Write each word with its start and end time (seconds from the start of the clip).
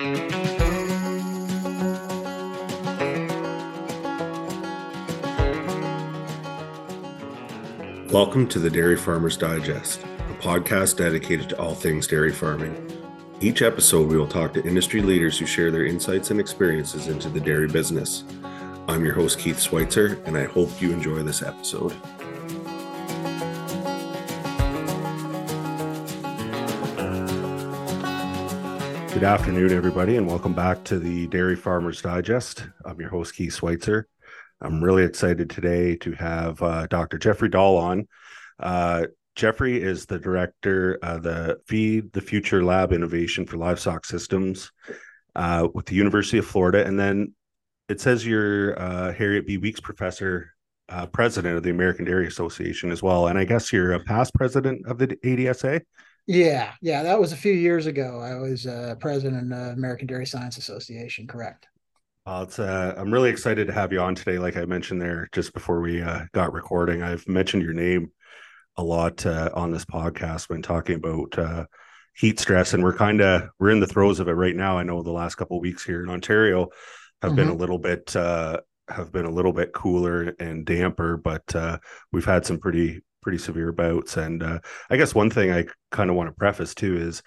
Welcome 0.00 0.30
to 8.48 8.58
the 8.58 8.70
Dairy 8.72 8.96
Farmers 8.96 9.36
Digest, 9.36 10.02
a 10.02 10.42
podcast 10.42 10.96
dedicated 10.96 11.50
to 11.50 11.60
all 11.60 11.74
things 11.74 12.06
dairy 12.06 12.32
farming. 12.32 12.90
Each 13.42 13.60
episode, 13.60 14.08
we 14.08 14.16
will 14.16 14.26
talk 14.26 14.54
to 14.54 14.66
industry 14.66 15.02
leaders 15.02 15.38
who 15.38 15.44
share 15.44 15.70
their 15.70 15.84
insights 15.84 16.30
and 16.30 16.40
experiences 16.40 17.08
into 17.08 17.28
the 17.28 17.40
dairy 17.40 17.68
business. 17.68 18.24
I'm 18.88 19.04
your 19.04 19.12
host, 19.12 19.38
Keith 19.38 19.60
Schweitzer, 19.60 20.18
and 20.24 20.34
I 20.34 20.44
hope 20.44 20.80
you 20.80 20.92
enjoy 20.92 21.22
this 21.24 21.42
episode. 21.42 21.94
Good 29.20 29.26
afternoon, 29.26 29.72
everybody, 29.72 30.16
and 30.16 30.26
welcome 30.26 30.54
back 30.54 30.82
to 30.84 30.98
the 30.98 31.26
Dairy 31.26 31.54
Farmers 31.54 32.00
Digest. 32.00 32.66
I'm 32.86 32.98
your 32.98 33.10
host, 33.10 33.34
Keith 33.34 33.54
Schweitzer. 33.54 34.08
I'm 34.62 34.82
really 34.82 35.04
excited 35.04 35.50
today 35.50 35.94
to 35.96 36.12
have 36.12 36.62
uh, 36.62 36.86
Dr. 36.86 37.18
Geoffrey 37.18 37.50
Dahl 37.50 37.76
on. 37.76 38.08
Uh, 38.58 39.08
Geoffrey 39.36 39.78
is 39.78 40.06
the 40.06 40.18
director 40.18 40.98
of 41.02 41.22
the 41.22 41.58
Feed 41.66 42.14
the 42.14 42.22
Future 42.22 42.64
Lab 42.64 42.94
Innovation 42.94 43.44
for 43.44 43.58
Livestock 43.58 44.06
Systems 44.06 44.72
uh, 45.36 45.68
with 45.74 45.84
the 45.84 45.96
University 45.96 46.38
of 46.38 46.46
Florida. 46.46 46.86
And 46.86 46.98
then 46.98 47.34
it 47.90 48.00
says 48.00 48.26
you're 48.26 48.80
uh, 48.80 49.12
Harriet 49.12 49.46
B. 49.46 49.58
Weeks 49.58 49.80
Professor, 49.80 50.54
uh, 50.88 51.04
President 51.04 51.58
of 51.58 51.62
the 51.62 51.68
American 51.68 52.06
Dairy 52.06 52.26
Association 52.26 52.90
as 52.90 53.02
well. 53.02 53.26
And 53.26 53.38
I 53.38 53.44
guess 53.44 53.70
you're 53.70 53.92
a 53.92 54.00
past 54.02 54.32
president 54.32 54.86
of 54.86 54.96
the 54.96 55.08
ADSA? 55.08 55.82
Yeah, 56.26 56.72
yeah, 56.80 57.02
that 57.02 57.18
was 57.18 57.32
a 57.32 57.36
few 57.36 57.52
years 57.52 57.86
ago. 57.86 58.20
I 58.20 58.34
was 58.36 58.66
uh, 58.66 58.94
president 59.00 59.52
of 59.52 59.76
American 59.76 60.06
Dairy 60.06 60.26
Science 60.26 60.58
Association, 60.58 61.26
correct. 61.26 61.66
Uh, 62.26 62.44
it's 62.46 62.58
uh, 62.58 62.94
I'm 62.96 63.12
really 63.12 63.30
excited 63.30 63.66
to 63.66 63.72
have 63.72 63.92
you 63.92 64.00
on 64.00 64.14
today. 64.14 64.38
Like 64.38 64.56
I 64.56 64.64
mentioned 64.64 65.00
there 65.00 65.28
just 65.32 65.52
before 65.54 65.80
we 65.80 66.02
uh, 66.02 66.26
got 66.32 66.52
recording, 66.52 67.02
I've 67.02 67.26
mentioned 67.26 67.62
your 67.62 67.72
name 67.72 68.12
a 68.76 68.84
lot 68.84 69.24
uh, 69.26 69.50
on 69.54 69.70
this 69.70 69.84
podcast 69.84 70.48
when 70.48 70.62
talking 70.62 70.96
about 70.96 71.38
uh, 71.38 71.64
heat 72.14 72.38
stress, 72.38 72.74
and 72.74 72.82
we're 72.82 72.96
kind 72.96 73.20
of 73.20 73.48
we're 73.58 73.70
in 73.70 73.80
the 73.80 73.86
throes 73.86 74.20
of 74.20 74.28
it 74.28 74.32
right 74.32 74.54
now. 74.54 74.78
I 74.78 74.82
know 74.82 75.02
the 75.02 75.10
last 75.10 75.36
couple 75.36 75.60
weeks 75.60 75.84
here 75.84 76.02
in 76.02 76.10
Ontario 76.10 76.68
have 77.22 77.30
mm-hmm. 77.30 77.36
been 77.36 77.48
a 77.48 77.54
little 77.54 77.78
bit 77.78 78.14
uh, 78.14 78.60
have 78.88 79.12
been 79.12 79.26
a 79.26 79.30
little 79.30 79.52
bit 79.52 79.72
cooler 79.72 80.34
and 80.38 80.64
damper, 80.64 81.16
but 81.16 81.54
uh, 81.54 81.78
we've 82.12 82.24
had 82.24 82.44
some 82.44 82.58
pretty 82.58 83.02
pretty 83.22 83.38
severe 83.38 83.72
bouts. 83.72 84.16
And 84.16 84.42
uh, 84.42 84.60
I 84.88 84.96
guess 84.96 85.14
one 85.14 85.30
thing 85.30 85.52
I 85.52 85.66
kind 85.90 86.10
of 86.10 86.16
want 86.16 86.28
to 86.28 86.34
preface 86.34 86.74
too 86.74 86.96
is 86.96 87.22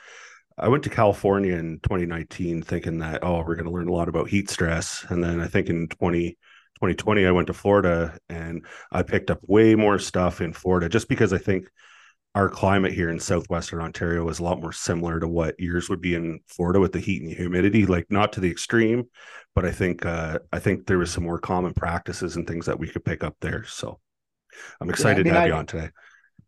I 0.57 0.67
went 0.67 0.83
to 0.83 0.89
California 0.89 1.55
in 1.55 1.79
2019 1.81 2.61
thinking 2.61 2.99
that, 2.99 3.23
oh, 3.23 3.43
we're 3.45 3.55
going 3.55 3.65
to 3.65 3.71
learn 3.71 3.87
a 3.87 3.93
lot 3.93 4.09
about 4.09 4.29
heat 4.29 4.49
stress. 4.49 5.05
And 5.09 5.23
then 5.23 5.39
I 5.39 5.47
think 5.47 5.69
in 5.69 5.87
20, 5.87 6.31
2020, 6.75 7.25
I 7.25 7.31
went 7.31 7.47
to 7.47 7.53
Florida 7.53 8.17
and 8.29 8.65
I 8.91 9.03
picked 9.03 9.31
up 9.31 9.39
way 9.47 9.75
more 9.75 9.97
stuff 9.97 10.41
in 10.41 10.53
Florida 10.53 10.89
just 10.89 11.09
because 11.09 11.33
I 11.33 11.39
think 11.39 11.67
our 12.35 12.49
climate 12.49 12.93
here 12.93 13.09
in 13.09 13.19
southwestern 13.19 13.79
Ontario 13.79 14.27
is 14.29 14.39
a 14.39 14.43
lot 14.43 14.59
more 14.59 14.71
similar 14.71 15.19
to 15.19 15.27
what 15.27 15.59
yours 15.59 15.89
would 15.89 16.01
be 16.01 16.15
in 16.15 16.39
Florida 16.47 16.79
with 16.79 16.91
the 16.91 16.99
heat 16.99 17.21
and 17.21 17.31
humidity, 17.31 17.85
like 17.85 18.07
not 18.09 18.33
to 18.33 18.39
the 18.39 18.49
extreme, 18.49 19.03
but 19.53 19.65
I 19.65 19.71
think 19.71 20.05
uh, 20.05 20.39
I 20.51 20.59
think 20.59 20.87
there 20.87 20.97
was 20.97 21.11
some 21.11 21.23
more 21.23 21.39
common 21.39 21.73
practices 21.73 22.35
and 22.35 22.47
things 22.47 22.65
that 22.65 22.79
we 22.79 22.87
could 22.87 23.05
pick 23.05 23.23
up 23.23 23.35
there. 23.39 23.65
So 23.65 23.99
I'm 24.81 24.89
excited 24.89 25.25
yeah, 25.25 25.33
I 25.33 25.33
mean, 25.33 25.33
to 25.33 25.39
have 25.39 25.43
I, 25.43 25.47
you 25.47 25.53
on 25.53 25.65
today. 25.65 25.89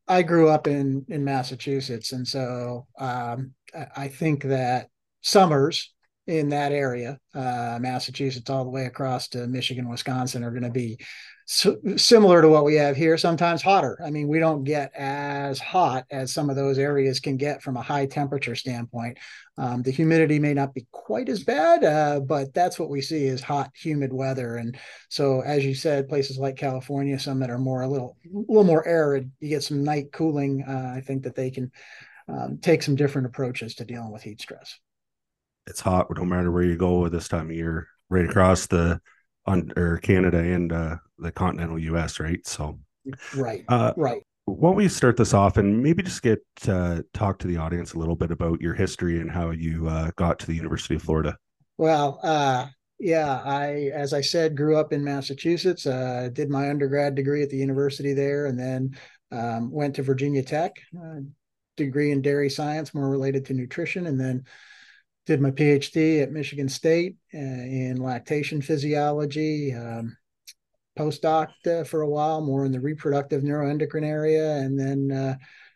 I 0.07 0.21
grew 0.21 0.49
up 0.49 0.67
in 0.67 1.05
in 1.09 1.23
Massachusetts, 1.23 2.11
and 2.11 2.27
so 2.27 2.87
um, 2.99 3.53
I 3.95 4.07
think 4.07 4.43
that 4.43 4.89
summers 5.21 5.93
in 6.27 6.49
that 6.49 6.71
area, 6.71 7.19
uh, 7.33 7.77
Massachusetts, 7.79 8.49
all 8.49 8.63
the 8.63 8.69
way 8.69 8.85
across 8.85 9.27
to 9.29 9.47
Michigan, 9.47 9.89
Wisconsin, 9.89 10.43
are 10.43 10.51
going 10.51 10.63
to 10.63 10.69
be 10.69 10.97
similar 11.45 12.41
to 12.41 12.49
what 12.49 12.65
we 12.65 12.75
have 12.75 12.95
here. 12.95 13.17
Sometimes 13.17 13.61
hotter. 13.61 13.99
I 14.03 14.09
mean, 14.09 14.27
we 14.27 14.39
don't 14.39 14.63
get 14.63 14.91
as 14.95 15.59
hot 15.59 16.05
as 16.09 16.33
some 16.33 16.49
of 16.49 16.55
those 16.55 16.79
areas 16.79 17.19
can 17.19 17.37
get 17.37 17.61
from 17.61 17.77
a 17.77 17.83
high 17.83 18.07
temperature 18.07 18.55
standpoint. 18.55 19.19
Um, 19.57 19.83
the 19.83 19.91
humidity 19.91 20.39
may 20.39 20.55
not 20.55 20.73
be 20.73 20.87
quite 20.91 21.29
as 21.29 21.43
bad, 21.43 21.83
uh, 21.83 22.19
but 22.19 22.53
that's 22.53 22.79
what 22.79 22.89
we 22.89 22.99
see 22.99 23.25
is 23.25 23.41
hot, 23.41 23.69
humid 23.75 24.11
weather. 24.11 24.57
And 24.57 24.75
so, 25.09 25.41
as 25.41 25.63
you 25.63 25.75
said, 25.75 26.09
places 26.09 26.39
like 26.39 26.57
California, 26.57 27.19
some 27.19 27.39
that 27.39 27.51
are 27.51 27.59
more 27.59 27.83
a 27.83 27.87
little, 27.87 28.17
a 28.25 28.37
little 28.37 28.63
more 28.63 28.85
arid, 28.87 29.31
you 29.39 29.49
get 29.49 29.63
some 29.63 29.83
night 29.83 30.11
cooling. 30.11 30.63
Uh, 30.67 30.93
I 30.95 31.01
think 31.01 31.23
that 31.23 31.35
they 31.35 31.51
can 31.51 31.71
um, 32.27 32.57
take 32.59 32.81
some 32.81 32.95
different 32.95 33.27
approaches 33.27 33.75
to 33.75 33.85
dealing 33.85 34.11
with 34.11 34.23
heat 34.23 34.41
stress. 34.41 34.79
It's 35.67 35.79
hot 35.79 36.07
no 36.15 36.25
matter 36.25 36.51
where 36.51 36.63
you 36.63 36.75
go 36.75 37.07
this 37.07 37.27
time 37.27 37.49
of 37.51 37.55
year, 37.55 37.87
right 38.09 38.25
across 38.25 38.65
the 38.65 38.99
on 39.45 39.71
or 39.75 39.97
Canada 39.97 40.39
and 40.39 40.71
uh, 40.71 40.95
the 41.17 41.31
continental 41.31 41.79
U.S. 41.79 42.19
Right, 42.19 42.45
so 42.45 42.79
right, 43.35 43.63
uh, 43.67 43.93
right. 43.97 44.23
Why 44.45 44.69
don't 44.69 44.75
we 44.75 44.87
start 44.87 45.17
this 45.17 45.33
off 45.33 45.57
and 45.57 45.81
maybe 45.81 46.03
just 46.03 46.21
get 46.21 46.39
uh, 46.67 47.01
talk 47.13 47.39
to 47.39 47.47
the 47.47 47.57
audience 47.57 47.93
a 47.93 47.99
little 47.99 48.15
bit 48.15 48.31
about 48.31 48.61
your 48.61 48.75
history 48.75 49.19
and 49.19 49.31
how 49.31 49.49
you 49.49 49.87
uh, 49.87 50.11
got 50.15 50.37
to 50.39 50.47
the 50.47 50.53
University 50.53 50.95
of 50.95 51.01
Florida? 51.01 51.35
Well, 51.77 52.19
uh, 52.21 52.67
yeah, 52.99 53.41
I, 53.43 53.91
as 53.93 54.13
I 54.13 54.21
said, 54.21 54.55
grew 54.55 54.77
up 54.77 54.93
in 54.93 55.03
Massachusetts. 55.03 55.85
Uh, 55.85 56.29
did 56.31 56.49
my 56.49 56.69
undergrad 56.69 57.15
degree 57.15 57.41
at 57.41 57.49
the 57.49 57.57
university 57.57 58.13
there, 58.13 58.45
and 58.45 58.57
then 58.57 58.95
um, 59.31 59.71
went 59.71 59.95
to 59.95 60.03
Virginia 60.03 60.43
Tech, 60.43 60.73
uh, 60.97 61.21
degree 61.75 62.11
in 62.11 62.21
dairy 62.21 62.49
science, 62.49 62.93
more 62.93 63.09
related 63.09 63.45
to 63.45 63.53
nutrition, 63.53 64.07
and 64.07 64.19
then 64.19 64.43
did 65.25 65.41
my 65.41 65.51
PhD 65.51 66.21
at 66.21 66.31
Michigan 66.31 66.69
State 66.69 67.17
uh, 67.33 67.37
in 67.37 67.97
lactation 67.97 68.61
physiology. 68.61 69.73
Um, 69.73 70.17
postdoc 70.97 71.49
uh, 71.67 71.83
for 71.83 72.01
a 72.01 72.09
while, 72.09 72.41
more 72.41 72.65
in 72.65 72.71
the 72.71 72.79
reproductive 72.79 73.43
neuroendocrine 73.43 74.05
area, 74.05 74.57
and 74.57 74.79
then 74.79 75.11
uh, 75.11 75.35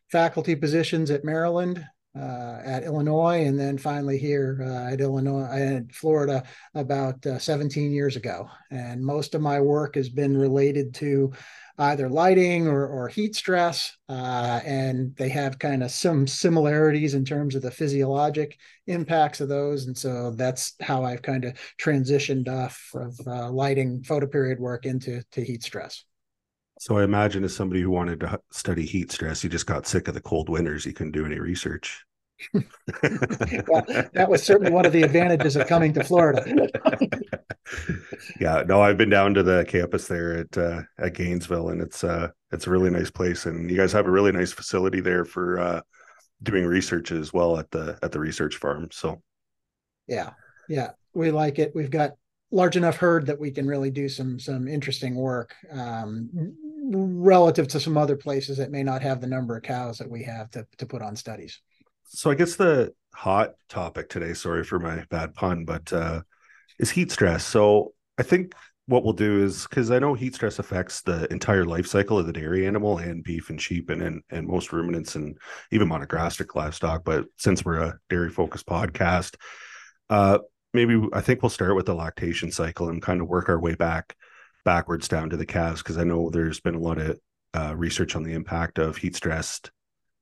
faculty 0.09 0.55
positions 0.55 1.11
at 1.11 1.25
Maryland, 1.25 1.85
uh, 2.17 2.59
at 2.63 2.83
Illinois, 2.83 3.45
and 3.45 3.59
then 3.59 3.77
finally 3.77 4.17
here 4.17 4.59
uh, 4.65 4.91
at 4.91 5.01
Illinois 5.01 5.45
and 5.51 5.93
Florida 5.93 6.43
about 6.73 7.23
uh, 7.25 7.37
17 7.37 7.91
years 7.91 8.16
ago. 8.16 8.49
And 8.71 9.03
most 9.03 9.35
of 9.35 9.41
my 9.41 9.59
work 9.59 9.95
has 9.95 10.09
been 10.09 10.35
related 10.35 10.93
to 10.95 11.31
either 11.79 12.09
lighting 12.09 12.67
or, 12.67 12.85
or 12.85 13.07
heat 13.07 13.35
stress, 13.35 13.97
uh, 14.09 14.59
and 14.66 15.16
they 15.16 15.29
have 15.29 15.57
kind 15.57 15.81
of 15.81 15.90
some 15.90 16.28
similarities 16.28 17.13
in 17.13 17.23
terms 17.23 17.56
of 17.56 17.62
the 17.62 17.72
physiologic 17.72 18.57
impacts 18.88 19.40
of 19.40 19.47
those. 19.47 19.88
And 19.88 19.97
so 19.97 20.31
that's 20.31 20.73
how 20.81 21.06
I've 21.06 21.22
kind 21.22 21.45
of 21.45 21.57
transitioned 21.81 22.50
off 22.50 22.91
of 22.94 23.17
uh, 23.25 23.50
lighting 23.50 24.01
photoperiod 24.01 24.59
work 24.59 24.85
into 24.85 25.23
to 25.31 25.44
heat 25.44 25.63
stress. 25.63 26.03
So 26.79 26.97
I 26.97 27.03
imagine 27.03 27.44
as 27.44 27.56
somebody 27.56 27.81
who 27.81 27.91
wanted 27.91 28.19
to 28.22 28.40
study 28.51 28.85
heat 28.85 29.11
stress, 29.11 29.44
you 29.44 29.50
just 29.50 29.66
got 29.66 29.88
sick 29.88 30.07
of 30.07 30.13
the 30.13 30.22
cold 30.22 30.50
winters. 30.50 30.85
You 30.85 30.94
couldn't 30.94 31.11
do 31.13 31.25
any 31.25 31.40
research. 31.40 32.06
Well, 32.53 33.83
that 34.13 34.27
was 34.29 34.44
certainly 34.44 34.72
one 34.72 34.85
of 34.85 34.94
the 34.94 35.03
advantages 35.03 35.55
of 35.55 35.67
coming 35.67 35.94
to 35.94 36.03
Florida. 36.03 36.44
yeah, 38.39 38.63
no, 38.67 38.81
I've 38.81 38.97
been 38.97 39.09
down 39.09 39.33
to 39.35 39.44
the 39.44 39.66
campus 39.67 40.07
there 40.07 40.38
at 40.38 40.57
uh, 40.57 40.81
at 40.97 41.13
Gainesville, 41.13 41.69
and 41.69 41.81
it's 41.81 42.03
uh, 42.03 42.29
it's 42.51 42.67
a 42.67 42.69
really 42.69 42.89
nice 42.89 43.11
place, 43.11 43.45
and 43.45 43.69
you 43.69 43.78
guys 43.78 43.91
have 43.91 44.07
a 44.07 44.11
really 44.11 44.31
nice 44.31 44.51
facility 44.51 45.01
there 45.01 45.25
for 45.25 45.59
uh, 45.59 45.81
doing 46.41 46.66
research 46.66 47.11
as 47.11 47.33
well 47.33 47.57
at 47.57 47.69
the 47.72 47.97
at 48.01 48.11
the 48.11 48.19
research 48.19 48.55
farm. 48.55 48.89
So, 48.91 49.22
yeah, 50.07 50.31
yeah, 50.67 50.91
we 51.13 51.31
like 51.31 51.59
it. 51.59 51.73
We've 51.75 51.91
got 51.91 52.13
large 52.51 52.78
enough 52.78 52.97
herd 52.97 53.28
that 53.28 53.39
we 53.39 53.51
can 53.51 53.67
really 53.67 53.91
do 53.91 54.09
some 54.09 54.39
some 54.39 54.67
interesting 54.67 55.16
work 55.16 55.53
um, 55.72 56.29
relative 56.91 57.67
to 57.67 57.79
some 57.79 57.97
other 57.97 58.16
places 58.16 58.57
that 58.57 58.72
may 58.72 58.83
not 58.83 59.01
have 59.01 59.22
the 59.22 59.28
number 59.28 59.57
of 59.57 59.63
cows 59.63 59.97
that 59.97 60.09
we 60.09 60.23
have 60.23 60.49
to 60.51 60.66
to 60.78 60.85
put 60.85 61.01
on 61.01 61.16
studies 61.16 61.59
so 62.09 62.31
I 62.31 62.36
guess 62.36 62.56
the 62.56 62.94
hot 63.14 63.53
topic 63.70 64.09
today, 64.09 64.34
sorry 64.34 64.64
for 64.64 64.80
my 64.80 65.03
bad 65.09 65.34
pun, 65.35 65.66
but 65.66 65.91
uh, 65.94 66.22
is 66.79 66.91
heat 66.91 67.11
stress. 67.11 67.46
So 67.46 67.94
I 68.17 68.23
think 68.23 68.53
what 68.88 69.03
we'll 69.03 69.14
do 69.14 69.44
is 69.44 69.67
because 69.67 69.91
I 69.91 70.00
know 70.00 70.16
heat 70.16 70.34
stress 70.34 70.58
affects 70.58 71.02
the 71.02 71.32
entire 71.32 71.66
life 71.66 71.85
cycle 71.85 72.17
of 72.17 72.26
the 72.26 72.34
dairy 72.34 72.66
animal 72.66 72.97
and 72.97 73.23
beef 73.23 73.52
and 73.52 73.61
sheep 73.61 73.90
and 73.91 74.02
and, 74.02 74.23
and 74.32 74.47
most 74.47 74.73
ruminants 74.73 75.16
and 75.16 75.38
even 75.72 75.88
monogastric 75.88 76.56
livestock. 76.56 77.03
But 77.06 77.26
since 77.38 77.64
we're 77.64 77.82
a 77.82 78.00
dairy 78.09 78.29
focused 78.29 78.66
podcast, 78.66 79.35
uh, 80.09 80.40
maybe 80.73 81.00
I 81.14 81.22
think 81.22 81.44
we'll 81.44 81.50
start 81.52 81.76
with 81.76 81.85
the 81.85 81.94
lactation 81.94 82.52
cycle 82.52 82.90
and 82.90 83.02
kind 83.02 83.22
of 83.22 83.28
work 83.28 83.50
our 83.50 83.59
way 83.59 83.76
back 83.76 84.16
backwards 84.66 85.08
down 85.08 85.29
to 85.29 85.38
the 85.38 85.46
calves 85.46 85.84
because 85.84 85.97
I 85.97 86.03
know 86.03 86.29
there's 86.29 86.59
been 86.59 86.76
a 86.76 86.79
lot 86.79 86.97
of 86.97 87.20
uh, 87.53 87.76
research 87.76 88.16
on 88.16 88.23
the 88.23 88.34
impact 88.34 88.79
of 88.79 88.97
heat 88.97 89.16
stressed 89.16 89.72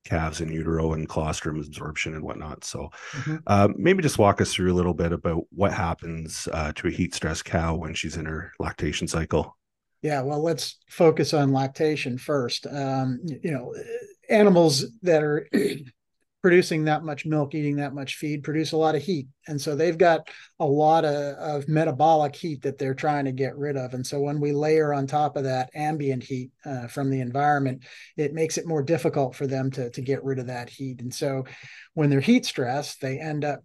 calves 0.08 0.42
in 0.42 0.52
utero 0.52 0.94
and 0.94 1.08
colostrum 1.08 1.60
absorption 1.60 2.16
and 2.16 2.24
whatnot. 2.24 2.64
So 2.64 2.90
mm-hmm. 3.12 3.38
uh, 3.46 3.70
maybe 3.76 4.02
just 4.02 4.18
walk 4.18 4.42
us 4.42 4.54
through 4.54 4.74
a 4.74 4.76
little 4.76 4.94
bit 4.94 5.12
about 5.12 5.44
what 5.52 5.74
happens 5.74 6.48
uh, 6.52 6.72
to 6.76 6.88
a 6.88 6.92
heat 6.92 7.14
stress 7.14 7.42
cow 7.42 7.76
when 7.76 7.94
she's 7.94 8.18
in 8.18 8.26
her 8.26 8.52
lactation 8.60 9.08
cycle. 9.08 9.58
Yeah, 10.02 10.22
well, 10.22 10.42
let's 10.42 10.78
focus 10.90 11.34
on 11.34 11.54
lactation 11.54 12.18
first. 12.18 12.68
Um, 12.68 13.20
you 13.24 13.52
know, 13.52 13.74
animals 14.30 14.86
that 15.02 15.24
are 15.24 15.48
producing 16.42 16.86
that 16.86 17.04
much 17.04 17.26
milk, 17.26 17.56
eating 17.56 17.78
that 17.78 17.94
much 17.94 18.16
feed, 18.16 18.44
produce 18.44 18.72
a 18.72 18.78
lot 18.78 18.96
of 18.96 19.02
heat. 19.02 19.28
And 19.48 19.60
so 19.60 19.76
they've 19.76 19.98
got 19.98 20.30
a 20.60 20.66
lot 20.66 21.04
of, 21.04 21.36
of 21.36 21.68
metabolic 21.68 22.36
heat 22.36 22.62
that 22.62 22.78
they're 22.78 22.94
trying 22.94 23.26
to 23.26 23.32
get 23.32 23.58
rid 23.58 23.76
of. 23.76 23.94
And 23.94 24.06
so 24.06 24.20
when 24.20 24.40
we 24.40 24.52
layer 24.52 24.94
on 24.94 25.08
top 25.08 25.36
of 25.36 25.46
that 25.46 25.70
ambient 25.74 26.24
heat 26.24 26.52
uh, 26.66 26.88
from 26.88 27.10
the 27.10 27.22
environment, 27.22 27.84
it 28.18 28.34
makes 28.34 28.58
it 28.58 28.68
more 28.68 28.84
difficult 28.84 29.36
for 29.36 29.48
them 29.48 29.72
to, 29.72 29.90
to 29.90 30.02
get 30.02 30.24
rid 30.24 30.40
of 30.40 30.48
that 30.48 30.70
heat. 30.70 31.02
And 31.02 31.14
so 31.14 31.44
when 31.96 32.10
they're 32.10 32.20
heat 32.20 32.46
stressed, 32.46 33.02
they 33.02 33.20
end 33.20 33.44
up 33.44 33.62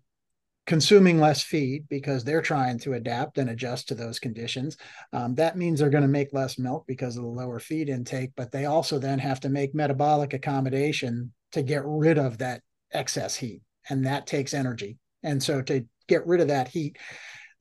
consuming 0.67 1.19
less 1.19 1.43
feed 1.43 1.87
because 1.91 2.25
they're 2.25 2.41
trying 2.41 2.79
to 2.79 2.95
adapt 2.95 3.37
and 3.37 3.51
adjust 3.51 3.89
to 3.89 3.95
those 3.95 4.19
conditions. 4.19 4.77
Um, 5.13 5.35
that 5.35 5.57
means 5.59 5.81
they're 5.81 5.91
going 5.91 6.03
to 6.03 6.09
make 6.09 6.33
less 6.33 6.59
milk 6.59 6.85
because 6.87 7.17
of 7.17 7.25
the 7.25 7.29
lower 7.29 7.59
feed 7.59 7.89
intake, 7.89 8.31
but 8.37 8.53
they 8.53 8.65
also 8.65 8.99
then 8.99 9.19
have 9.19 9.41
to 9.41 9.49
make 9.49 9.75
metabolic 9.75 10.33
accommodation 10.33 11.33
to 11.53 11.63
get 11.63 11.83
rid 11.85 12.19
of 12.19 12.39
that 12.39 12.63
excess 12.93 13.37
heat, 13.37 13.63
and 13.89 14.07
that 14.07 14.27
takes 14.27 14.55
energy. 14.55 14.99
And 15.23 15.43
so 15.43 15.63
to 15.63 15.87
get 16.09 16.27
rid 16.27 16.41
of 16.41 16.49
that 16.49 16.69
heat, 16.69 16.99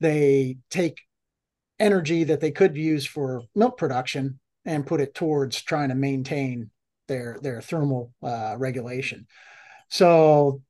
they 0.00 0.56
take 0.70 1.00
energy 1.78 2.24
that 2.24 2.40
they 2.40 2.50
could 2.50 2.76
use 2.76 3.06
for 3.06 3.42
milk 3.54 3.78
production 3.78 4.38
and 4.64 4.86
put 4.86 5.00
it 5.00 5.14
towards 5.14 5.62
trying 5.62 5.88
to 5.88 5.94
maintain 5.94 6.70
their 7.08 7.38
their 7.42 7.60
thermal 7.60 8.12
uh, 8.22 8.54
regulation. 8.58 9.26
So 9.88 10.62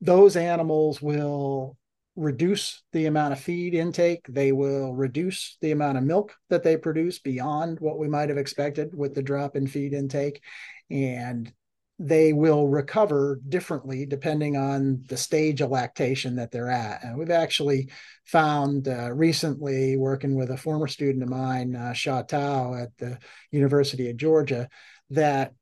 those 0.00 0.36
animals 0.36 1.02
will 1.02 1.76
reduce 2.16 2.82
the 2.92 3.06
amount 3.06 3.32
of 3.32 3.40
feed 3.40 3.74
intake. 3.74 4.26
They 4.28 4.50
will 4.50 4.92
reduce 4.92 5.56
the 5.60 5.70
amount 5.70 5.98
of 5.98 6.04
milk 6.04 6.34
that 6.50 6.64
they 6.64 6.76
produce 6.76 7.20
beyond 7.20 7.78
what 7.80 7.98
we 7.98 8.08
might 8.08 8.28
have 8.28 8.38
expected 8.38 8.96
with 8.96 9.14
the 9.14 9.22
drop 9.22 9.54
in 9.54 9.66
feed 9.66 9.92
intake. 9.92 10.42
And 10.90 11.52
they 11.98 12.32
will 12.32 12.68
recover 12.68 13.40
differently 13.48 14.06
depending 14.06 14.56
on 14.56 15.02
the 15.08 15.16
stage 15.16 15.60
of 15.60 15.70
lactation 15.70 16.36
that 16.36 16.50
they're 16.50 16.70
at. 16.70 17.02
And 17.02 17.18
we've 17.18 17.30
actually 17.30 17.90
found 18.24 18.86
uh, 18.86 19.12
recently, 19.12 19.96
working 19.96 20.36
with 20.36 20.50
a 20.50 20.56
former 20.56 20.86
student 20.86 21.24
of 21.24 21.28
mine, 21.28 21.74
uh, 21.74 21.92
Sha 21.92 22.22
Tao 22.22 22.74
at 22.74 22.96
the 22.98 23.18
University 23.50 24.08
of 24.10 24.16
Georgia, 24.16 24.68
that 25.10 25.54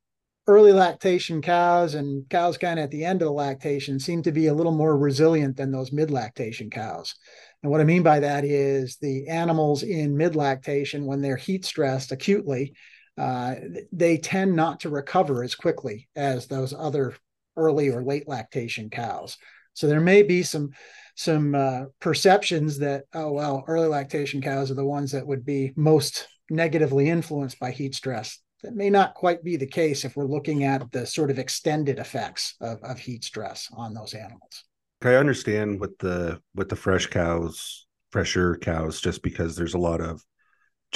early 0.46 0.72
lactation 0.72 1.40
cows 1.42 1.94
and 1.94 2.28
cows 2.28 2.58
kind 2.58 2.78
of 2.78 2.84
at 2.84 2.90
the 2.90 3.04
end 3.04 3.22
of 3.22 3.26
the 3.26 3.32
lactation 3.32 3.98
seem 3.98 4.22
to 4.22 4.30
be 4.30 4.46
a 4.46 4.54
little 4.54 4.72
more 4.72 4.96
resilient 4.96 5.56
than 5.56 5.72
those 5.72 5.90
mid 5.90 6.10
lactation 6.10 6.68
cows. 6.70 7.14
And 7.62 7.72
what 7.72 7.80
I 7.80 7.84
mean 7.84 8.02
by 8.02 8.20
that 8.20 8.44
is 8.44 8.96
the 9.00 9.26
animals 9.28 9.82
in 9.82 10.16
mid 10.16 10.36
lactation, 10.36 11.06
when 11.06 11.22
they're 11.22 11.36
heat 11.36 11.64
stressed 11.64 12.12
acutely, 12.12 12.74
uh, 13.18 13.54
they 13.92 14.18
tend 14.18 14.54
not 14.54 14.80
to 14.80 14.90
recover 14.90 15.42
as 15.42 15.54
quickly 15.54 16.08
as 16.16 16.46
those 16.46 16.74
other 16.74 17.14
early 17.56 17.88
or 17.88 18.02
late 18.02 18.28
lactation 18.28 18.90
cows. 18.90 19.38
So 19.74 19.86
there 19.86 20.00
may 20.00 20.22
be 20.22 20.42
some 20.42 20.70
some 21.16 21.54
uh, 21.54 21.84
perceptions 22.00 22.78
that 22.78 23.04
oh 23.14 23.32
well, 23.32 23.64
early 23.66 23.88
lactation 23.88 24.40
cows 24.40 24.70
are 24.70 24.74
the 24.74 24.84
ones 24.84 25.12
that 25.12 25.26
would 25.26 25.44
be 25.44 25.72
most 25.76 26.28
negatively 26.50 27.08
influenced 27.08 27.58
by 27.58 27.70
heat 27.70 27.94
stress. 27.94 28.38
That 28.62 28.74
may 28.74 28.90
not 28.90 29.14
quite 29.14 29.44
be 29.44 29.56
the 29.56 29.66
case 29.66 30.04
if 30.04 30.16
we're 30.16 30.26
looking 30.26 30.64
at 30.64 30.90
the 30.92 31.06
sort 31.06 31.30
of 31.30 31.38
extended 31.38 31.98
effects 31.98 32.54
of, 32.60 32.82
of 32.82 32.98
heat 32.98 33.24
stress 33.24 33.68
on 33.76 33.94
those 33.94 34.14
animals. 34.14 34.64
I 35.02 35.14
understand 35.14 35.80
with 35.80 35.98
the 35.98 36.40
with 36.54 36.68
the 36.68 36.76
fresh 36.76 37.06
cows, 37.06 37.86
fresher 38.10 38.56
cows, 38.56 39.00
just 39.00 39.22
because 39.22 39.56
there's 39.56 39.74
a 39.74 39.78
lot 39.78 40.00
of 40.00 40.22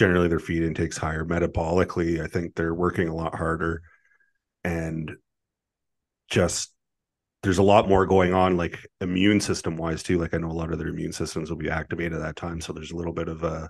generally 0.01 0.29
their 0.29 0.39
feed 0.39 0.63
intake's 0.63 0.97
higher. 0.97 1.27
Metabolically 1.27 2.25
i 2.25 2.27
think 2.27 2.55
they're 2.55 2.75
working 2.75 3.09
a 3.09 3.15
lot 3.15 3.35
harder. 3.35 3.83
And 4.65 5.13
just 6.31 6.73
there's 7.43 7.59
a 7.59 7.63
lot 7.63 7.87
more 7.87 8.07
going 8.07 8.33
on 8.33 8.57
like 8.57 8.79
immune 9.03 9.41
system 9.41 9.77
wise 9.77 10.03
too. 10.03 10.19
Like 10.19 10.33
i 10.33 10.39
know 10.39 10.51
a 10.51 10.61
lot 10.61 10.73
of 10.73 10.79
their 10.79 10.89
immune 10.89 11.13
systems 11.13 11.51
will 11.51 11.59
be 11.59 11.69
activated 11.69 12.15
at 12.15 12.23
that 12.23 12.37
time. 12.37 12.63
So 12.63 12.73
there's 12.73 12.93
a 12.93 12.97
little 12.97 13.13
bit 13.13 13.29
of 13.29 13.45
a 13.45 13.69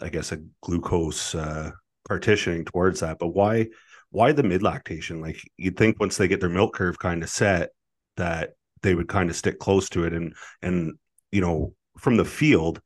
i 0.00 0.08
guess 0.08 0.30
a 0.30 0.38
glucose 0.62 1.34
uh 1.34 1.72
partitioning 2.06 2.64
towards 2.64 3.00
that. 3.00 3.18
But 3.18 3.30
why 3.30 3.66
why 4.10 4.30
the 4.30 4.44
mid 4.44 4.62
lactation 4.62 5.20
like 5.20 5.40
you'd 5.56 5.76
think 5.76 5.98
once 5.98 6.16
they 6.18 6.28
get 6.28 6.38
their 6.38 6.50
milk 6.50 6.72
curve 6.72 7.00
kind 7.00 7.20
of 7.20 7.28
set 7.28 7.70
that 8.16 8.50
they 8.82 8.94
would 8.94 9.08
kind 9.08 9.28
of 9.28 9.34
stick 9.34 9.58
close 9.58 9.88
to 9.88 10.04
it. 10.04 10.12
And 10.12 10.34
and 10.62 10.92
you 11.32 11.40
know 11.40 11.74
from 11.98 12.16
the 12.16 12.24
field 12.24 12.80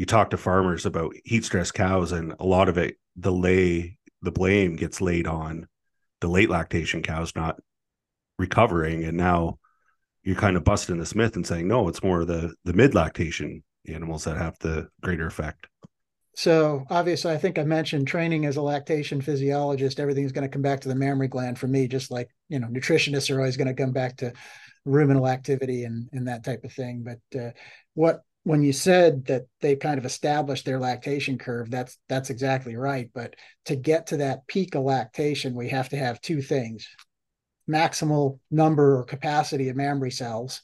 you 0.00 0.06
talk 0.06 0.30
to 0.30 0.38
farmers 0.38 0.86
about 0.86 1.14
heat 1.26 1.44
stress 1.44 1.70
cows 1.70 2.10
and 2.10 2.32
a 2.40 2.46
lot 2.46 2.70
of 2.70 2.78
it 2.78 2.96
the 3.16 3.30
lay 3.30 3.98
the 4.22 4.32
blame 4.32 4.74
gets 4.74 5.02
laid 5.02 5.26
on 5.26 5.68
the 6.22 6.26
late 6.26 6.48
lactation 6.48 7.02
cows 7.02 7.36
not 7.36 7.60
recovering. 8.38 9.04
And 9.04 9.18
now 9.18 9.58
you're 10.22 10.36
kind 10.36 10.56
of 10.56 10.64
busting 10.64 10.96
this 10.96 11.14
myth 11.14 11.36
and 11.36 11.46
saying 11.46 11.68
no 11.68 11.86
it's 11.86 12.02
more 12.02 12.24
the 12.24 12.54
the 12.64 12.72
mid 12.72 12.94
lactation 12.94 13.62
animals 13.88 14.24
that 14.24 14.38
have 14.38 14.56
the 14.60 14.88
greater 15.02 15.26
effect. 15.26 15.66
So 16.34 16.86
obviously 16.88 17.32
i 17.32 17.36
think 17.36 17.58
i 17.58 17.64
mentioned 17.64 18.08
training 18.08 18.46
as 18.46 18.56
a 18.56 18.62
lactation 18.62 19.20
physiologist 19.20 20.00
everything's 20.00 20.32
going 20.32 20.48
to 20.48 20.52
come 20.52 20.62
back 20.62 20.80
to 20.80 20.88
the 20.88 20.94
mammary 20.94 21.28
gland 21.28 21.58
for 21.58 21.68
me 21.68 21.86
just 21.88 22.10
like 22.10 22.30
you 22.48 22.58
know 22.58 22.68
nutritionists 22.68 23.30
are 23.30 23.38
always 23.38 23.58
going 23.58 23.68
to 23.68 23.74
come 23.74 23.92
back 23.92 24.16
to 24.16 24.32
ruminal 24.84 25.28
activity 25.28 25.84
and 25.84 26.08
and 26.12 26.28
that 26.28 26.44
type 26.44 26.64
of 26.64 26.72
thing. 26.72 27.04
But 27.04 27.38
uh, 27.38 27.50
what 27.94 28.22
when 28.44 28.62
you 28.62 28.72
said 28.72 29.26
that 29.26 29.46
they 29.60 29.76
kind 29.76 29.98
of 29.98 30.06
established 30.06 30.64
their 30.64 30.78
lactation 30.78 31.38
curve, 31.38 31.70
that's 31.70 31.98
that's 32.08 32.30
exactly 32.30 32.76
right. 32.76 33.10
But 33.12 33.36
to 33.66 33.76
get 33.76 34.08
to 34.08 34.18
that 34.18 34.46
peak 34.46 34.74
of 34.74 34.84
lactation, 34.84 35.54
we 35.54 35.68
have 35.68 35.90
to 35.90 35.96
have 35.96 36.20
two 36.20 36.40
things: 36.40 36.88
maximal 37.68 38.38
number 38.50 38.98
or 38.98 39.04
capacity 39.04 39.68
of 39.68 39.76
mammary 39.76 40.10
cells, 40.10 40.62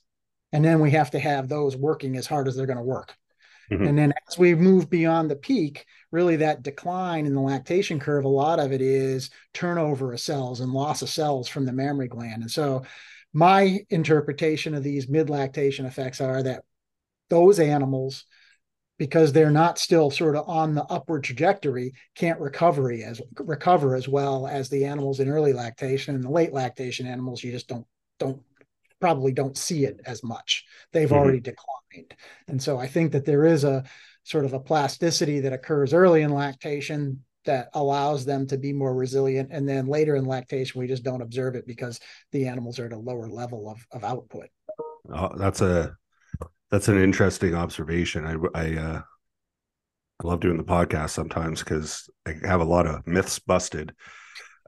and 0.52 0.64
then 0.64 0.81
we 0.81 0.93
have 0.93 1.11
to 1.11 1.19
have 1.19 1.49
those 1.49 1.76
working 1.76 2.17
as 2.17 2.26
hard 2.26 2.49
as 2.49 2.56
they're 2.56 2.67
going 2.67 2.78
to 2.78 2.82
work. 2.82 3.14
Mm-hmm. 3.70 3.84
And 3.84 3.99
then 3.99 4.14
as 4.28 4.38
we 4.38 4.55
move 4.55 4.88
beyond 4.88 5.31
the 5.31 5.37
peak, 5.37 5.84
really 6.12 6.37
that 6.37 6.62
decline 6.62 7.26
in 7.26 7.34
the 7.34 7.40
lactation 7.40 7.99
curve, 7.99 8.25
a 8.25 8.28
lot 8.28 8.61
of 8.61 8.73
it 8.73 8.81
is 8.81 9.31
turnover 9.52 10.12
of 10.12 10.20
cells 10.20 10.61
and 10.61 10.73
loss 10.73 11.02
of 11.02 11.08
cells 11.08 11.49
from 11.49 11.67
the 11.67 11.73
mammary 11.73 12.08
gland. 12.08 12.43
And 12.43 12.50
so 12.50 12.84
my 13.32 13.81
interpretation 13.90 14.75
of 14.75 14.84
these 14.84 15.08
mid 15.08 15.28
lactation 15.28 15.84
effects 15.84 16.20
are 16.20 16.43
that 16.44 16.62
those 17.28 17.58
animals 17.58 18.25
because 18.99 19.32
they're 19.32 19.50
not 19.50 19.78
still 19.78 20.11
sort 20.11 20.37
of 20.37 20.49
on 20.49 20.75
the 20.75 20.84
upward 20.84 21.25
trajectory 21.25 21.93
can't 22.14 22.40
recovery 22.40 23.02
as 23.05 23.20
recover 23.38 23.94
as 23.94 24.08
well 24.08 24.46
as 24.46 24.69
the 24.69 24.84
animals 24.84 25.20
in 25.20 25.28
early 25.28 25.52
lactation 25.52 26.14
and 26.14 26.25
the 26.25 26.31
late 26.31 26.52
lactation 26.52 27.06
animals 27.06 27.43
you 27.43 27.52
just 27.52 27.69
don't 27.69 27.87
don't 28.19 28.40
probably 28.99 29.32
don't 29.32 29.58
see 29.58 29.84
it 29.84 30.00
as 30.06 30.25
much. 30.25 30.64
They've 30.93 31.06
mm-hmm. 31.06 31.19
already 31.19 31.40
declined. 31.40 32.14
And 32.49 32.62
so 32.62 32.78
i 32.78 32.87
think 32.87 33.12
that 33.12 33.25
there 33.25 33.45
is 33.45 33.64
a 33.64 33.85
sort 34.25 34.45
of 34.45 34.52
a 34.52 34.61
plasticity 34.61 35.40
that 35.40 35.52
occurs 35.52 35.95
early 35.95 36.23
in 36.23 36.33
lactation 36.33 37.23
that 37.45 37.68
allows 37.75 38.25
them 38.25 38.47
to 38.49 38.59
be 38.59 38.73
more 38.73 38.92
resilient. 38.92 39.50
And 39.52 39.68
then 39.68 39.87
later 39.87 40.16
in 40.16 40.25
lactation 40.25 40.80
we 40.80 40.88
just 40.88 41.04
don't 41.04 41.23
observe 41.23 41.54
it 41.54 41.66
because 41.66 42.00
the 42.33 42.49
animals 42.49 42.78
are 42.78 42.87
at 42.87 42.92
a 42.92 42.99
lower 42.99 43.28
level 43.28 43.71
of, 43.71 43.78
of 43.92 44.02
output. 44.02 44.49
Oh, 45.09 45.30
that's 45.37 45.61
a 45.61 45.97
that's 46.70 46.88
an 46.88 47.02
interesting 47.02 47.54
observation. 47.54 48.25
I 48.25 48.58
I 48.58 48.76
uh, 48.76 49.02
I 50.23 50.26
love 50.26 50.40
doing 50.40 50.56
the 50.56 50.64
podcast 50.64 51.11
sometimes 51.11 51.62
because 51.62 52.08
I 52.26 52.35
have 52.44 52.61
a 52.61 52.64
lot 52.64 52.87
of 52.87 53.06
myths 53.06 53.38
busted 53.38 53.94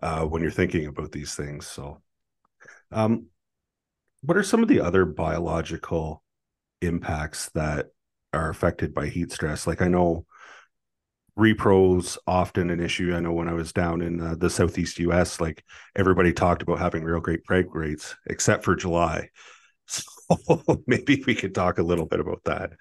uh, 0.02 0.24
when 0.24 0.42
you're 0.42 0.50
thinking 0.50 0.86
about 0.86 1.12
these 1.12 1.34
things. 1.34 1.66
So, 1.66 2.02
um, 2.92 3.26
what 4.22 4.36
are 4.36 4.42
some 4.42 4.62
of 4.62 4.68
the 4.68 4.80
other 4.80 5.04
biological 5.04 6.22
impacts 6.82 7.48
that 7.54 7.86
are 8.32 8.50
affected 8.50 8.94
by 8.94 9.06
heat 9.06 9.32
stress? 9.32 9.66
Like 9.66 9.80
I 9.80 9.88
know 9.88 10.26
repros 11.38 12.18
often 12.26 12.68
an 12.70 12.80
issue. 12.80 13.14
I 13.14 13.20
know 13.20 13.32
when 13.32 13.48
I 13.48 13.54
was 13.54 13.72
down 13.72 14.02
in 14.02 14.20
uh, 14.20 14.34
the 14.36 14.50
southeast 14.50 14.98
U.S., 14.98 15.40
like 15.40 15.64
everybody 15.96 16.32
talked 16.32 16.62
about 16.62 16.80
having 16.80 17.04
real 17.04 17.20
great 17.20 17.44
preg 17.48 17.66
rates, 17.72 18.16
except 18.26 18.64
for 18.64 18.76
July. 18.76 19.30
So 19.86 20.02
maybe 20.87 21.23
we 21.26 21.35
could 21.35 21.54
talk 21.54 21.78
a 21.78 21.82
little 21.82 22.06
bit 22.06 22.20
about 22.20 22.42
that. 22.44 22.73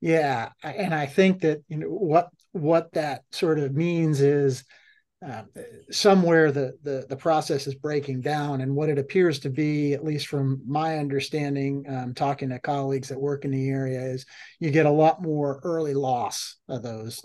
Yeah, 0.00 0.50
and 0.62 0.94
I 0.94 1.06
think 1.06 1.40
that 1.40 1.62
you 1.68 1.78
know 1.78 1.88
what 1.88 2.28
what 2.52 2.92
that 2.92 3.22
sort 3.32 3.58
of 3.58 3.74
means 3.74 4.20
is 4.20 4.64
uh, 5.26 5.42
somewhere 5.90 6.52
the, 6.52 6.78
the 6.84 7.04
the 7.08 7.16
process 7.16 7.66
is 7.66 7.74
breaking 7.74 8.20
down, 8.20 8.60
and 8.60 8.76
what 8.76 8.88
it 8.88 8.98
appears 8.98 9.40
to 9.40 9.50
be, 9.50 9.92
at 9.92 10.04
least 10.04 10.28
from 10.28 10.62
my 10.64 10.98
understanding, 10.98 11.84
um, 11.88 12.14
talking 12.14 12.48
to 12.50 12.60
colleagues 12.60 13.08
that 13.08 13.20
work 13.20 13.44
in 13.44 13.50
the 13.50 13.68
area, 13.68 14.00
is 14.00 14.24
you 14.60 14.70
get 14.70 14.86
a 14.86 14.90
lot 14.90 15.20
more 15.20 15.60
early 15.64 15.94
loss 15.94 16.56
of 16.68 16.84
those 16.84 17.20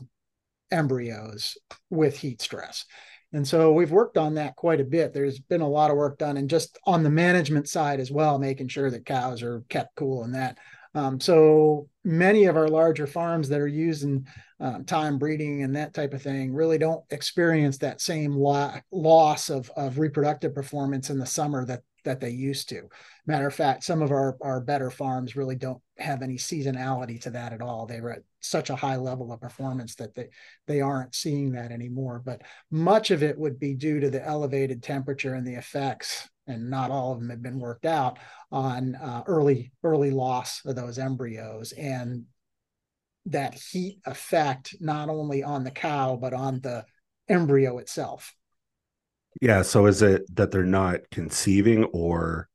embryos 0.72 1.56
with 1.92 2.18
heat 2.18 2.42
stress. 2.42 2.86
And 3.34 3.48
so 3.48 3.74
we've 3.74 3.92
worked 3.92 4.18
on 4.18 4.36
that 4.36 4.56
quite 4.56 4.80
a 4.80 4.86
bit. 4.86 5.12
There's 5.12 5.40
been 5.40 5.62
a 5.62 5.68
lot 5.68 5.90
of 5.90 5.98
work 5.98 6.20
done 6.20 6.38
and 6.38 6.50
just 6.50 6.78
on 6.86 7.02
the 7.02 7.10
management 7.10 7.68
side 7.68 8.00
as 8.00 8.12
well, 8.12 8.38
making 8.38 8.68
sure 8.68 8.92
that 8.92 9.06
cows 9.06 9.42
are 9.42 9.64
kept 9.70 9.96
cool 9.96 10.24
and 10.24 10.36
that. 10.36 10.60
Um, 10.96 11.20
so 11.20 11.90
many 12.04 12.46
of 12.46 12.56
our 12.56 12.68
larger 12.68 13.08
farms 13.08 13.50
that 13.50 13.60
are 13.60 13.68
using 13.68 14.28
um, 14.60 14.86
time 14.86 15.18
breeding 15.18 15.64
and 15.64 15.76
that 15.76 15.96
type 15.96 16.14
of 16.14 16.22
thing 16.22 16.54
really 16.54 16.78
don't 16.78 17.04
experience 17.10 17.80
that 17.80 18.00
same 18.00 18.34
lo- 18.34 18.76
loss 18.92 19.50
of, 19.50 19.72
of 19.76 19.98
reproductive 19.98 20.54
performance 20.54 21.10
in 21.10 21.18
the 21.18 21.26
summer 21.26 21.66
that 21.66 21.82
that 22.04 22.20
they 22.20 22.30
used 22.30 22.70
to. 22.70 22.90
Matter 23.26 23.48
of 23.48 23.54
fact, 23.54 23.84
some 23.84 24.02
of 24.02 24.12
our, 24.12 24.38
our 24.42 24.62
better 24.62 24.90
farms 24.90 25.36
really 25.36 25.56
don't 25.56 25.82
have 25.98 26.22
any 26.22 26.36
seasonality 26.36 27.20
to 27.22 27.30
that 27.32 27.54
at 27.54 27.62
all. 27.62 27.86
They 27.86 28.02
were 28.02 28.14
at 28.14 28.24
such 28.42 28.70
a 28.70 28.76
high 28.76 28.98
level 28.98 29.32
of 29.32 29.42
performance 29.42 29.96
that 29.96 30.16
they, 30.16 30.30
they 30.68 30.82
aren't 30.82 31.16
seeing 31.16 31.52
that 31.54 31.72
anymore. 31.72 32.22
But 32.24 32.42
much 32.72 33.12
of 33.12 33.24
it 33.24 33.38
would 33.38 33.60
be 33.60 33.74
due 33.74 34.00
to 34.00 34.10
the 34.10 34.26
elevated 34.26 34.84
temperature 34.84 35.34
and 35.34 35.46
the 35.46 35.56
effects, 35.56 36.30
and 36.48 36.70
not 36.70 36.92
all 36.92 37.14
of 37.14 37.20
them 37.20 37.30
have 37.30 37.42
been 37.42 37.60
worked 37.60 37.86
out 37.86 38.20
on 38.52 38.96
uh, 38.96 39.24
early 39.28 39.72
early 39.84 40.12
loss 40.12 40.62
of 40.66 40.76
those 40.76 41.00
embryos 41.00 41.72
and 41.72 42.26
that 43.26 43.54
heat 43.54 44.00
effect 44.06 44.76
not 44.82 45.08
only 45.08 45.42
on 45.42 45.64
the 45.64 45.72
cow 45.72 46.18
but 46.18 46.34
on 46.34 46.60
the 46.60 46.86
embryo 47.30 47.78
itself. 47.78 48.36
Yeah. 49.42 49.62
So 49.62 49.86
is 49.86 50.02
it 50.02 50.24
that 50.36 50.52
they're 50.52 50.64
not 50.64 51.02
conceiving, 51.12 51.86
or 51.86 52.50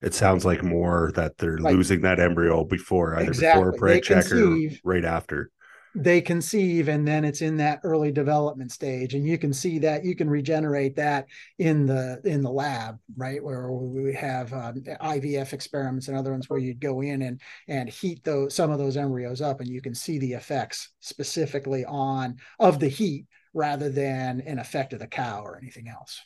it 0.00 0.14
sounds 0.14 0.44
like 0.44 0.62
more 0.62 1.12
that 1.14 1.38
they're 1.38 1.56
right. 1.56 1.74
losing 1.74 2.00
that 2.02 2.18
embryo 2.18 2.64
before 2.64 3.14
either 3.16 3.30
exactly. 3.30 3.70
before 3.70 3.70
a 3.70 3.78
preg 3.78 4.02
check 4.02 4.30
or 4.32 4.58
right 4.84 5.04
after? 5.04 5.50
They 5.94 6.22
conceive, 6.22 6.88
and 6.88 7.06
then 7.06 7.22
it's 7.22 7.42
in 7.42 7.58
that 7.58 7.80
early 7.84 8.10
development 8.10 8.72
stage, 8.72 9.12
and 9.12 9.26
you 9.26 9.36
can 9.36 9.52
see 9.52 9.78
that 9.80 10.06
you 10.06 10.16
can 10.16 10.28
regenerate 10.30 10.96
that 10.96 11.26
in 11.58 11.84
the 11.84 12.18
in 12.24 12.40
the 12.40 12.50
lab, 12.50 12.98
right? 13.14 13.44
Where 13.44 13.70
we 13.70 14.14
have 14.14 14.54
um, 14.54 14.82
IVF 15.02 15.52
experiments 15.52 16.08
and 16.08 16.16
other 16.16 16.30
ones 16.30 16.48
where 16.48 16.58
you'd 16.58 16.80
go 16.80 17.02
in 17.02 17.20
and 17.20 17.40
and 17.68 17.90
heat 17.90 18.24
those 18.24 18.54
some 18.54 18.70
of 18.70 18.78
those 18.78 18.96
embryos 18.96 19.42
up, 19.42 19.60
and 19.60 19.68
you 19.68 19.82
can 19.82 19.94
see 19.94 20.18
the 20.18 20.32
effects 20.32 20.88
specifically 21.00 21.84
on 21.84 22.36
of 22.58 22.80
the 22.80 22.88
heat 22.88 23.26
rather 23.54 23.88
than 23.88 24.40
an 24.40 24.58
effect 24.58 24.92
of 24.92 24.98
the 24.98 25.06
cow 25.06 25.42
or 25.42 25.56
anything 25.56 25.88
else. 25.88 26.20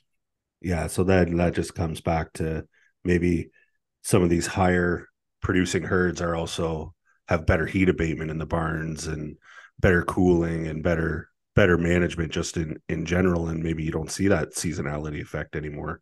Yeah, 0.60 0.86
so 0.86 1.04
that 1.04 1.34
that 1.36 1.54
just 1.54 1.74
comes 1.74 2.00
back 2.00 2.32
to 2.34 2.66
maybe 3.04 3.50
some 4.02 4.22
of 4.22 4.30
these 4.30 4.46
higher 4.46 5.06
producing 5.42 5.82
herds 5.82 6.20
are 6.20 6.34
also 6.34 6.94
have 7.28 7.46
better 7.46 7.66
heat 7.66 7.88
abatement 7.88 8.30
in 8.30 8.38
the 8.38 8.46
barns 8.46 9.06
and 9.06 9.36
better 9.78 10.02
cooling 10.02 10.66
and 10.66 10.82
better 10.82 11.28
better 11.54 11.78
management 11.78 12.32
just 12.32 12.56
in 12.56 12.78
in 12.88 13.04
general 13.04 13.48
and 13.48 13.62
maybe 13.62 13.82
you 13.82 13.90
don't 13.90 14.10
see 14.10 14.28
that 14.28 14.54
seasonality 14.54 15.20
effect 15.20 15.56
anymore. 15.56 16.00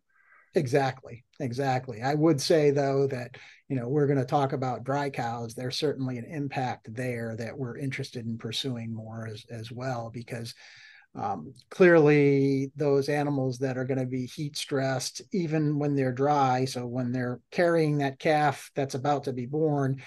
Exactly 0.53 1.25
exactly. 1.39 2.01
I 2.01 2.13
would 2.13 2.39
say 2.39 2.71
though 2.71 3.07
that 3.07 3.37
you 3.67 3.75
know 3.75 3.87
we're 3.87 4.07
going 4.07 4.19
to 4.19 4.25
talk 4.25 4.53
about 4.53 4.83
dry 4.83 5.09
cows. 5.09 5.53
There's 5.53 5.77
certainly 5.77 6.17
an 6.17 6.25
impact 6.25 6.93
there 6.93 7.35
that 7.37 7.57
we're 7.57 7.77
interested 7.77 8.25
in 8.25 8.37
pursuing 8.37 8.93
more 8.93 9.27
as, 9.27 9.45
as 9.49 9.71
well 9.71 10.09
because 10.13 10.53
um, 11.15 11.53
clearly, 11.69 12.71
those 12.75 13.07
animals 13.07 13.59
that 13.59 13.77
are 13.77 13.85
going 13.85 13.99
to 13.99 14.05
be 14.05 14.25
heat 14.25 14.57
stressed, 14.57 15.21
even 15.31 15.79
when 15.79 15.95
they're 15.95 16.11
dry, 16.11 16.65
so 16.65 16.85
when 16.85 17.11
they're 17.11 17.39
carrying 17.51 17.99
that 17.99 18.19
calf 18.19 18.69
that's 18.75 18.95
about 18.95 19.23
to 19.25 19.33
be 19.33 19.45
born, 19.45 20.01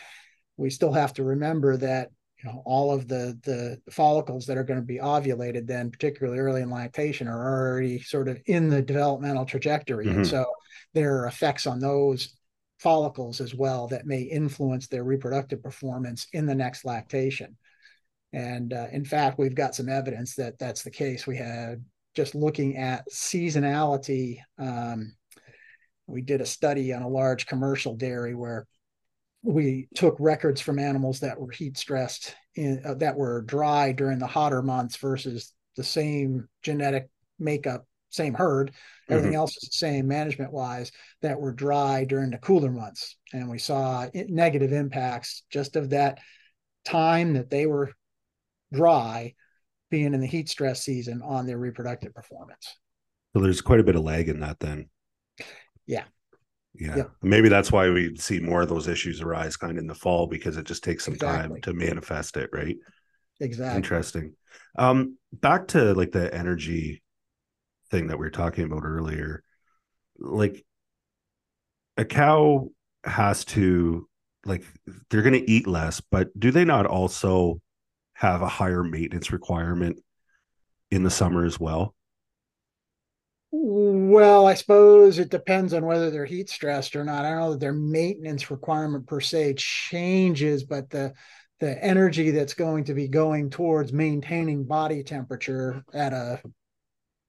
we 0.58 0.68
still 0.68 0.92
have 0.92 1.14
to 1.14 1.24
remember 1.24 1.78
that 1.78 2.10
you 2.42 2.50
know 2.50 2.62
all 2.64 2.92
of 2.92 3.08
the 3.08 3.38
the 3.44 3.80
follicles 3.90 4.46
that 4.46 4.58
are 4.58 4.64
going 4.64 4.78
to 4.78 4.86
be 4.86 4.98
ovulated 4.98 5.66
then 5.66 5.90
particularly 5.90 6.38
early 6.38 6.62
in 6.62 6.70
lactation 6.70 7.26
are 7.26 7.70
already 7.70 8.00
sort 8.00 8.28
of 8.28 8.40
in 8.46 8.68
the 8.68 8.80
developmental 8.80 9.44
trajectory 9.44 10.06
mm-hmm. 10.06 10.18
and 10.18 10.26
so 10.26 10.44
there 10.94 11.18
are 11.18 11.26
effects 11.26 11.66
on 11.66 11.80
those 11.80 12.36
follicles 12.78 13.40
as 13.40 13.56
well 13.56 13.88
that 13.88 14.06
may 14.06 14.20
influence 14.20 14.86
their 14.86 15.02
reproductive 15.02 15.62
performance 15.62 16.28
in 16.32 16.46
the 16.46 16.54
next 16.54 16.84
lactation 16.84 17.56
and 18.32 18.72
uh, 18.72 18.86
in 18.92 19.04
fact, 19.04 19.38
we've 19.38 19.54
got 19.54 19.74
some 19.74 19.88
evidence 19.88 20.34
that 20.36 20.58
that's 20.58 20.82
the 20.82 20.90
case. 20.90 21.26
We 21.26 21.36
had 21.36 21.84
just 22.14 22.34
looking 22.34 22.76
at 22.76 23.08
seasonality. 23.10 24.38
Um, 24.58 25.14
we 26.06 26.22
did 26.22 26.40
a 26.40 26.46
study 26.46 26.92
on 26.92 27.02
a 27.02 27.08
large 27.08 27.46
commercial 27.46 27.94
dairy 27.94 28.34
where 28.34 28.66
we 29.42 29.88
took 29.94 30.16
records 30.18 30.60
from 30.60 30.78
animals 30.78 31.20
that 31.20 31.38
were 31.38 31.50
heat 31.50 31.78
stressed 31.78 32.34
in, 32.54 32.82
uh, 32.84 32.94
that 32.94 33.16
were 33.16 33.42
dry 33.42 33.92
during 33.92 34.18
the 34.18 34.26
hotter 34.26 34.62
months 34.62 34.96
versus 34.96 35.54
the 35.76 35.84
same 35.84 36.48
genetic 36.62 37.08
makeup 37.38 37.86
same 38.10 38.34
herd 38.34 38.72
everything 39.08 39.32
mm-hmm. 39.32 39.38
else 39.38 39.56
is 39.58 39.68
the 39.68 39.76
same 39.76 40.08
management 40.08 40.52
wise 40.52 40.90
that 41.20 41.38
were 41.38 41.52
dry 41.52 42.04
during 42.04 42.30
the 42.30 42.38
cooler 42.38 42.70
months 42.70 43.16
and 43.32 43.48
we 43.48 43.58
saw 43.58 44.06
negative 44.14 44.72
impacts 44.72 45.44
just 45.50 45.76
of 45.76 45.90
that 45.90 46.18
time 46.84 47.34
that 47.34 47.50
they 47.50 47.66
were 47.66 47.92
dry 48.72 49.34
being 49.90 50.14
in 50.14 50.20
the 50.20 50.26
heat 50.26 50.48
stress 50.48 50.82
season 50.82 51.22
on 51.22 51.46
their 51.46 51.58
reproductive 51.58 52.14
performance. 52.14 52.76
So 53.32 53.42
there's 53.42 53.60
quite 53.60 53.80
a 53.80 53.84
bit 53.84 53.96
of 53.96 54.02
lag 54.02 54.28
in 54.28 54.40
that 54.40 54.60
then. 54.60 54.88
Yeah. 55.86 56.04
Yeah. 56.74 56.96
yeah. 56.96 57.04
Maybe 57.22 57.48
that's 57.48 57.72
why 57.72 57.88
we 57.90 58.16
see 58.16 58.40
more 58.40 58.62
of 58.62 58.68
those 58.68 58.88
issues 58.88 59.20
arise 59.20 59.56
kind 59.56 59.72
of 59.72 59.78
in 59.78 59.86
the 59.86 59.94
fall 59.94 60.26
because 60.26 60.56
it 60.56 60.66
just 60.66 60.84
takes 60.84 61.04
some 61.04 61.14
exactly. 61.14 61.60
time 61.60 61.60
to 61.62 61.72
manifest 61.72 62.36
it, 62.36 62.50
right? 62.52 62.76
Exactly. 63.40 63.76
Interesting. 63.76 64.34
Um, 64.76 65.16
back 65.32 65.68
to 65.68 65.94
like 65.94 66.12
the 66.12 66.32
energy 66.34 67.02
thing 67.90 68.08
that 68.08 68.18
we 68.18 68.26
were 68.26 68.30
talking 68.30 68.64
about 68.64 68.82
earlier. 68.84 69.42
Like 70.18 70.64
a 71.96 72.04
cow 72.04 72.68
has 73.04 73.44
to 73.46 74.08
like 74.44 74.64
they're 75.10 75.22
going 75.22 75.32
to 75.34 75.50
eat 75.50 75.66
less, 75.66 76.00
but 76.00 76.28
do 76.38 76.50
they 76.50 76.64
not 76.64 76.86
also 76.86 77.60
have 78.18 78.42
a 78.42 78.48
higher 78.48 78.82
maintenance 78.82 79.30
requirement 79.30 79.96
in 80.90 81.04
the 81.04 81.10
summer 81.10 81.44
as 81.44 81.60
well? 81.60 81.94
Well, 83.52 84.44
I 84.44 84.54
suppose 84.54 85.20
it 85.20 85.30
depends 85.30 85.72
on 85.72 85.86
whether 85.86 86.10
they're 86.10 86.24
heat 86.24 86.50
stressed 86.50 86.96
or 86.96 87.04
not. 87.04 87.24
I 87.24 87.30
don't 87.30 87.38
know 87.38 87.50
that 87.52 87.60
their 87.60 87.72
maintenance 87.72 88.50
requirement 88.50 89.06
per 89.06 89.20
se 89.20 89.54
changes, 89.54 90.64
but 90.64 90.90
the 90.90 91.14
the 91.60 91.82
energy 91.82 92.30
that's 92.30 92.54
going 92.54 92.84
to 92.84 92.94
be 92.94 93.06
going 93.06 93.50
towards 93.50 93.92
maintaining 93.92 94.64
body 94.64 95.04
temperature 95.04 95.84
at 95.94 96.12
a 96.12 96.42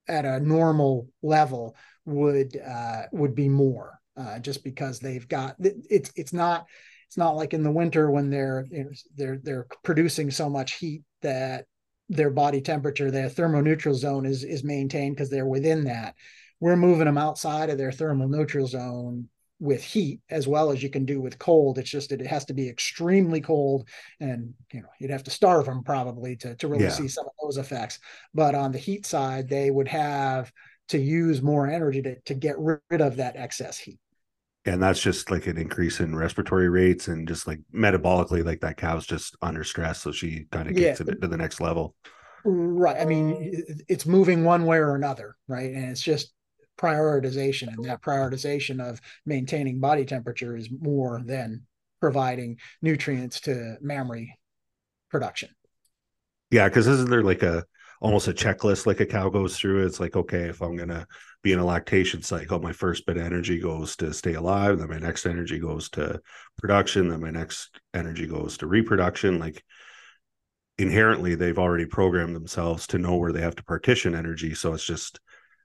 at 0.08 0.26
a 0.26 0.40
normal 0.40 1.08
level 1.22 1.76
would 2.06 2.60
uh, 2.60 3.04
would 3.12 3.36
be 3.36 3.48
more 3.48 4.00
uh, 4.18 4.40
just 4.40 4.64
because 4.64 5.00
they've 5.00 5.28
got 5.28 5.56
it's 5.60 6.12
it's 6.16 6.34
not 6.34 6.66
it's 7.10 7.18
not 7.18 7.36
like 7.36 7.56
in 7.56 7.64
the 7.64 7.72
winter 7.72 8.12
when 8.12 8.30
they're 8.30 8.68
you 8.70 8.84
know, 8.84 8.92
they're 9.16 9.40
they're 9.42 9.68
producing 9.84 10.30
so 10.30 10.48
much 10.48 10.74
heat 10.74 11.02
that 11.24 11.66
their 12.08 12.30
body 12.30 12.62
temperature, 12.62 13.10
their 13.10 13.30
thermoneutral 13.32 13.96
zone 13.96 14.28
is 14.28 14.44
is 14.44 14.64
maintained 14.64 15.16
because 15.16 15.32
they're 15.32 15.48
within 15.48 15.86
that. 15.86 16.14
We're 16.60 16.76
moving 16.76 17.06
them 17.06 17.18
outside 17.18 17.72
of 17.72 17.80
their 17.80 17.90
thermoneutral 17.90 18.68
zone 18.68 19.28
with 19.60 19.84
heat 19.84 20.20
as 20.30 20.48
well 20.48 20.70
as 20.70 20.84
you 20.84 20.92
can 20.92 21.04
do 21.04 21.20
with 21.20 21.40
cold. 21.40 21.80
It's 21.80 21.90
just 21.90 22.12
that 22.12 22.22
it 22.22 22.28
has 22.28 22.46
to 22.46 22.54
be 22.54 22.70
extremely 22.70 23.42
cold, 23.42 23.90
and 24.20 24.54
you 24.72 24.84
know 24.84 24.90
you'd 25.00 25.10
have 25.10 25.24
to 25.24 25.32
starve 25.32 25.66
them 25.66 25.84
probably 25.84 26.36
to 26.36 26.56
to 26.58 26.68
really 26.68 26.84
yeah. 26.84 26.92
see 26.92 27.08
some 27.08 27.26
of 27.26 27.34
those 27.42 27.58
effects. 27.58 27.98
But 28.36 28.54
on 28.54 28.72
the 28.72 28.78
heat 28.78 29.08
side, 29.08 29.50
they 29.50 29.72
would 29.72 29.88
have 29.88 30.52
to 30.90 31.00
use 31.00 31.42
more 31.42 31.68
energy 31.68 32.04
to 32.04 32.20
to 32.20 32.36
get 32.36 32.60
rid 32.60 33.02
of 33.02 33.16
that 33.16 33.36
excess 33.36 33.80
heat 33.80 33.98
and 34.66 34.82
that's 34.82 35.02
just 35.02 35.32
like 35.32 35.48
an 35.48 35.58
increase 35.58 36.00
in 36.00 36.16
respiratory 36.16 36.70
rates 36.70 37.08
and 37.08 37.28
just 37.28 37.48
like 37.48 37.60
metabolically 37.74 38.44
like 38.44 38.62
that 38.62 38.78
cow's 38.78 39.06
just 39.06 39.36
under 39.42 39.64
stress 39.64 40.02
so 40.02 40.12
she 40.12 40.46
kind 40.52 40.70
of 40.70 40.76
gets 40.76 41.00
yeah. 41.00 41.08
it 41.08 41.22
to 41.22 41.28
the 41.28 41.38
next 41.38 41.62
level 41.62 41.96
right 42.44 42.98
i 43.00 43.06
mean 43.06 43.32
um 43.34 43.78
it's 43.88 44.06
moving 44.06 44.44
one 44.44 44.66
way 44.66 44.78
or 44.78 44.96
another 44.96 45.36
right 45.48 45.72
and 45.72 45.86
it's 45.86 46.02
just 46.02 46.34
prioritization 46.78 47.68
and 47.68 47.84
that 47.84 48.02
prioritization 48.02 48.82
of 48.82 49.02
maintaining 49.26 49.80
body 49.80 50.06
temperature 50.06 50.56
is 50.56 50.70
more 50.80 51.22
than 51.26 51.62
providing 52.00 52.58
nutrients 52.82 53.42
to 53.42 53.76
mammary 53.82 54.38
production 55.10 55.50
yeah 56.52 56.68
because 56.70 56.88
isn't 56.88 57.10
there 57.10 57.24
like 57.24 57.44
a 57.44 57.66
almost 58.02 58.28
a 58.28 58.34
checklist 58.34 58.86
like 58.86 59.00
a 59.00 59.06
cow 59.06 59.30
goes 59.30 59.58
through 59.58 59.86
it's 59.86 60.00
like 60.00 60.16
okay 60.16 60.44
if 60.44 60.62
i'm 60.62 60.76
gonna 60.76 61.06
be 61.42 61.54
in 61.54 61.60
a 61.60 61.66
lactation 61.66 62.22
cycle, 62.22 62.60
my 62.60 62.74
first 62.74 63.06
bit 63.06 63.18
of 63.18 63.24
energy 63.24 63.60
goes 63.60 63.96
to 63.98 64.14
stay 64.14 64.34
alive, 64.34 64.80
then 64.80 64.90
my 64.90 64.98
next 64.98 65.26
energy 65.26 65.58
goes 65.58 65.90
to 65.90 66.20
production, 66.58 67.08
then 67.08 67.22
my 67.22 67.32
next 67.32 67.80
energy 67.94 68.28
goes 68.28 68.58
to 68.58 68.68
reproduction. 68.68 69.40
Like 69.40 69.64
inherently, 70.78 71.36
they've 71.36 71.60
already 71.60 71.86
programmed 71.86 72.36
themselves 72.36 72.88
to 72.88 72.98
know 72.98 73.16
where 73.16 73.32
they 73.32 73.42
have 73.42 73.56
to 73.56 73.64
partition 73.64 74.16
energy. 74.16 74.54
So 74.54 74.74
it's 74.74 74.86
just, 74.86 75.22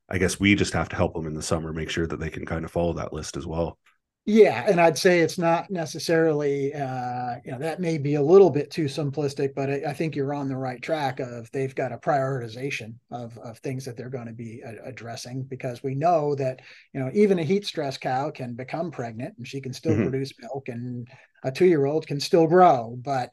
I 0.09 0.19
guess 0.19 0.39
we 0.39 0.55
just 0.55 0.75
have 0.75 0.89
to 0.91 0.97
help 0.97 1.15
them 1.15 1.27
in 1.27 1.35
the 1.35 1.43
summer, 1.43 1.73
make 1.73 1.91
sure 1.91 2.07
that 2.07 2.21
they 2.21 2.31
can 2.31 2.47
kind 2.47 2.65
of 2.65 2.71
follow 2.71 2.93
that 2.95 3.13
list 3.13 3.37
as 3.37 3.47
well. 3.47 3.79
Yeah, 4.27 4.65
and 4.67 4.81
I'd 4.81 4.97
say 4.97 5.21
it's 5.21 5.37
not 5.37 5.71
necessarily, 5.71 6.73
uh, 6.73 7.37
you 7.45 7.53
know, 7.53 7.59
that 7.59 7.79
may 7.79 7.99
be 7.99 8.15
a 8.15 8.23
little 8.23 8.49
bit 8.49 8.71
too 8.71 8.87
simplistic, 8.87 9.55
but 9.55 9.69
I, 9.69 9.83
I, 9.89 9.93
think 9.93 10.17
you're 10.17 10.33
on 10.33 10.49
the 10.49 10.57
right 10.57 10.81
track 10.81 11.21
of 11.21 11.51
they've 11.51 11.75
got 11.75 11.93
a 11.93 11.99
prioritization 11.99 12.95
of, 13.11 13.37
of 13.37 13.59
things 13.59 13.85
that 13.85 13.99
they're 13.99 14.09
going 14.09 14.27
to 14.27 14.33
be 14.33 14.63
a- 14.63 14.89
addressing 14.89 15.43
because 15.43 15.83
we 15.83 15.95
know 15.95 16.35
that, 16.37 16.63
you 16.95 17.01
know, 17.01 17.11
even 17.13 17.39
a 17.39 17.45
heat 17.45 17.67
stress 17.67 17.99
cow 17.99 18.31
can 18.31 18.55
become 18.55 18.91
pregnant 18.91 19.37
and 19.37 19.47
she 19.47 19.61
can 19.61 19.75
still 19.75 19.93
mm-hmm. 19.93 20.09
produce 20.09 20.33
milk 20.41 20.71
and 20.71 21.07
a 21.43 21.53
two 21.53 21.67
year 21.67 21.85
old 21.85 22.07
can 22.07 22.19
still 22.19 22.47
grow, 22.47 22.97
but 23.03 23.31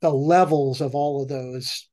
the 0.00 0.12
levels 0.12 0.80
of 0.80 0.94
all 0.94 1.20
of 1.20 1.28
those 1.28 1.86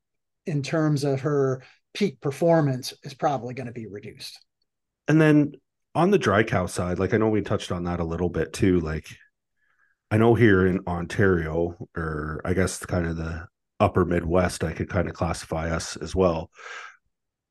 in 0.45 0.63
terms 0.63 1.03
of 1.03 1.19
her 1.19 1.61
peak 1.93 2.21
performance 2.21 2.93
is 3.03 3.13
probably 3.13 3.53
going 3.53 3.67
to 3.67 3.73
be 3.73 3.87
reduced. 3.87 4.39
And 5.09 5.19
then 5.19 5.55
on 5.95 6.11
the 6.11 6.19
dry 6.19 6.43
cow 6.43 6.65
side, 6.65 6.99
like 6.99 7.13
I 7.13 7.17
know 7.17 7.29
we 7.29 7.41
touched 7.41 7.71
on 7.71 7.85
that 7.85 7.99
a 7.99 8.05
little 8.05 8.29
bit 8.29 8.53
too. 8.53 8.79
Like 8.79 9.07
I 10.11 10.17
know 10.17 10.35
here 10.35 10.65
in 10.65 10.81
Ontario, 10.87 11.75
or 11.95 12.41
I 12.45 12.53
guess 12.53 12.85
kind 12.85 13.07
of 13.07 13.17
the 13.17 13.47
upper 13.79 14.05
Midwest, 14.05 14.63
I 14.63 14.73
could 14.73 14.89
kind 14.89 15.07
of 15.07 15.15
classify 15.15 15.69
us 15.69 15.97
as 15.97 16.15
well. 16.15 16.51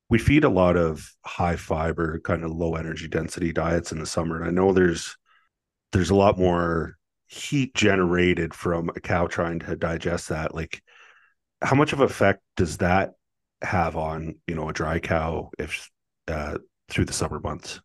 We 0.09 0.17
feed 0.17 0.43
a 0.43 0.49
lot 0.49 0.77
of 0.77 1.13
high 1.25 1.57
fiber, 1.57 2.19
kind 2.23 2.43
of 2.43 2.51
low 2.51 2.75
energy 2.75 3.07
density 3.07 3.51
diets 3.51 3.91
in 3.91 3.99
the 3.99 4.05
summer. 4.05 4.37
And 4.37 4.45
I 4.45 4.51
know 4.51 4.71
there's 4.71 5.17
there's 5.91 6.09
a 6.09 6.15
lot 6.15 6.37
more 6.37 6.97
heat 7.27 7.73
generated 7.75 8.53
from 8.53 8.89
a 8.95 8.99
cow 9.01 9.27
trying 9.27 9.59
to 9.59 9.75
digest 9.75 10.29
that. 10.29 10.55
Like 10.55 10.81
how 11.61 11.75
much 11.75 11.93
of 11.93 11.99
effect 11.99 12.41
does 12.55 12.77
that 12.77 13.13
have 13.61 13.97
on, 13.97 14.35
you 14.47 14.55
know, 14.55 14.69
a 14.69 14.73
dry 14.73 14.99
cow 14.99 15.51
if 15.59 15.89
uh 16.27 16.57
through 16.89 17.05
the 17.05 17.13
summer 17.13 17.39
months? 17.39 17.81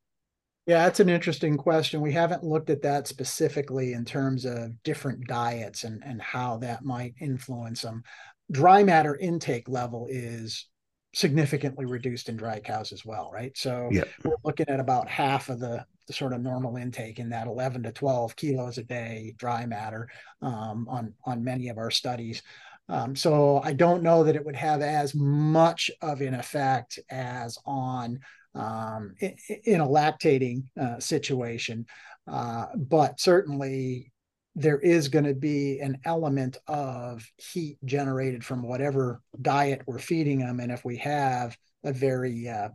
Yeah, 0.67 0.85
that's 0.85 1.01
an 1.01 1.09
interesting 1.09 1.57
question. 1.57 2.01
We 2.01 2.13
haven't 2.13 2.45
looked 2.45 2.71
at 2.71 2.83
that 2.83 3.09
specifically 3.09 3.95
in 3.95 4.05
terms 4.05 4.45
of 4.45 4.81
different 4.85 5.27
diets 5.27 5.83
and, 5.83 6.03
and 6.05 6.23
how 6.23 6.59
that 6.59 6.85
might 6.85 7.15
influence 7.21 7.83
them. 7.83 8.03
Dry 8.51 8.85
matter 8.85 9.17
intake 9.17 9.69
level 9.69 10.07
is 10.09 10.69
significantly 11.15 11.85
reduced 11.85 12.29
in 12.29 12.37
dry 12.37 12.61
cows 12.61 12.93
as 12.93 13.05
well, 13.05 13.31
right? 13.33 13.57
So 13.57 13.89
yeah. 13.91 14.05
we're 14.25 14.37
looking 14.45 14.69
at 14.69 14.79
about 14.79 15.09
half 15.09 15.49
of 15.49 15.59
the, 15.59 15.85
the 16.07 16.13
sort 16.13 16.33
of 16.33 16.41
normal 16.41 16.77
intake 16.77 17.19
in 17.19 17.31
that 17.31 17.49
11 17.49 17.83
to 17.83 17.93
12 17.93 18.37
kilos 18.37 18.79
a 18.79 18.85
day 18.85 19.35
dry 19.37 19.67
matter 19.67 20.09
um, 20.43 20.87
on 20.89 21.15
on 21.25 21.45
many 21.45 21.69
of 21.69 21.79
our 21.79 21.91
studies. 21.91 22.43
Um, 22.89 23.15
so 23.17 23.61
I 23.63 23.73
don't 23.73 24.03
know 24.03 24.25
that 24.25 24.37
it 24.37 24.45
would 24.45 24.57
have 24.57 24.83
as 24.83 25.15
much 25.15 25.91
of 26.01 26.21
an 26.21 26.35
effect 26.35 26.99
as 27.11 27.59
on 27.65 28.21
um, 28.55 29.15
in, 29.21 29.37
in, 29.65 29.81
a 29.81 29.87
lactating 29.87 30.65
uh, 30.81 30.99
situation. 30.99 31.87
Uh, 32.27 32.67
but 32.77 33.19
certainly 33.19 34.13
there 34.55 34.79
is 34.79 35.09
going 35.09 35.25
to 35.25 35.35
be 35.35 35.81
an 35.81 35.99
element 36.05 36.59
of 36.67 37.27
heat 37.39 37.79
generated 37.85 38.45
from 38.45 38.63
whatever 38.63 39.23
diet 39.41 39.83
we're 39.87 39.99
feeding 39.99 40.41
them. 40.41 40.61
And 40.61 40.71
if 40.71 40.85
we 40.85 40.99
have 40.99 41.57
a 41.85 41.93
very, 41.93 42.49
uh, 42.49 42.69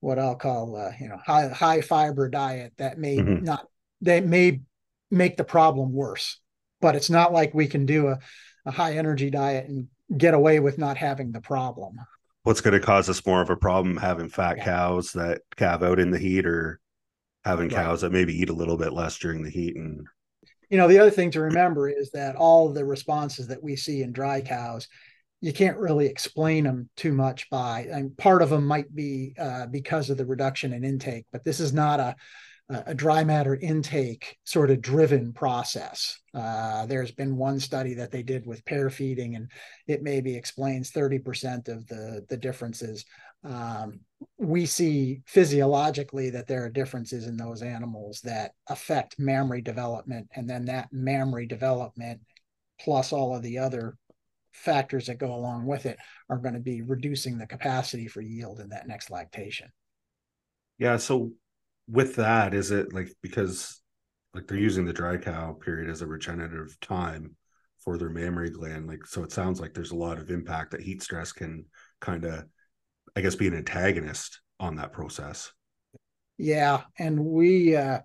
what 0.00 0.18
I'll 0.18 0.36
call, 0.36 0.76
uh, 0.76 0.92
you 1.00 1.08
know, 1.08 1.18
high, 1.24 1.48
high 1.48 1.80
fiber 1.80 2.28
diet, 2.28 2.72
that 2.78 2.98
may 2.98 3.16
mm-hmm. 3.16 3.44
not, 3.44 3.66
that 4.02 4.24
may 4.24 4.60
make 5.10 5.36
the 5.36 5.44
problem 5.44 5.92
worse. 5.92 6.38
But 6.80 6.96
it's 6.96 7.10
not 7.10 7.32
like 7.32 7.54
we 7.54 7.66
can 7.66 7.86
do 7.86 8.08
a, 8.08 8.18
a 8.64 8.70
high 8.70 8.96
energy 8.96 9.30
diet 9.30 9.68
and 9.68 9.88
get 10.16 10.34
away 10.34 10.60
with 10.60 10.78
not 10.78 10.96
having 10.96 11.32
the 11.32 11.40
problem 11.40 11.96
what's 12.42 12.60
going 12.60 12.78
to 12.78 12.84
cause 12.84 13.08
us 13.08 13.24
more 13.24 13.40
of 13.40 13.50
a 13.50 13.56
problem 13.56 13.96
having 13.96 14.28
fat 14.28 14.62
cows 14.62 15.12
that 15.12 15.42
calve 15.56 15.82
out 15.82 15.98
in 15.98 16.10
the 16.10 16.18
heat 16.18 16.46
or 16.46 16.80
having 17.44 17.68
right. 17.68 17.74
cows 17.74 18.00
that 18.00 18.12
maybe 18.12 18.36
eat 18.36 18.50
a 18.50 18.54
little 18.54 18.76
bit 18.76 18.92
less 18.92 19.18
during 19.18 19.42
the 19.42 19.50
heat 19.50 19.76
and 19.76 20.06
you 20.70 20.78
know 20.78 20.88
the 20.88 20.98
other 20.98 21.10
thing 21.10 21.30
to 21.30 21.40
remember 21.40 21.88
is 21.88 22.10
that 22.12 22.36
all 22.36 22.72
the 22.72 22.84
responses 22.84 23.48
that 23.48 23.62
we 23.62 23.76
see 23.76 24.02
in 24.02 24.12
dry 24.12 24.40
cows 24.40 24.88
you 25.40 25.52
can't 25.52 25.78
really 25.78 26.06
explain 26.06 26.64
them 26.64 26.88
too 26.96 27.12
much 27.12 27.50
by 27.50 27.86
and 27.90 28.16
part 28.16 28.42
of 28.42 28.50
them 28.50 28.64
might 28.64 28.94
be 28.94 29.34
uh, 29.38 29.66
because 29.66 30.08
of 30.08 30.16
the 30.16 30.26
reduction 30.26 30.72
in 30.72 30.84
intake 30.84 31.26
but 31.32 31.44
this 31.44 31.60
is 31.60 31.72
not 31.72 32.00
a 32.00 32.16
a 32.68 32.94
dry 32.94 33.24
matter 33.24 33.54
intake 33.56 34.38
sort 34.44 34.70
of 34.70 34.80
driven 34.80 35.32
process. 35.32 36.18
Uh, 36.34 36.86
there's 36.86 37.10
been 37.10 37.36
one 37.36 37.60
study 37.60 37.94
that 37.94 38.10
they 38.10 38.22
did 38.22 38.46
with 38.46 38.64
pair 38.64 38.88
feeding, 38.88 39.34
and 39.36 39.50
it 39.86 40.02
maybe 40.02 40.34
explains 40.34 40.90
30% 40.90 41.68
of 41.68 41.86
the, 41.88 42.24
the 42.28 42.36
differences. 42.36 43.04
Um, 43.44 44.00
we 44.38 44.66
see 44.66 45.20
physiologically 45.26 46.30
that 46.30 46.46
there 46.46 46.64
are 46.64 46.70
differences 46.70 47.26
in 47.26 47.36
those 47.36 47.62
animals 47.62 48.20
that 48.22 48.52
affect 48.68 49.18
mammary 49.18 49.60
development, 49.60 50.28
and 50.34 50.48
then 50.48 50.64
that 50.66 50.88
mammary 50.92 51.46
development, 51.46 52.20
plus 52.80 53.12
all 53.12 53.34
of 53.36 53.42
the 53.42 53.58
other 53.58 53.96
factors 54.52 55.06
that 55.06 55.18
go 55.18 55.34
along 55.34 55.66
with 55.66 55.86
it, 55.86 55.98
are 56.30 56.38
going 56.38 56.54
to 56.54 56.60
be 56.60 56.82
reducing 56.82 57.36
the 57.36 57.46
capacity 57.46 58.06
for 58.06 58.20
yield 58.20 58.60
in 58.60 58.68
that 58.70 58.86
next 58.86 59.10
lactation. 59.10 59.68
Yeah. 60.78 60.96
So 60.96 61.32
with 61.88 62.16
that, 62.16 62.54
is 62.54 62.70
it 62.70 62.92
like 62.92 63.12
because 63.22 63.80
like 64.34 64.46
they're 64.46 64.58
using 64.58 64.84
the 64.84 64.92
dry 64.92 65.16
cow 65.16 65.52
period 65.52 65.90
as 65.90 66.02
a 66.02 66.06
regenerative 66.06 66.78
time 66.80 67.36
for 67.84 67.98
their 67.98 68.10
mammary 68.10 68.50
gland? 68.50 68.86
Like, 68.86 69.06
so 69.06 69.22
it 69.22 69.32
sounds 69.32 69.60
like 69.60 69.74
there's 69.74 69.90
a 69.90 69.96
lot 69.96 70.18
of 70.18 70.30
impact 70.30 70.70
that 70.70 70.80
heat 70.80 71.02
stress 71.02 71.32
can 71.32 71.66
kind 72.00 72.24
of, 72.24 72.44
I 73.16 73.20
guess, 73.20 73.34
be 73.34 73.48
an 73.48 73.56
antagonist 73.56 74.40
on 74.58 74.76
that 74.76 74.92
process. 74.92 75.52
Yeah, 76.38 76.82
and 76.98 77.24
we, 77.24 77.76
uh, 77.76 78.00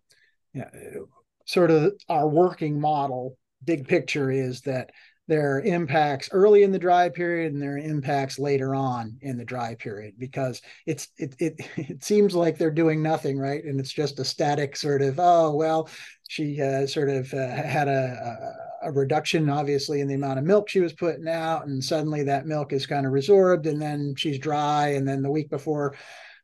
you 0.54 0.62
know, 0.62 1.08
sort 1.46 1.72
of 1.72 1.94
our 2.10 2.28
working 2.28 2.80
model, 2.80 3.38
big 3.64 3.88
picture 3.88 4.30
is 4.30 4.62
that 4.62 4.92
there 5.28 5.56
are 5.56 5.62
impacts 5.62 6.30
early 6.32 6.64
in 6.64 6.72
the 6.72 6.80
dry 6.80 7.10
period 7.10 7.54
and 7.54 7.62
their 7.62 7.78
impacts 7.78 8.40
later 8.40 8.74
on 8.74 9.18
in 9.22 9.38
the 9.38 9.44
dry 9.44 9.76
period 9.76 10.14
because 10.18 10.62
it's 10.86 11.10
it 11.18 11.36
it, 11.40 11.56
it 11.78 12.04
seems 12.04 12.34
like 12.34 12.58
they're 12.58 12.72
doing 12.72 13.02
nothing 13.02 13.38
right? 13.38 13.64
And 13.64 13.80
it's 13.80 13.92
just 13.92 14.20
a 14.20 14.26
static 14.26 14.76
sort 14.76 15.02
of 15.02 15.20
oh 15.20 15.56
well 15.56 15.90
she 16.30 16.62
uh, 16.62 16.86
sort 16.88 17.10
of 17.10 17.34
uh, 17.34 17.48
had 17.48 17.88
a, 17.88 18.54
a, 18.84 18.90
a 18.90 18.92
reduction 18.92 19.50
obviously 19.50 20.02
in 20.02 20.08
the 20.08 20.16
amount 20.16 20.40
of 20.40 20.46
milk 20.46 20.70
she 20.70 20.80
was 20.80 20.94
putting 20.94 21.28
out 21.28 21.68
and 21.68 21.84
suddenly 21.84 22.24
that 22.24 22.46
milk 22.46 22.74
is 22.74 22.86
kind 22.86 23.06
of 23.06 23.12
resorbed 23.12 23.68
and 23.68 23.82
then 23.82 24.14
she's 24.18 24.40
dry 24.40 24.90
and 24.90 25.08
then 25.08 25.22
the 25.22 25.32
week 25.32 25.50
before 25.50 25.96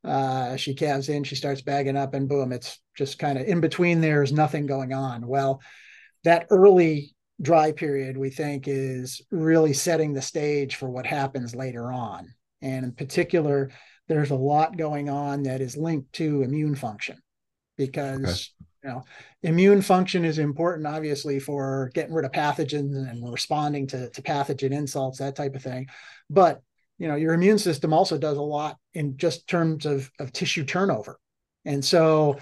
uh, 0.04 0.58
she 0.58 0.74
calves 0.74 1.08
in 1.08 1.24
she 1.24 1.36
starts 1.36 1.62
bagging 1.62 1.96
up 1.96 2.14
and 2.14 2.28
boom 2.28 2.52
it's 2.52 2.80
just 2.98 3.18
kind 3.18 3.38
of 3.38 3.48
in 3.48 3.62
between 3.62 4.02
there's 4.02 4.34
nothing 4.34 4.66
going 4.66 4.94
on. 4.94 5.26
Well 5.26 5.62
that 6.26 6.48
early 6.50 7.14
dry 7.42 7.72
period 7.72 8.18
we 8.18 8.30
think 8.30 8.68
is 8.68 9.22
really 9.32 9.74
setting 9.74 10.14
the 10.14 10.22
stage 10.22 10.76
for 10.76 10.90
what 10.90 11.06
happens 11.06 11.56
later 11.56 11.92
on. 11.92 12.34
And 12.62 12.86
in 12.86 12.92
particular 12.94 13.72
there's 14.08 14.32
a 14.32 14.36
lot 14.36 14.78
going 14.78 15.10
on 15.10 15.44
that 15.44 15.62
is 15.62 15.78
linked 15.78 16.12
to 16.14 16.44
immune 16.44 16.76
function 16.76 17.18
because 17.78 18.24
okay. 18.24 18.44
you 18.84 18.90
know 18.90 19.04
immune 19.44 19.82
function 19.82 20.26
is 20.26 20.40
important 20.40 20.86
obviously 20.86 21.40
for 21.40 21.90
getting 21.94 22.14
rid 22.14 22.26
of 22.26 22.32
pathogens 22.32 23.10
and 23.10 23.32
responding 23.32 23.88
to, 23.88 24.10
to 24.10 24.22
pathogen 24.22 24.72
insults 24.72 25.20
that 25.20 25.36
type 25.36 25.56
of 25.56 25.64
thing. 25.64 25.88
But 26.30 26.62
you 26.98 27.08
know 27.08 27.16
your 27.16 27.34
immune 27.34 27.60
system 27.60 27.94
also 27.94 28.18
does 28.18 28.38
a 28.38 28.42
lot 28.42 28.78
in 28.94 29.18
just 29.18 29.48
terms 29.48 29.86
of, 29.86 30.10
of 30.20 30.32
tissue 30.32 30.66
turnover. 30.66 31.20
And 31.66 31.84
so 31.84 32.38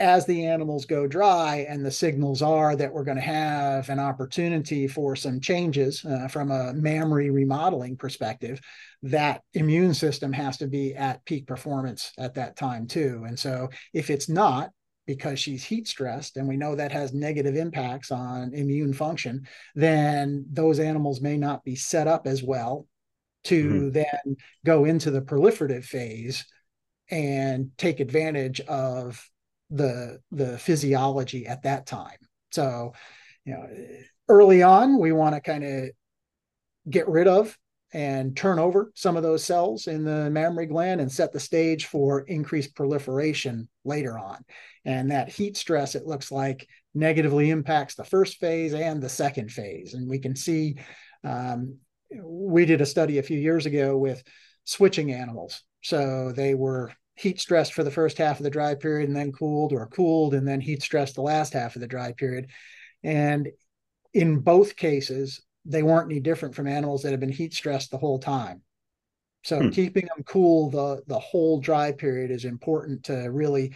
as 0.00 0.24
the 0.24 0.46
animals 0.46 0.86
go 0.86 1.06
dry 1.06 1.66
and 1.68 1.84
the 1.84 1.90
signals 1.90 2.40
are 2.40 2.74
that 2.74 2.90
we're 2.90 3.04
going 3.04 3.18
to 3.18 3.22
have 3.22 3.90
an 3.90 3.98
opportunity 3.98 4.88
for 4.88 5.14
some 5.14 5.40
changes 5.40 6.02
uh, 6.06 6.26
from 6.26 6.50
a 6.50 6.72
mammary 6.72 7.30
remodeling 7.30 7.96
perspective 7.96 8.60
that 9.02 9.42
immune 9.52 9.92
system 9.92 10.32
has 10.32 10.56
to 10.56 10.66
be 10.66 10.94
at 10.94 11.24
peak 11.26 11.46
performance 11.46 12.12
at 12.18 12.34
that 12.34 12.56
time 12.56 12.86
too 12.86 13.24
and 13.28 13.38
so 13.38 13.68
if 13.92 14.08
it's 14.08 14.28
not 14.28 14.70
because 15.06 15.38
she's 15.38 15.64
heat 15.64 15.86
stressed 15.86 16.38
and 16.38 16.48
we 16.48 16.56
know 16.56 16.74
that 16.74 16.92
has 16.92 17.12
negative 17.12 17.54
impacts 17.54 18.10
on 18.10 18.54
immune 18.54 18.94
function 18.94 19.46
then 19.74 20.46
those 20.50 20.80
animals 20.80 21.20
may 21.20 21.36
not 21.36 21.62
be 21.62 21.76
set 21.76 22.08
up 22.08 22.26
as 22.26 22.42
well 22.42 22.86
to 23.44 23.64
mm-hmm. 23.64 23.90
then 23.90 24.36
go 24.64 24.86
into 24.86 25.10
the 25.10 25.22
proliferative 25.22 25.84
phase 25.84 26.46
and 27.10 27.70
take 27.76 28.00
advantage 28.00 28.60
of 28.60 29.29
the 29.70 30.20
the 30.30 30.58
physiology 30.58 31.46
at 31.46 31.62
that 31.62 31.86
time. 31.86 32.18
So, 32.50 32.92
you 33.44 33.54
know, 33.54 33.66
early 34.28 34.62
on, 34.62 34.98
we 34.98 35.12
want 35.12 35.34
to 35.34 35.40
kind 35.40 35.64
of 35.64 35.90
get 36.88 37.08
rid 37.08 37.28
of 37.28 37.56
and 37.92 38.36
turn 38.36 38.58
over 38.58 38.92
some 38.94 39.16
of 39.16 39.22
those 39.22 39.44
cells 39.44 39.86
in 39.86 40.04
the 40.04 40.30
mammary 40.30 40.66
gland 40.66 41.00
and 41.00 41.10
set 41.10 41.32
the 41.32 41.40
stage 41.40 41.86
for 41.86 42.20
increased 42.20 42.74
proliferation 42.74 43.68
later 43.84 44.18
on. 44.18 44.44
And 44.84 45.10
that 45.10 45.28
heat 45.28 45.56
stress, 45.56 45.94
it 45.94 46.06
looks 46.06 46.30
like, 46.30 46.68
negatively 46.94 47.50
impacts 47.50 47.94
the 47.94 48.04
first 48.04 48.38
phase 48.38 48.74
and 48.74 49.02
the 49.02 49.08
second 49.08 49.50
phase. 49.50 49.94
And 49.94 50.08
we 50.08 50.18
can 50.18 50.36
see 50.36 50.76
um, 51.24 51.78
we 52.22 52.64
did 52.64 52.80
a 52.80 52.86
study 52.86 53.18
a 53.18 53.24
few 53.24 53.38
years 53.38 53.66
ago 53.66 53.96
with 53.96 54.22
switching 54.64 55.12
animals. 55.12 55.62
So 55.82 56.32
they 56.32 56.54
were 56.54 56.92
heat 57.20 57.40
stressed 57.40 57.74
for 57.74 57.84
the 57.84 57.90
first 57.90 58.18
half 58.18 58.38
of 58.38 58.44
the 58.44 58.50
dry 58.50 58.74
period 58.74 59.08
and 59.08 59.16
then 59.16 59.32
cooled, 59.32 59.72
or 59.72 59.86
cooled 59.86 60.34
and 60.34 60.48
then 60.48 60.60
heat 60.60 60.82
stressed 60.82 61.14
the 61.14 61.22
last 61.22 61.52
half 61.52 61.76
of 61.76 61.80
the 61.80 61.86
dry 61.86 62.12
period. 62.12 62.46
And 63.02 63.48
in 64.14 64.40
both 64.40 64.76
cases, 64.76 65.42
they 65.64 65.82
weren't 65.82 66.10
any 66.10 66.20
different 66.20 66.54
from 66.54 66.66
animals 66.66 67.02
that 67.02 67.10
have 67.10 67.20
been 67.20 67.32
heat 67.32 67.52
stressed 67.52 67.90
the 67.90 67.98
whole 67.98 68.18
time. 68.18 68.62
So 69.42 69.60
hmm. 69.60 69.68
keeping 69.70 70.06
them 70.06 70.24
cool 70.24 70.70
the 70.70 71.02
the 71.06 71.18
whole 71.18 71.60
dry 71.60 71.92
period 71.92 72.30
is 72.30 72.44
important 72.44 73.04
to 73.04 73.14
really 73.30 73.74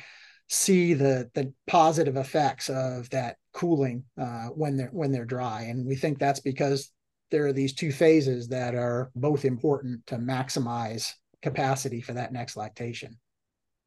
see 0.49 0.95
the 0.95 1.31
the 1.35 1.53
positive 1.67 2.17
effects 2.17 2.69
of 2.69 3.09
that 3.11 3.37
cooling 3.53 4.05
uh, 4.21 4.49
when 4.49 4.77
they're 4.77 4.91
when 4.93 5.13
they're 5.13 5.25
dry. 5.25 5.63
And 5.63 5.87
we 5.87 5.97
think 5.97 6.19
that's 6.19 6.41
because 6.41 6.91
there 7.31 7.47
are 7.47 7.53
these 7.53 7.75
two 7.75 7.93
phases 7.93 8.49
that 8.49 8.75
are 8.75 9.11
both 9.15 9.45
important 9.45 10.07
to 10.07 10.17
maximize 10.17 11.13
capacity 11.43 12.01
for 12.01 12.13
that 12.15 12.33
next 12.33 12.57
lactation. 12.57 13.19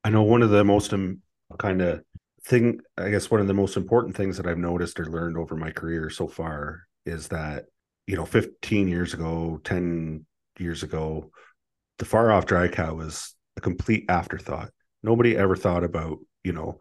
I 0.08 0.10
know 0.10 0.24
one 0.24 0.42
of 0.42 0.52
the 0.52 0.64
most 0.64 0.94
um, 0.94 1.22
kind 1.60 1.82
of 1.82 2.02
thing 2.46 2.80
i 2.98 3.10
guess 3.10 3.30
one 3.30 3.42
of 3.42 3.48
the 3.48 3.54
most 3.54 3.76
important 3.76 4.16
things 4.16 4.38
that 4.38 4.48
i've 4.48 4.58
noticed 4.58 4.98
or 5.02 5.06
learned 5.08 5.38
over 5.38 5.54
my 5.58 5.70
career 5.70 6.10
so 6.10 6.30
far 6.30 6.84
is 7.06 7.28
that 7.28 7.66
you 8.06 8.16
know 8.16 8.24
15 8.24 8.88
years 8.88 9.14
ago 9.14 9.60
10 9.66 10.26
years 10.58 10.82
ago 10.82 11.30
the 12.00 12.06
far 12.06 12.32
off 12.32 12.46
dry 12.46 12.68
cow 12.68 12.94
was 12.94 13.36
a 13.58 13.62
complete 13.62 14.06
afterthought. 14.08 14.70
Nobody 15.04 15.36
ever 15.36 15.56
thought 15.56 15.84
about 15.84 16.20
you 16.44 16.54
know 16.54 16.80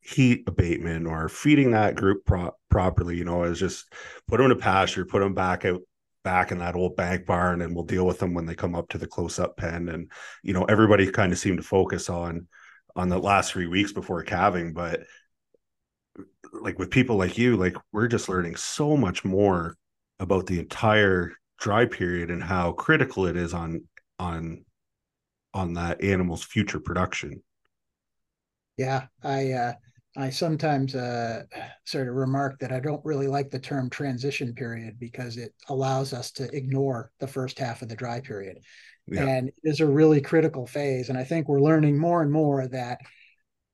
heat 0.00 0.44
abatement 0.46 1.06
or 1.06 1.28
feeding 1.28 1.70
that 1.70 1.94
group 1.94 2.24
pro- 2.24 2.54
properly 2.70 3.16
you 3.16 3.24
know 3.24 3.42
as 3.42 3.58
just 3.58 3.92
put 4.26 4.38
them 4.38 4.48
to 4.48 4.56
pasture 4.56 5.04
put 5.04 5.20
them 5.20 5.34
back 5.34 5.64
out 5.64 5.80
back 6.24 6.50
in 6.50 6.58
that 6.58 6.74
old 6.74 6.96
bank 6.96 7.26
barn 7.26 7.62
and 7.62 7.74
we'll 7.74 7.84
deal 7.84 8.06
with 8.06 8.18
them 8.18 8.34
when 8.34 8.46
they 8.46 8.54
come 8.54 8.74
up 8.74 8.88
to 8.88 8.98
the 8.98 9.06
close 9.06 9.38
up 9.38 9.56
pen 9.56 9.88
and 9.88 10.10
you 10.42 10.52
know 10.52 10.64
everybody 10.64 11.10
kind 11.10 11.32
of 11.32 11.38
seemed 11.38 11.58
to 11.58 11.62
focus 11.62 12.08
on 12.08 12.46
on 12.98 13.08
the 13.08 13.18
last 13.18 13.52
three 13.52 13.68
weeks 13.68 13.92
before 13.92 14.22
calving 14.24 14.72
but 14.72 15.04
like 16.52 16.78
with 16.78 16.90
people 16.90 17.16
like 17.16 17.38
you 17.38 17.56
like 17.56 17.76
we're 17.92 18.08
just 18.08 18.28
learning 18.28 18.56
so 18.56 18.96
much 18.96 19.24
more 19.24 19.76
about 20.18 20.46
the 20.46 20.58
entire 20.58 21.32
dry 21.60 21.86
period 21.86 22.30
and 22.30 22.42
how 22.42 22.72
critical 22.72 23.26
it 23.26 23.36
is 23.36 23.54
on 23.54 23.80
on 24.18 24.64
on 25.54 25.74
that 25.74 26.02
animal's 26.02 26.42
future 26.42 26.80
production 26.80 27.40
yeah 28.76 29.06
i 29.22 29.52
uh 29.52 29.72
I 30.16 30.30
sometimes 30.30 30.96
uh, 30.96 31.44
sort 31.84 32.08
of 32.08 32.14
remark 32.14 32.58
that 32.58 32.72
I 32.72 32.80
don't 32.80 33.04
really 33.04 33.28
like 33.28 33.50
the 33.50 33.58
term 33.60 33.88
transition 33.88 34.52
period 34.52 34.98
because 34.98 35.36
it 35.36 35.54
allows 35.68 36.12
us 36.12 36.32
to 36.32 36.52
ignore 36.56 37.12
the 37.20 37.28
first 37.28 37.56
half 37.56 37.82
of 37.82 37.88
the 37.88 37.94
dry 37.94 38.20
period. 38.20 38.58
Yeah. 39.10 39.26
And 39.26 39.48
it 39.48 39.54
is 39.64 39.80
a 39.80 39.86
really 39.86 40.20
critical 40.20 40.66
phase. 40.66 41.08
And 41.08 41.18
I 41.18 41.24
think 41.24 41.48
we're 41.48 41.60
learning 41.60 41.98
more 41.98 42.22
and 42.22 42.30
more 42.30 42.66
that 42.68 43.00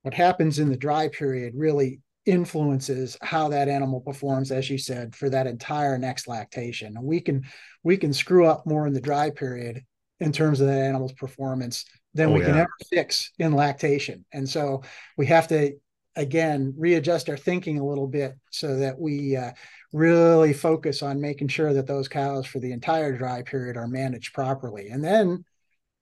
what 0.03 0.15
happens 0.15 0.59
in 0.59 0.69
the 0.69 0.77
dry 0.77 1.09
period 1.09 1.55
really 1.57 2.01
influences 2.27 3.17
how 3.21 3.49
that 3.49 3.69
animal 3.69 4.01
performs 4.01 4.51
as 4.51 4.71
you 4.71 4.79
said 4.79 5.15
for 5.15 5.29
that 5.29 5.47
entire 5.47 5.99
next 5.99 6.27
lactation 6.27 6.97
and 6.97 7.05
we 7.05 7.21
can 7.21 7.43
we 7.83 7.99
can 7.99 8.15
screw 8.15 8.47
up 8.47 8.67
more 8.67 8.87
in 8.87 8.95
the 8.95 9.01
dry 9.01 9.29
period 9.29 9.83
in 10.21 10.33
terms 10.33 10.61
of 10.61 10.67
that 10.67 10.79
animal's 10.79 11.13
performance 11.13 11.85
than 12.15 12.31
oh, 12.31 12.33
we 12.33 12.41
yeah. 12.41 12.47
can 12.47 12.57
ever 12.57 12.71
fix 12.89 13.31
in 13.39 13.53
lactation 13.53 14.25
and 14.33 14.49
so 14.49 14.83
we 15.19 15.27
have 15.27 15.47
to 15.47 15.73
again 16.17 16.73
readjust 16.79 17.29
our 17.29 17.37
thinking 17.37 17.79
a 17.79 17.85
little 17.85 18.07
bit 18.07 18.35
so 18.51 18.77
that 18.77 18.99
we 18.99 19.37
uh, 19.37 19.51
really 19.95 20.53
focus 20.53 21.05
on 21.05 21.21
making 21.21 21.47
sure 21.47 21.73
that 21.73 21.87
those 21.87 22.09
cows 22.09 22.45
for 22.45 22.59
the 22.59 22.73
entire 22.73 23.17
dry 23.17 23.43
period 23.43 23.77
are 23.77 23.87
managed 23.87 24.35
properly. 24.35 24.89
And 24.89 25.05
then 25.05 25.45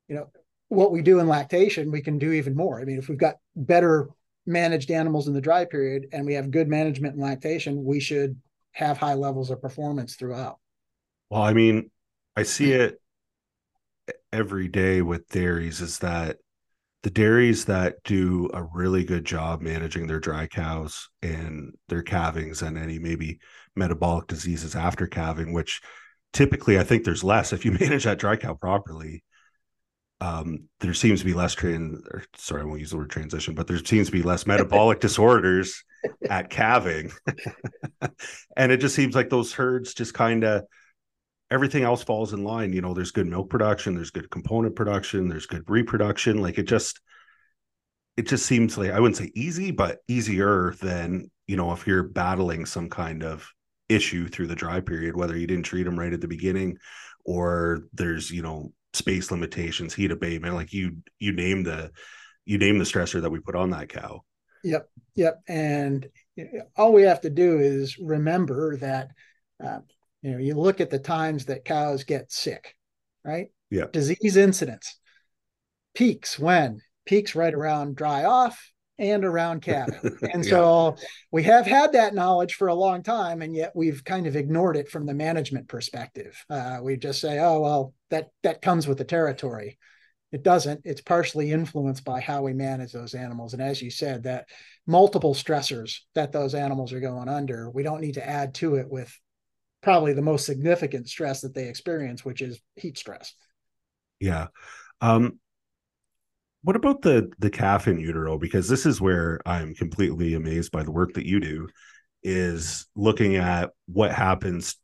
you 0.08 0.14
know 0.16 0.30
what 0.68 0.92
we 0.92 1.02
do 1.02 1.18
in 1.18 1.28
lactation 1.28 1.92
we 1.92 2.00
can 2.00 2.18
do 2.18 2.32
even 2.32 2.56
more. 2.56 2.80
I 2.80 2.86
mean 2.86 2.98
if 2.98 3.10
we've 3.10 3.18
got 3.18 3.36
better 3.54 4.08
managed 4.46 4.90
animals 4.90 5.28
in 5.28 5.34
the 5.34 5.42
dry 5.42 5.66
period 5.66 6.06
and 6.12 6.24
we 6.24 6.32
have 6.32 6.50
good 6.50 6.68
management 6.68 7.16
in 7.16 7.20
lactation 7.20 7.84
we 7.84 8.00
should 8.00 8.40
have 8.72 8.96
high 8.96 9.12
levels 9.12 9.50
of 9.50 9.60
performance 9.60 10.14
throughout. 10.14 10.58
Well 11.28 11.42
i 11.42 11.52
mean 11.52 11.90
i 12.34 12.44
see 12.44 12.72
it 12.72 12.98
every 14.32 14.68
day 14.68 15.02
with 15.02 15.28
dairies 15.28 15.82
is 15.82 15.98
that 15.98 16.38
the 17.02 17.10
dairies 17.10 17.64
that 17.64 17.96
do 18.04 18.48
a 18.54 18.62
really 18.62 19.04
good 19.04 19.24
job 19.24 19.60
managing 19.60 20.06
their 20.06 20.20
dry 20.20 20.46
cows 20.46 21.08
and 21.20 21.74
their 21.88 22.02
calvings 22.02 22.62
and 22.62 22.78
any 22.78 22.98
maybe 22.98 23.40
metabolic 23.74 24.28
diseases 24.28 24.76
after 24.76 25.06
calving, 25.06 25.52
which 25.52 25.80
typically 26.32 26.78
I 26.78 26.84
think 26.84 27.04
there's 27.04 27.24
less 27.24 27.52
if 27.52 27.64
you 27.64 27.72
manage 27.80 28.04
that 28.04 28.18
dry 28.18 28.36
cow 28.36 28.54
properly. 28.54 29.24
Um, 30.20 30.68
there 30.78 30.94
seems 30.94 31.18
to 31.18 31.26
be 31.26 31.34
less 31.34 31.54
train 31.54 32.00
or 32.12 32.22
sorry, 32.36 32.62
I 32.62 32.64
won't 32.64 32.78
use 32.78 32.90
the 32.90 32.96
word 32.96 33.10
transition, 33.10 33.56
but 33.56 33.66
there 33.66 33.78
seems 33.78 34.06
to 34.06 34.12
be 34.12 34.22
less 34.22 34.46
metabolic 34.46 35.00
disorders 35.00 35.82
at 36.30 36.48
calving. 36.48 37.10
and 38.56 38.70
it 38.70 38.76
just 38.76 38.94
seems 38.94 39.16
like 39.16 39.30
those 39.30 39.52
herds 39.52 39.94
just 39.94 40.14
kind 40.14 40.44
of 40.44 40.62
everything 41.52 41.82
else 41.82 42.02
falls 42.02 42.32
in 42.32 42.44
line. 42.44 42.72
You 42.72 42.80
know, 42.80 42.94
there's 42.94 43.10
good 43.10 43.26
milk 43.26 43.50
production, 43.50 43.94
there's 43.94 44.10
good 44.10 44.30
component 44.30 44.74
production, 44.74 45.28
there's 45.28 45.46
good 45.46 45.64
reproduction. 45.68 46.40
Like 46.40 46.58
it 46.58 46.64
just, 46.64 47.00
it 48.16 48.26
just 48.26 48.46
seems 48.46 48.76
like 48.78 48.90
I 48.90 49.00
wouldn't 49.00 49.18
say 49.18 49.30
easy, 49.34 49.70
but 49.70 49.98
easier 50.08 50.74
than 50.80 51.30
you 51.46 51.56
know 51.56 51.72
if 51.72 51.86
you're 51.86 52.02
battling 52.02 52.66
some 52.66 52.88
kind 52.88 53.22
of 53.22 53.48
issue 53.88 54.28
through 54.28 54.46
the 54.46 54.54
dry 54.54 54.80
period, 54.80 55.16
whether 55.16 55.36
you 55.36 55.46
didn't 55.46 55.64
treat 55.64 55.84
them 55.84 55.98
right 55.98 56.12
at 56.12 56.20
the 56.20 56.28
beginning, 56.28 56.78
or 57.24 57.82
there's 57.92 58.30
you 58.30 58.42
know 58.42 58.72
space 58.94 59.30
limitations, 59.30 59.94
heat 59.94 60.10
abatement. 60.10 60.54
Like 60.54 60.72
you, 60.72 60.96
you 61.18 61.32
name 61.32 61.62
the, 61.62 61.90
you 62.44 62.58
name 62.58 62.78
the 62.78 62.84
stressor 62.84 63.22
that 63.22 63.30
we 63.30 63.40
put 63.40 63.56
on 63.56 63.70
that 63.70 63.88
cow. 63.88 64.22
Yep, 64.64 64.88
yep. 65.14 65.40
And 65.48 66.08
all 66.76 66.92
we 66.92 67.02
have 67.02 67.22
to 67.22 67.30
do 67.30 67.58
is 67.58 67.98
remember 67.98 68.76
that 68.76 69.10
uh, 69.62 69.78
you 70.22 70.32
know, 70.32 70.38
you 70.38 70.54
look 70.54 70.80
at 70.80 70.90
the 70.90 70.98
times 70.98 71.46
that 71.46 71.64
cows 71.64 72.04
get 72.04 72.32
sick, 72.32 72.76
right? 73.24 73.48
Yeah. 73.70 73.86
Disease 73.92 74.36
incidence 74.36 74.98
peaks 75.94 76.38
when? 76.38 76.80
Peaks 77.04 77.34
right 77.34 77.52
around 77.52 77.96
dry 77.96 78.24
off 78.24 78.72
and 78.98 79.24
around 79.24 79.62
calving. 79.62 80.16
And 80.32 80.44
yeah. 80.44 80.50
so 80.50 80.96
we 81.30 81.42
have 81.44 81.66
had 81.66 81.92
that 81.92 82.14
knowledge 82.14 82.54
for 82.54 82.68
a 82.68 82.74
long 82.74 83.02
time, 83.02 83.42
and 83.42 83.54
yet 83.54 83.72
we've 83.74 84.04
kind 84.04 84.26
of 84.26 84.36
ignored 84.36 84.76
it 84.76 84.88
from 84.88 85.06
the 85.06 85.14
management 85.14 85.68
perspective. 85.68 86.42
Uh, 86.48 86.78
we 86.82 86.96
just 86.96 87.20
say, 87.20 87.38
oh, 87.40 87.60
well, 87.60 87.94
that 88.10 88.28
that 88.42 88.62
comes 88.62 88.86
with 88.86 88.98
the 88.98 89.04
territory. 89.04 89.78
It 90.30 90.42
doesn't. 90.42 90.82
It's 90.84 91.02
partially 91.02 91.50
influenced 91.50 92.04
by 92.04 92.20
how 92.20 92.42
we 92.42 92.54
manage 92.54 92.92
those 92.92 93.14
animals. 93.14 93.52
And 93.52 93.60
as 93.60 93.82
you 93.82 93.90
said, 93.90 94.22
that 94.22 94.48
multiple 94.86 95.34
stressors 95.34 95.98
that 96.14 96.32
those 96.32 96.54
animals 96.54 96.92
are 96.92 97.00
going 97.00 97.28
under, 97.28 97.68
we 97.68 97.82
don't 97.82 98.00
need 98.00 98.14
to 98.14 98.26
add 98.26 98.54
to 98.54 98.76
it 98.76 98.88
with 98.88 99.14
probably 99.82 100.12
the 100.12 100.22
most 100.22 100.46
significant 100.46 101.08
stress 101.08 101.40
that 101.40 101.54
they 101.54 101.68
experience, 101.68 102.24
which 102.24 102.40
is 102.40 102.60
heat 102.76 102.96
stress. 102.96 103.34
Yeah. 104.20 104.46
Um, 105.00 105.40
what 106.62 106.76
about 106.76 107.02
the 107.02 107.30
the 107.38 107.50
calf 107.50 107.88
in 107.88 107.98
utero? 107.98 108.38
Because 108.38 108.68
this 108.68 108.86
is 108.86 109.00
where 109.00 109.40
I'm 109.44 109.74
completely 109.74 110.34
amazed 110.34 110.70
by 110.70 110.84
the 110.84 110.92
work 110.92 111.14
that 111.14 111.26
you 111.26 111.40
do, 111.40 111.68
is 112.22 112.86
looking 112.94 113.36
at 113.36 113.70
what 113.86 114.12
happens 114.12 114.76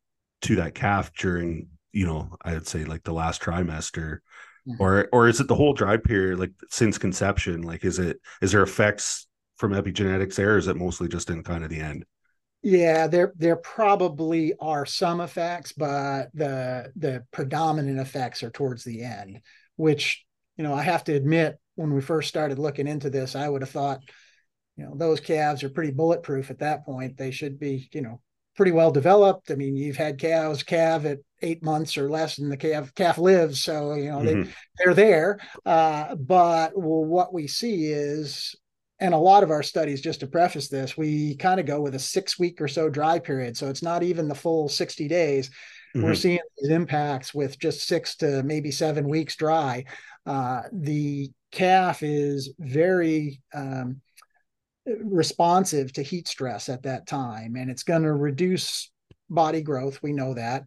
to 0.43 0.57
that 0.57 0.75
calf 0.75 1.13
during, 1.15 1.69
you 1.93 2.05
know, 2.05 2.37
I'd 2.43 2.67
say 2.67 2.85
like 2.85 3.05
the 3.05 3.13
last 3.13 3.41
trimester, 3.41 4.19
mm-hmm. 4.69 4.83
or 4.83 5.09
or 5.13 5.29
is 5.29 5.39
it 5.41 5.47
the 5.47 5.55
whole 5.55 5.73
dry 5.73 5.99
period, 5.99 6.41
like 6.41 6.53
since 6.69 6.99
conception? 6.99 7.63
Like, 7.63 7.85
is 7.85 8.01
it 8.01 8.19
is 8.43 8.51
there 8.51 8.63
effects 8.63 9.29
from 9.57 9.73
epigenetics 9.73 10.35
there? 10.35 10.59
Is 10.59 10.67
it 10.67 10.77
mostly 10.77 11.07
just 11.07 11.31
in 11.31 11.45
kind 11.45 11.63
of 11.63 11.71
the 11.71 11.81
end? 11.81 12.05
Yeah, 12.63 13.07
there 13.07 13.33
there 13.37 13.57
probably 13.57 14.55
are 14.61 14.85
some 14.85 15.21
effects, 15.21 15.73
but 15.73 16.31
the 16.35 16.93
the 16.97 17.25
predominant 17.31 18.01
effects 18.01 18.43
are 18.43 18.51
towards 18.51 18.83
the 18.85 19.03
end, 19.03 19.41
which 19.77 20.25
you 20.57 20.65
know 20.65 20.75
I 20.75 20.83
have 20.83 21.05
to 21.05 21.15
admit 21.15 21.59
when 21.77 21.95
we 21.95 22.01
first 22.01 22.29
started 22.29 22.59
looking 22.59 22.89
into 22.89 23.09
this, 23.09 23.37
I 23.37 23.49
would 23.49 23.63
have 23.63 23.71
thought, 23.71 24.01
you 24.77 24.85
know, 24.85 24.97
those 24.97 25.21
calves 25.21 25.63
are 25.63 25.71
pretty 25.71 25.93
bulletproof 25.93 26.51
at 26.51 26.59
that 26.59 26.85
point. 26.85 27.17
They 27.17 27.31
should 27.31 27.61
be, 27.61 27.89
you 27.93 28.03
know, 28.03 28.21
pretty 28.57 28.73
well 28.73 28.91
developed. 28.91 29.53
I 29.53 29.55
mean, 29.55 29.77
you've 29.77 29.97
had 29.97 30.19
cows 30.19 30.65
calve 30.65 31.07
at 31.07 31.19
eight 31.41 31.63
months 31.63 31.97
or 31.97 32.11
less, 32.11 32.39
and 32.39 32.51
the 32.51 32.57
calf 32.57 32.93
calf 32.97 33.17
lives, 33.17 33.63
so 33.63 33.95
you 33.95 34.11
know 34.11 34.19
mm-hmm. 34.19 34.43
they 34.43 34.55
they're 34.79 34.95
there. 34.95 35.39
Uh, 35.65 36.17
but 36.17 36.73
well, 36.77 37.05
what 37.05 37.33
we 37.33 37.47
see 37.47 37.87
is 37.87 38.57
and 39.01 39.15
a 39.15 39.19
lot 39.19 39.43
of 39.43 39.51
our 39.51 39.63
studies, 39.63 40.01
just 40.01 40.21
to 40.21 40.27
preface 40.27 40.69
this, 40.69 40.97
we 40.97 41.37
kind 41.37 41.61
of 41.61 41.67
go 41.67 41.81
with 41.81 41.95
a 41.95 42.01
six 42.01 42.39
week 42.39 42.61
or 42.61 42.69
so 42.69 42.89
dry 42.89 43.19
period. 43.19 43.57
So 43.57 43.69
it's 43.69 43.83
not 43.83 44.03
even 44.03 44.29
the 44.29 44.35
full 44.35 44.69
60 44.69 45.07
days. 45.07 45.49
Mm-hmm. 45.49 46.03
We're 46.03 46.15
seeing 46.15 46.41
these 46.59 46.71
impacts 46.71 47.33
with 47.33 47.59
just 47.59 47.87
six 47.87 48.17
to 48.17 48.43
maybe 48.43 48.71
seven 48.71 49.09
weeks 49.09 49.37
dry. 49.37 49.85
Uh, 50.27 50.63
the 50.73 51.31
calf 51.53 52.03
is 52.03 52.53
very 52.59 53.41
um, 53.55 54.01
responsive 54.85 55.93
to 55.95 56.03
heat 56.03 56.27
stress 56.27 56.69
at 56.69 56.83
that 56.83 57.07
time, 57.07 57.57
and 57.57 57.71
it's 57.71 57.85
going 57.85 58.03
to 58.03 58.13
reduce 58.13 58.91
body 59.31 59.63
growth. 59.63 60.03
We 60.03 60.13
know 60.13 60.35
that. 60.35 60.65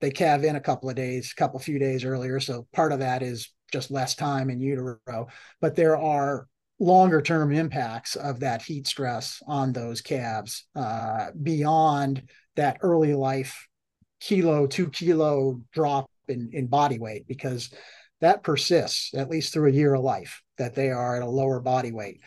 They 0.00 0.10
calve 0.10 0.44
in 0.44 0.56
a 0.56 0.60
couple 0.60 0.88
of 0.88 0.96
days, 0.96 1.32
a 1.32 1.38
couple 1.38 1.58
few 1.58 1.78
days 1.78 2.04
earlier. 2.04 2.40
So 2.40 2.66
part 2.72 2.92
of 2.92 3.00
that 3.00 3.22
is 3.22 3.52
just 3.70 3.90
less 3.90 4.14
time 4.14 4.50
in 4.50 4.60
utero. 4.60 5.28
But 5.60 5.76
there 5.76 5.98
are 5.98 6.46
longer 6.80 7.20
term 7.20 7.52
impacts 7.52 8.16
of 8.16 8.40
that 8.40 8.62
heat 8.62 8.86
stress 8.86 9.42
on 9.46 9.72
those 9.72 10.00
calves 10.00 10.66
uh, 10.74 11.26
beyond 11.42 12.22
that 12.56 12.78
early 12.80 13.14
life 13.14 13.68
kilo, 14.20 14.66
two 14.66 14.88
kilo 14.88 15.60
drop 15.72 16.10
in, 16.26 16.50
in 16.52 16.66
body 16.66 16.98
weight, 16.98 17.26
because 17.28 17.70
that 18.20 18.42
persists 18.42 19.14
at 19.14 19.28
least 19.28 19.52
through 19.52 19.68
a 19.68 19.74
year 19.74 19.94
of 19.94 20.02
life 20.02 20.42
that 20.58 20.74
they 20.74 20.90
are 20.90 21.16
at 21.16 21.22
a 21.22 21.30
lower 21.30 21.60
body 21.60 21.92
weight. 21.92 22.20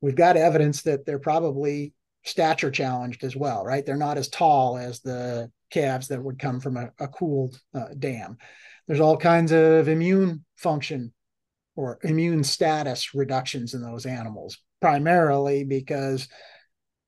We've 0.00 0.16
got 0.16 0.36
evidence 0.36 0.82
that 0.82 1.06
they're 1.06 1.18
probably 1.18 1.92
stature 2.24 2.70
challenged 2.70 3.24
as 3.24 3.36
well, 3.36 3.64
right? 3.64 3.84
They're 3.84 3.96
not 3.96 4.18
as 4.18 4.28
tall 4.28 4.76
as 4.76 5.00
the 5.00 5.50
calves 5.70 6.08
that 6.08 6.22
would 6.22 6.38
come 6.38 6.60
from 6.60 6.76
a, 6.76 6.90
a 6.98 7.08
cooled 7.08 7.58
uh, 7.74 7.88
dam. 7.98 8.36
There's 8.86 9.00
all 9.00 9.16
kinds 9.16 9.52
of 9.52 9.88
immune 9.88 10.44
function 10.56 11.12
or 11.74 11.98
immune 12.02 12.44
status 12.44 13.14
reductions 13.14 13.74
in 13.74 13.82
those 13.82 14.06
animals. 14.06 14.58
primarily 14.82 15.64
because 15.64 16.28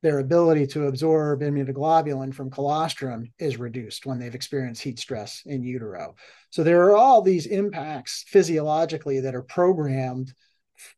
their 0.02 0.20
ability 0.20 0.66
to 0.66 0.86
absorb 0.86 1.40
immunoglobulin 1.40 2.32
from 2.32 2.50
colostrum 2.50 3.26
is 3.38 3.58
reduced 3.58 4.06
when 4.06 4.18
they've 4.18 4.34
experienced 4.34 4.82
heat 4.82 4.98
stress 4.98 5.42
in 5.44 5.62
utero. 5.62 6.14
So 6.50 6.62
there 6.62 6.84
are 6.84 6.96
all 6.96 7.20
these 7.20 7.46
impacts 7.46 8.24
physiologically 8.28 9.20
that 9.20 9.34
are 9.34 9.42
programmed 9.42 10.32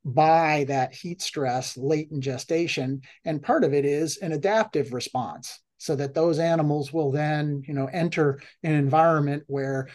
by 0.04 0.64
that 0.68 0.92
heat 0.92 1.22
stress 1.22 1.76
late 1.76 2.10
in 2.10 2.20
gestation. 2.20 3.00
And 3.24 3.42
part 3.42 3.64
of 3.64 3.72
it 3.72 3.84
is 3.84 4.16
an 4.18 4.32
adaptive 4.32 4.92
response 4.92 5.60
so 5.78 5.94
that 5.96 6.14
those 6.14 6.38
animals 6.38 6.92
will 6.92 7.12
then, 7.12 7.62
you 7.66 7.74
know, 7.74 7.86
enter 7.86 8.40
an 8.62 8.72
environment 8.72 9.44
where 9.46 9.88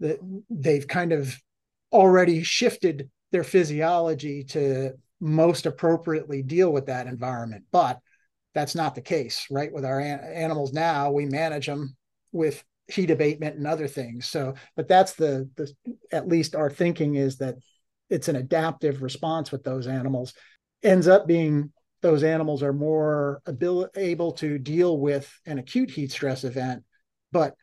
the, 0.00 0.18
they've 0.50 0.86
kind 0.86 1.12
of 1.12 1.38
already 1.92 2.42
shifted 2.42 3.10
their 3.32 3.44
physiology 3.44 4.44
to 4.44 4.92
most 5.20 5.66
appropriately 5.66 6.42
deal 6.42 6.72
with 6.72 6.86
that 6.86 7.06
environment. 7.06 7.64
But 7.72 7.98
that's 8.54 8.74
not 8.74 8.94
the 8.94 9.00
case, 9.00 9.46
right? 9.50 9.72
With 9.72 9.84
our 9.84 10.00
an- 10.00 10.20
animals 10.20 10.72
now, 10.72 11.10
we 11.10 11.26
manage 11.26 11.66
them 11.66 11.96
with 12.32 12.62
heat 12.86 13.10
abatement 13.10 13.56
and 13.56 13.66
other 13.66 13.86
things. 13.86 14.26
So, 14.26 14.54
but 14.76 14.88
that's 14.88 15.14
the 15.14 15.48
the 15.56 15.72
at 16.12 16.28
least 16.28 16.54
our 16.54 16.70
thinking 16.70 17.16
is 17.16 17.36
that 17.38 17.56
it's 18.08 18.28
an 18.28 18.36
adaptive 18.36 19.02
response 19.02 19.52
with 19.52 19.64
those 19.64 19.86
animals. 19.86 20.32
Ends 20.82 21.08
up 21.08 21.26
being 21.26 21.72
those 22.00 22.22
animals 22.22 22.62
are 22.62 22.72
more 22.72 23.42
able, 23.46 23.88
able 23.96 24.32
to 24.32 24.58
deal 24.58 24.98
with 24.98 25.32
an 25.46 25.58
acute 25.58 25.90
heat 25.90 26.12
stress 26.12 26.44
event, 26.44 26.84
but 27.32 27.54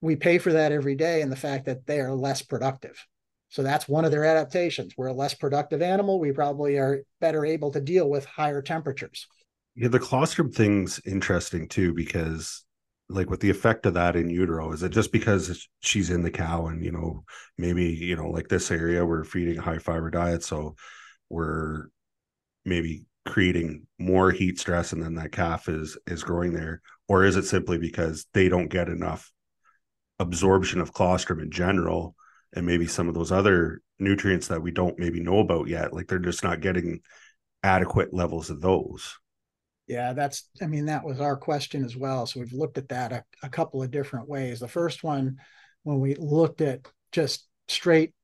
we 0.00 0.16
pay 0.16 0.38
for 0.38 0.52
that 0.52 0.72
every 0.72 0.94
day 0.94 1.20
and 1.20 1.30
the 1.30 1.36
fact 1.36 1.66
that 1.66 1.86
they 1.86 2.00
are 2.00 2.14
less 2.14 2.42
productive. 2.42 3.04
So 3.52 3.62
that's 3.62 3.86
one 3.86 4.06
of 4.06 4.10
their 4.10 4.24
adaptations. 4.24 4.94
We're 4.96 5.08
a 5.08 5.12
less 5.12 5.34
productive 5.34 5.82
animal. 5.82 6.18
We 6.18 6.32
probably 6.32 6.78
are 6.78 7.02
better 7.20 7.44
able 7.44 7.70
to 7.72 7.82
deal 7.82 8.08
with 8.08 8.24
higher 8.24 8.62
temperatures. 8.62 9.26
Yeah, 9.74 9.88
the 9.88 9.98
colostrum 9.98 10.50
thing's 10.50 11.02
interesting 11.04 11.68
too 11.68 11.92
because 11.92 12.64
like 13.10 13.28
with 13.28 13.40
the 13.40 13.50
effect 13.50 13.84
of 13.84 13.92
that 13.92 14.16
in 14.16 14.30
utero 14.30 14.72
is 14.72 14.82
it 14.82 14.88
just 14.88 15.12
because 15.12 15.68
she's 15.80 16.08
in 16.08 16.22
the 16.22 16.30
cow 16.30 16.68
and 16.68 16.82
you 16.82 16.90
know 16.90 17.24
maybe 17.58 17.84
you 17.84 18.16
know 18.16 18.30
like 18.30 18.48
this 18.48 18.70
area 18.70 19.04
we're 19.04 19.24
feeding 19.24 19.58
a 19.58 19.62
high 19.62 19.78
fiber 19.78 20.08
diet 20.08 20.42
so 20.42 20.74
we're 21.28 21.88
maybe 22.64 23.04
creating 23.26 23.86
more 23.98 24.30
heat 24.30 24.58
stress 24.58 24.94
and 24.94 25.02
then 25.02 25.14
that 25.14 25.32
calf 25.32 25.68
is 25.68 25.98
is 26.06 26.22
growing 26.22 26.54
there 26.54 26.80
or 27.08 27.24
is 27.24 27.36
it 27.36 27.44
simply 27.44 27.76
because 27.76 28.24
they 28.32 28.48
don't 28.48 28.68
get 28.68 28.88
enough 28.88 29.30
absorption 30.18 30.80
of 30.80 30.94
colostrum 30.94 31.40
in 31.40 31.50
general 31.50 32.14
and 32.54 32.66
maybe 32.66 32.86
some 32.86 33.08
of 33.08 33.14
those 33.14 33.32
other 33.32 33.80
nutrients 33.98 34.48
that 34.48 34.62
we 34.62 34.70
don't 34.70 34.98
maybe 34.98 35.20
know 35.20 35.38
about 35.38 35.68
yet 35.68 35.92
like 35.92 36.08
they're 36.08 36.18
just 36.18 36.42
not 36.42 36.60
getting 36.60 37.00
adequate 37.62 38.12
levels 38.12 38.50
of 38.50 38.60
those. 38.60 39.16
Yeah 39.86 40.12
that's 40.12 40.48
i 40.60 40.66
mean 40.66 40.86
that 40.86 41.04
was 41.04 41.20
our 41.20 41.36
question 41.36 41.84
as 41.84 41.96
well. 41.96 42.26
So 42.26 42.40
we've 42.40 42.52
looked 42.52 42.78
at 42.78 42.88
that 42.88 43.12
a, 43.12 43.24
a 43.42 43.48
couple 43.48 43.82
of 43.82 43.90
different 43.90 44.28
ways. 44.28 44.60
The 44.60 44.68
first 44.68 45.02
one 45.02 45.38
when 45.82 46.00
we 46.00 46.14
looked 46.14 46.60
at 46.60 46.80
just 47.10 47.46
straight 47.68 48.14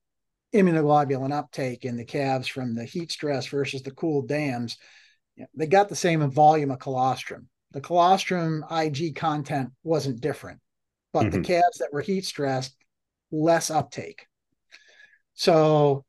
immunoglobulin 0.55 1.33
uptake 1.33 1.85
in 1.85 1.97
the 1.97 2.05
calves 2.05 2.49
from 2.49 2.75
the 2.75 2.85
heat 2.85 3.13
stress 3.13 3.47
versus 3.47 3.83
the 3.83 3.91
cool 3.91 4.23
dams 4.23 4.77
they 5.55 5.67
got 5.67 5.89
the 5.89 5.95
same 5.95 6.29
volume 6.31 6.73
of 6.73 6.81
colostrum. 6.81 7.49
The 7.71 7.81
colostrum 7.81 8.65
ig 8.73 9.15
content 9.15 9.71
wasn't 9.85 10.21
different 10.21 10.61
but 11.13 11.27
mm-hmm. 11.27 11.43
the 11.43 11.49
calves 11.49 11.79
that 11.79 11.93
were 11.93 12.01
heat 12.01 12.25
stressed 12.25 12.75
less 13.31 13.71
uptake. 13.71 14.27
So 15.35 16.05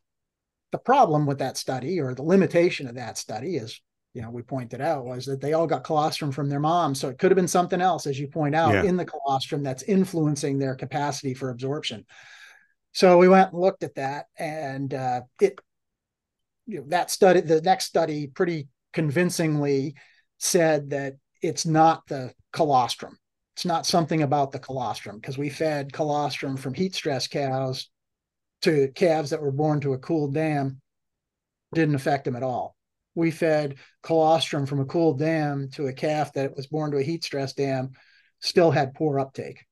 the 0.71 0.77
problem 0.77 1.25
with 1.25 1.39
that 1.39 1.57
study 1.57 1.99
or 1.99 2.13
the 2.13 2.23
limitation 2.23 2.87
of 2.87 2.95
that 2.95 3.17
study 3.17 3.55
is 3.55 3.81
you 4.13 4.21
know 4.21 4.29
we 4.29 4.41
pointed 4.41 4.81
out 4.81 5.05
was 5.05 5.25
that 5.25 5.41
they 5.41 5.53
all 5.53 5.67
got 5.67 5.83
colostrum 5.83 6.31
from 6.31 6.49
their 6.49 6.59
mom 6.59 6.95
so 6.95 7.09
it 7.09 7.17
could 7.17 7.31
have 7.31 7.35
been 7.35 7.47
something 7.47 7.81
else 7.81 8.07
as 8.07 8.19
you 8.19 8.27
point 8.27 8.55
out 8.55 8.73
yeah. 8.73 8.83
in 8.83 8.97
the 8.97 9.05
colostrum 9.05 9.63
that's 9.63 9.83
influencing 9.83 10.57
their 10.57 10.75
capacity 10.75 11.33
for 11.33 11.49
absorption 11.49 12.05
so 12.91 13.17
we 13.17 13.27
went 13.27 13.51
and 13.51 13.61
looked 13.61 13.83
at 13.83 13.95
that 13.95 14.25
and 14.37 14.93
uh, 14.93 15.21
it 15.41 15.59
you 16.65 16.79
know, 16.79 16.85
that 16.87 17.11
study 17.11 17.41
the 17.41 17.61
next 17.61 17.85
study 17.85 18.27
pretty 18.27 18.67
convincingly 18.93 19.95
said 20.39 20.89
that 20.91 21.15
it's 21.41 21.65
not 21.65 22.05
the 22.07 22.33
colostrum 22.51 23.17
it's 23.59 23.65
not 23.65 23.85
something 23.85 24.23
about 24.23 24.53
the 24.53 24.59
colostrum 24.59 25.17
because 25.17 25.37
we 25.37 25.49
fed 25.49 25.91
colostrum 25.91 26.55
from 26.55 26.73
heat 26.73 26.95
stress 26.95 27.27
cows 27.27 27.89
to 28.61 28.87
calves 28.95 29.31
that 29.31 29.41
were 29.41 29.51
born 29.51 29.81
to 29.81 29.91
a 29.91 29.97
cooled 29.97 30.33
dam, 30.33 30.79
didn't 31.73 31.95
affect 31.95 32.23
them 32.23 32.37
at 32.37 32.43
all. 32.43 32.77
We 33.15 33.31
fed 33.31 33.75
colostrum 34.01 34.65
from 34.65 34.79
a 34.79 34.85
cooled 34.85 35.19
dam 35.19 35.67
to 35.73 35.87
a 35.87 35.93
calf 35.93 36.31
that 36.35 36.55
was 36.55 36.67
born 36.67 36.91
to 36.91 36.99
a 36.99 37.03
heat 37.03 37.25
stress 37.25 37.51
dam, 37.51 37.91
still 38.39 38.71
had 38.71 38.93
poor 38.93 39.19
uptake. 39.19 39.65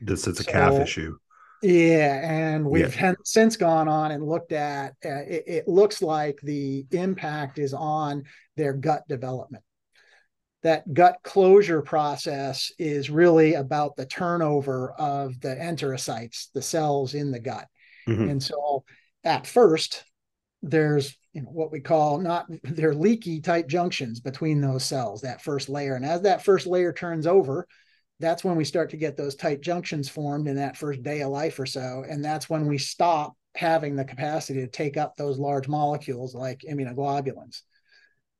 This 0.00 0.26
is 0.26 0.40
a 0.40 0.42
so, 0.42 0.50
calf 0.50 0.72
issue. 0.80 1.18
Yeah, 1.60 2.26
and 2.26 2.64
we've 2.64 2.98
yeah. 2.98 3.12
since 3.24 3.58
gone 3.58 3.86
on 3.86 4.12
and 4.12 4.26
looked 4.26 4.52
at. 4.52 4.94
Uh, 5.04 5.24
it, 5.28 5.44
it 5.46 5.68
looks 5.68 6.00
like 6.00 6.38
the 6.42 6.86
impact 6.90 7.58
is 7.58 7.74
on 7.74 8.22
their 8.56 8.72
gut 8.72 9.06
development 9.08 9.62
that 10.62 10.92
gut 10.92 11.18
closure 11.22 11.82
process 11.82 12.72
is 12.78 13.10
really 13.10 13.54
about 13.54 13.96
the 13.96 14.06
turnover 14.06 14.92
of 14.92 15.40
the 15.40 15.54
enterocytes, 15.54 16.48
the 16.54 16.62
cells 16.62 17.14
in 17.14 17.30
the 17.30 17.40
gut. 17.40 17.66
Mm-hmm. 18.08 18.28
And 18.30 18.42
so 18.42 18.84
at 19.24 19.46
first, 19.46 20.04
there's 20.62 21.16
you 21.32 21.42
know 21.42 21.50
what 21.50 21.70
we 21.70 21.80
call 21.80 22.18
not 22.18 22.46
they're 22.64 22.94
leaky 22.94 23.40
tight 23.40 23.68
junctions 23.68 24.20
between 24.20 24.60
those 24.60 24.84
cells, 24.84 25.20
that 25.20 25.42
first 25.42 25.68
layer. 25.68 25.94
And 25.94 26.04
as 26.04 26.22
that 26.22 26.44
first 26.44 26.66
layer 26.66 26.92
turns 26.92 27.26
over, 27.26 27.66
that's 28.18 28.42
when 28.42 28.56
we 28.56 28.64
start 28.64 28.90
to 28.90 28.96
get 28.96 29.16
those 29.16 29.34
tight 29.34 29.60
junctions 29.60 30.08
formed 30.08 30.48
in 30.48 30.56
that 30.56 30.76
first 30.76 31.02
day 31.02 31.20
of 31.20 31.30
life 31.30 31.58
or 31.58 31.66
so. 31.66 32.04
And 32.08 32.24
that's 32.24 32.48
when 32.48 32.66
we 32.66 32.78
stop 32.78 33.34
having 33.54 33.96
the 33.96 34.04
capacity 34.04 34.60
to 34.60 34.68
take 34.68 34.96
up 34.96 35.16
those 35.16 35.38
large 35.38 35.68
molecules 35.68 36.34
like 36.34 36.64
immunoglobulins. 36.68 37.62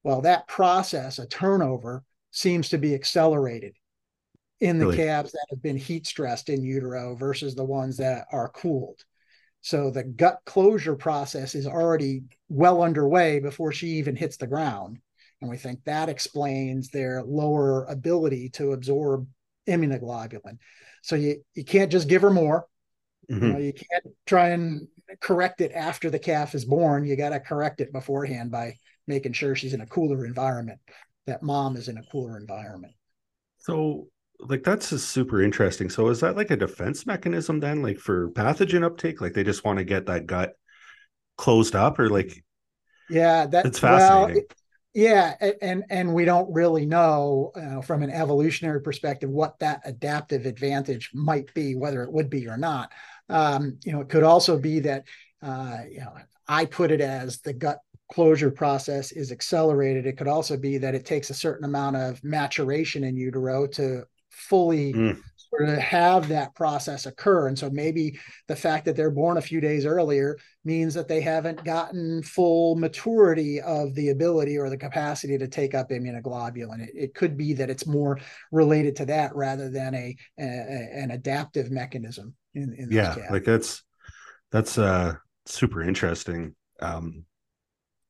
Well, 0.07 0.21
that 0.21 0.47
process, 0.47 1.19
a 1.19 1.27
turnover, 1.27 2.05
seems 2.31 2.69
to 2.69 2.79
be 2.79 2.95
accelerated 2.95 3.75
in 4.61 4.79
the 4.79 4.87
really? 4.87 4.99
calves 4.99 5.33
that 5.33 5.47
have 5.51 5.61
been 5.61 5.77
heat 5.77 6.07
stressed 6.07 6.49
in 6.49 6.63
utero 6.63 7.17
versus 7.17 7.57
the 7.57 7.65
ones 7.65 7.97
that 7.97 8.29
are 8.31 8.49
cooled. 8.51 9.03
So 9.63 9.91
the 9.91 10.05
gut 10.05 10.39
closure 10.47 10.95
process 10.95 11.57
is 11.57 11.67
already 11.67 12.23
well 12.49 12.83
underway 12.83 13.41
before 13.41 13.73
she 13.73 13.89
even 13.95 14.15
hits 14.15 14.37
the 14.37 14.47
ground. 14.47 15.01
And 15.41 15.51
we 15.51 15.57
think 15.57 15.83
that 15.87 16.09
explains 16.09 16.89
their 16.89 17.25
lower 17.25 17.85
ability 17.87 18.51
to 18.51 18.75
absorb 18.75 19.27
immunoglobulin. 19.69 20.59
So 21.03 21.17
you, 21.17 21.43
you 21.57 21.65
can't 21.65 21.91
just 21.91 22.07
give 22.07 22.23
her 22.23 22.31
more. 22.31 22.69
Mm-hmm. 23.29 23.45
You, 23.45 23.53
know, 23.53 23.59
you 23.59 23.73
can't 23.73 24.15
try 24.25 24.51
and 24.51 24.87
correct 25.21 25.61
it 25.61 25.73
after 25.73 26.11
the 26.11 26.21
calf 26.21 26.55
is 26.55 26.65
born. 26.65 27.05
You 27.05 27.17
got 27.17 27.31
to 27.31 27.41
correct 27.41 27.81
it 27.81 27.93
beforehand 27.93 28.53
by 28.53 28.77
making 29.07 29.33
sure 29.33 29.55
she's 29.55 29.75
in 29.75 29.81
a 29.81 29.87
cooler 29.87 30.25
environment 30.25 30.81
that 31.27 31.43
mom 31.43 31.77
is 31.77 31.89
in 31.89 31.99
a 31.99 32.03
cooler 32.11 32.39
environment. 32.39 32.95
So 33.59 34.09
like 34.39 34.63
that's 34.63 34.91
just 34.91 35.11
super 35.11 35.43
interesting. 35.43 35.91
So 35.91 36.09
is 36.09 36.21
that 36.21 36.37
like 36.37 36.51
a 36.51 36.57
defense 36.57 37.07
mechanism 37.07 37.61
then, 37.61 37.83
like 37.83 37.99
for 37.99 38.31
pathogen 38.31 38.85
uptake? 38.85 39.21
Like 39.21 39.35
they 39.35 39.45
just 39.45 39.65
want 39.65 39.79
to 39.79 39.85
get 39.85 40.07
that 40.07 40.27
gut 40.27 40.53
closed 41.37 41.75
up, 41.75 41.99
or 41.99 42.09
like 42.09 42.45
yeah, 43.09 43.47
that, 43.47 43.65
that's 43.65 43.79
fascinating. 43.79 44.35
Well, 44.35 44.45
yeah, 44.95 45.35
and 45.61 45.85
and 45.91 46.15
we 46.15 46.25
don't 46.25 46.53
really 46.53 46.87
know 46.87 47.53
uh, 47.55 47.83
from 47.83 48.03
an 48.03 48.11
evolutionary 48.11 48.81
perspective 48.81 49.29
what 49.29 49.59
that 49.59 49.83
adaptive 49.85 50.47
advantage 50.47 51.11
might 51.13 51.53
be, 51.53 51.75
whether 51.75 52.03
it 52.03 52.13
would 52.13 52.31
be 52.31 52.49
or 52.49 52.57
not. 52.57 52.93
Um, 53.29 53.79
you 53.85 53.93
know, 53.93 54.01
it 54.01 54.09
could 54.09 54.23
also 54.23 54.59
be 54.59 54.81
that 54.81 55.05
uh, 55.43 55.81
you 55.91 56.01
know 56.01 56.15
I 56.49 56.65
put 56.65 56.91
it 56.91 57.01
as 57.01 57.41
the 57.41 57.53
gut 57.53 57.81
closure 58.13 58.51
process 58.51 59.13
is 59.13 59.33
accelerated. 59.33 60.07
It 60.07 60.17
could 60.17 60.29
also 60.29 60.57
be 60.57 60.79
that 60.79 60.95
it 60.95 61.05
takes 61.05 61.31
a 61.31 61.35
certain 61.35 61.65
amount 61.65 61.97
of 61.97 62.23
maturation 62.23 63.05
in 63.05 63.17
utero 63.17 63.67
to 63.69 64.05
fully 64.31 64.93
mm. 64.93 65.19
sort 65.37 65.69
of 65.69 65.79
have 65.79 66.29
that 66.29 66.55
process 66.55 67.07
occur. 67.07 67.49
And 67.49 67.59
so 67.59 67.71
maybe 67.71 68.19
the 68.49 68.57
fact 68.57 68.85
that 68.85 68.97
they're 68.97 69.11
born 69.11 69.39
a 69.39 69.43
few 69.43 69.61
days 69.61 69.87
earlier 69.87 70.37
means 70.65 70.95
that 70.95 71.09
they 71.09 71.21
haven't 71.21 71.65
gotten 71.65 72.23
full 72.23 72.77
maturity 72.77 73.61
of 73.61 73.95
the 73.95 74.11
ability 74.11 74.59
or 74.59 74.69
the 74.69 74.77
capacity 74.77 75.39
to 75.39 75.49
take 75.49 75.75
up 75.75 75.91
immunoglobulin. 75.91 76.81
It, 76.81 76.91
it 76.95 77.15
could 77.15 77.37
be 77.37 77.55
that 77.55 77.71
it's 77.71 77.87
more 77.87 78.19
related 78.53 78.95
to 78.97 79.07
that 79.07 79.35
rather 79.35 79.71
than 79.71 79.95
a, 79.95 80.17
a 80.39 80.43
an 80.43 81.11
adaptive 81.13 81.71
mechanism. 81.71 82.35
In, 82.55 82.75
in 82.79 82.89
yeah, 82.91 83.17
like 83.31 83.45
that's 83.45 83.83
that's 84.53 84.79
uh 84.79 85.15
super 85.47 85.83
interesting. 85.83 86.55
Um, 86.81 87.25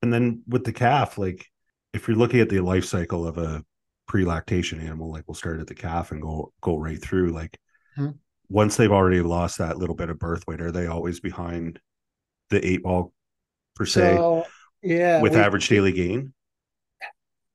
and 0.06 0.12
then 0.12 0.42
with 0.46 0.62
the 0.62 0.72
calf, 0.72 1.18
like 1.18 1.46
if 1.92 2.06
you're 2.06 2.16
looking 2.16 2.38
at 2.38 2.48
the 2.48 2.60
life 2.60 2.84
cycle 2.84 3.26
of 3.26 3.38
a 3.38 3.64
pre-lactation 4.06 4.80
animal, 4.80 5.10
like 5.10 5.24
we'll 5.26 5.34
start 5.34 5.58
at 5.58 5.66
the 5.66 5.74
calf 5.74 6.12
and 6.12 6.22
go 6.22 6.52
go 6.60 6.76
right 6.78 7.02
through. 7.02 7.32
Like 7.32 7.58
hmm. 7.96 8.10
once 8.48 8.76
they've 8.76 8.92
already 8.92 9.20
lost 9.20 9.58
that 9.58 9.78
little 9.78 9.96
bit 9.96 10.08
of 10.08 10.20
birth 10.20 10.46
weight, 10.46 10.60
are 10.60 10.70
they 10.70 10.86
always 10.86 11.18
behind 11.18 11.80
the 12.50 12.64
eight 12.64 12.84
ball 12.84 13.12
per 13.74 13.84
se? 13.84 14.14
So, 14.14 14.46
yeah, 14.80 15.20
with 15.20 15.34
we, 15.34 15.40
average 15.40 15.68
daily 15.68 15.90
gain. 15.90 16.32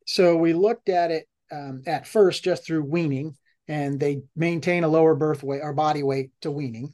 so 0.06 0.36
we 0.36 0.52
looked 0.52 0.90
at 0.90 1.10
it 1.10 1.30
um, 1.54 1.84
at 1.88 2.06
first 2.06 2.44
just 2.44 2.66
through 2.66 2.84
weaning, 2.84 3.38
and 3.70 3.98
they 3.98 4.24
maintain 4.36 4.84
a 4.84 4.90
lower 4.90 5.16
birth 5.16 5.42
weight 5.42 5.62
or 5.64 5.72
body 5.72 6.04
weight 6.04 6.32
to 6.42 6.52
weaning. 6.52 6.94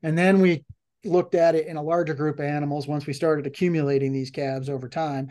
And 0.00 0.16
then 0.16 0.40
we 0.40 0.64
looked 1.04 1.34
at 1.34 1.54
it 1.54 1.66
in 1.66 1.76
a 1.76 1.82
larger 1.82 2.14
group 2.14 2.38
of 2.38 2.44
animals 2.44 2.86
once 2.86 3.06
we 3.06 3.12
started 3.12 3.46
accumulating 3.46 4.12
these 4.12 4.30
calves 4.30 4.68
over 4.68 4.88
time. 4.88 5.30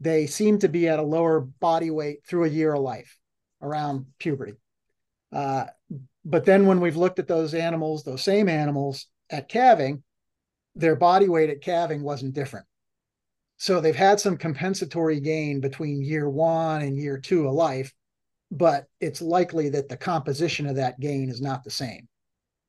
They 0.00 0.26
seem 0.26 0.58
to 0.60 0.68
be 0.68 0.88
at 0.88 0.98
a 0.98 1.04
lower 1.04 1.40
body 1.40 1.90
weight 1.90 2.26
through 2.26 2.44
a 2.44 2.48
year 2.48 2.74
of 2.74 2.82
life 2.82 3.16
around 3.60 4.06
puberty. 4.18 4.54
Uh, 5.32 5.66
but 6.24 6.44
then 6.44 6.66
when 6.66 6.80
we've 6.80 6.96
looked 6.96 7.18
at 7.18 7.28
those 7.28 7.54
animals, 7.54 8.02
those 8.02 8.22
same 8.22 8.48
animals 8.48 9.06
at 9.30 9.48
calving, 9.48 10.02
their 10.74 10.96
body 10.96 11.28
weight 11.28 11.50
at 11.50 11.60
calving 11.60 12.02
wasn't 12.02 12.34
different. 12.34 12.66
So 13.58 13.80
they've 13.80 13.94
had 13.94 14.18
some 14.18 14.36
compensatory 14.36 15.20
gain 15.20 15.60
between 15.60 16.02
year 16.02 16.28
one 16.28 16.82
and 16.82 16.98
year 16.98 17.18
two 17.18 17.46
of 17.46 17.54
life, 17.54 17.92
but 18.50 18.86
it's 19.00 19.22
likely 19.22 19.68
that 19.70 19.88
the 19.88 19.96
composition 19.96 20.66
of 20.66 20.76
that 20.76 20.98
gain 20.98 21.30
is 21.30 21.40
not 21.40 21.62
the 21.62 21.70
same. 21.70 22.08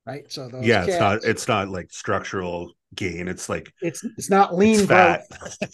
Right. 0.05 0.29
So 0.31 0.49
yeah, 0.61 0.85
it's 0.85 0.99
not 0.99 1.23
it's 1.23 1.47
not 1.47 1.69
like 1.69 1.91
structural 1.91 2.73
gain. 2.93 3.29
It's 3.29 3.47
like 3.47 3.73
it's 3.81 4.03
it's 4.03 4.29
not 4.29 4.55
lean 4.55 4.79
it's 4.79 4.87
fat. 4.87 5.23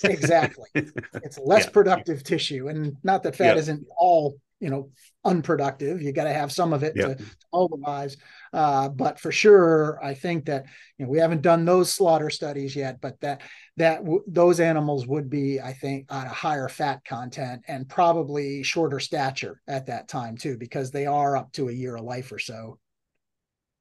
exactly. 0.03 0.69
It's 0.75 1.39
less 1.39 1.65
yeah. 1.65 1.71
productive 1.71 2.23
tissue. 2.23 2.67
And 2.67 2.95
not 3.03 3.23
that 3.23 3.35
fat 3.35 3.57
isn't 3.57 3.85
all 3.97 4.37
you 4.59 4.69
know 4.69 4.89
unproductive 5.23 6.01
you 6.01 6.11
got 6.11 6.25
to 6.25 6.33
have 6.33 6.51
some 6.51 6.73
of 6.73 6.83
it 6.83 6.95
to, 6.95 7.15
to 7.15 7.25
mobilize 7.53 8.17
uh, 8.53 8.89
but 8.89 9.19
for 9.19 9.31
sure 9.31 9.99
i 10.03 10.13
think 10.13 10.45
that 10.45 10.65
you 10.97 11.05
know 11.05 11.11
we 11.11 11.17
haven't 11.17 11.41
done 11.41 11.65
those 11.65 11.91
slaughter 11.91 12.29
studies 12.29 12.75
yet 12.75 12.99
but 13.01 13.19
that 13.21 13.41
that 13.77 13.99
w- 14.03 14.23
those 14.27 14.59
animals 14.59 15.07
would 15.07 15.29
be 15.29 15.61
i 15.61 15.73
think 15.73 16.05
on 16.09 16.25
a 16.25 16.29
higher 16.29 16.67
fat 16.67 17.03
content 17.05 17.61
and 17.67 17.87
probably 17.87 18.63
shorter 18.63 18.99
stature 18.99 19.61
at 19.67 19.85
that 19.85 20.07
time 20.07 20.35
too 20.35 20.57
because 20.57 20.91
they 20.91 21.05
are 21.05 21.37
up 21.37 21.51
to 21.53 21.69
a 21.69 21.73
year 21.73 21.95
of 21.95 22.03
life 22.03 22.31
or 22.31 22.39
so 22.39 22.77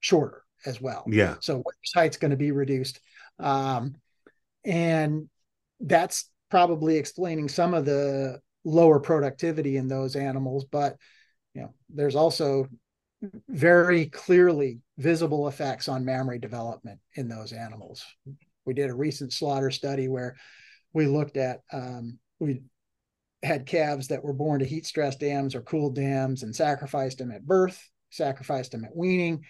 shorter 0.00 0.42
as 0.66 0.80
well. 0.80 1.04
Yeah. 1.08 1.36
So 1.40 1.62
height's 1.94 2.16
going 2.16 2.30
to 2.30 2.36
be 2.36 2.50
reduced. 2.50 3.00
Um, 3.38 3.94
and 4.64 5.28
that's 5.80 6.30
probably 6.50 6.96
explaining 6.96 7.48
some 7.48 7.74
of 7.74 7.84
the 7.84 8.40
lower 8.64 8.98
productivity 8.98 9.76
in 9.76 9.86
those 9.86 10.16
animals 10.16 10.64
but 10.70 10.96
you 11.54 11.62
know 11.62 11.72
there's 11.88 12.16
also 12.16 12.66
very 13.48 14.06
clearly 14.06 14.80
visible 14.96 15.48
effects 15.48 15.88
on 15.88 16.04
mammary 16.04 16.38
development 16.38 17.00
in 17.14 17.28
those 17.28 17.52
animals. 17.52 18.04
We 18.64 18.74
did 18.74 18.90
a 18.90 18.94
recent 18.94 19.32
slaughter 19.32 19.70
study 19.70 20.08
where 20.08 20.36
we 20.92 21.06
looked 21.06 21.36
at 21.36 21.60
um, 21.72 22.18
we 22.38 22.62
had 23.42 23.66
calves 23.66 24.08
that 24.08 24.24
were 24.24 24.32
born 24.32 24.60
to 24.60 24.66
heat 24.66 24.86
stress 24.86 25.16
dams 25.16 25.54
or 25.54 25.62
cool 25.62 25.90
dams 25.90 26.42
and 26.42 26.54
sacrificed 26.54 27.18
them 27.18 27.30
at 27.30 27.46
birth 27.46 27.80
sacrificed 28.10 28.72
them 28.72 28.84
at 28.84 28.96
weaning 28.96 29.44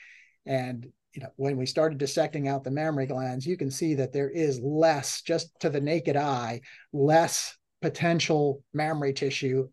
and 0.49 0.91
you 1.15 1.23
know 1.23 1.31
when 1.37 1.57
we 1.57 1.67
started 1.67 1.99
dissecting 1.99 2.49
out 2.49 2.65
the 2.65 2.71
mammary 2.71 3.07
glands 3.07 3.47
you 3.47 3.57
can 3.57 3.71
see 3.71 3.95
that 3.95 4.13
there 4.13 4.29
is 4.29 4.61
less 4.61 5.23
just 5.23 5.49
to 5.61 5.71
the 5.71 5.81
naked 5.81 6.17
eye 6.17 6.61
less 6.93 7.57
potential 7.81 8.63
mammary 8.73 9.13
tissue 9.13 9.69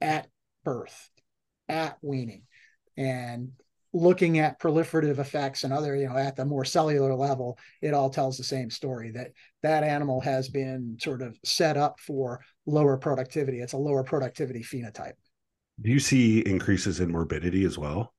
at 0.00 0.28
birth, 0.64 1.10
at 1.68 1.98
weaning, 2.02 2.42
and 2.96 3.52
looking 3.92 4.38
at 4.38 4.60
proliferative 4.60 5.18
effects 5.18 5.64
and 5.64 5.72
other, 5.72 5.96
you 5.96 6.08
know, 6.08 6.16
at 6.16 6.36
the 6.36 6.44
more 6.44 6.64
cellular 6.64 7.14
level, 7.14 7.58
it 7.82 7.92
all 7.92 8.08
tells 8.08 8.36
the 8.36 8.44
same 8.44 8.70
story 8.70 9.10
that 9.10 9.32
that 9.62 9.82
animal 9.82 10.20
has 10.20 10.48
been 10.48 10.96
sort 11.00 11.22
of 11.22 11.36
set 11.44 11.76
up 11.76 11.98
for 11.98 12.40
lower 12.66 12.96
productivity. 12.96 13.60
It's 13.60 13.72
a 13.72 13.78
lower 13.78 14.04
productivity 14.04 14.62
phenotype. 14.62 15.14
Do 15.80 15.90
you 15.90 15.98
see 15.98 16.40
increases 16.40 17.00
in 17.00 17.10
morbidity 17.10 17.64
as 17.64 17.78
well? 17.78 18.14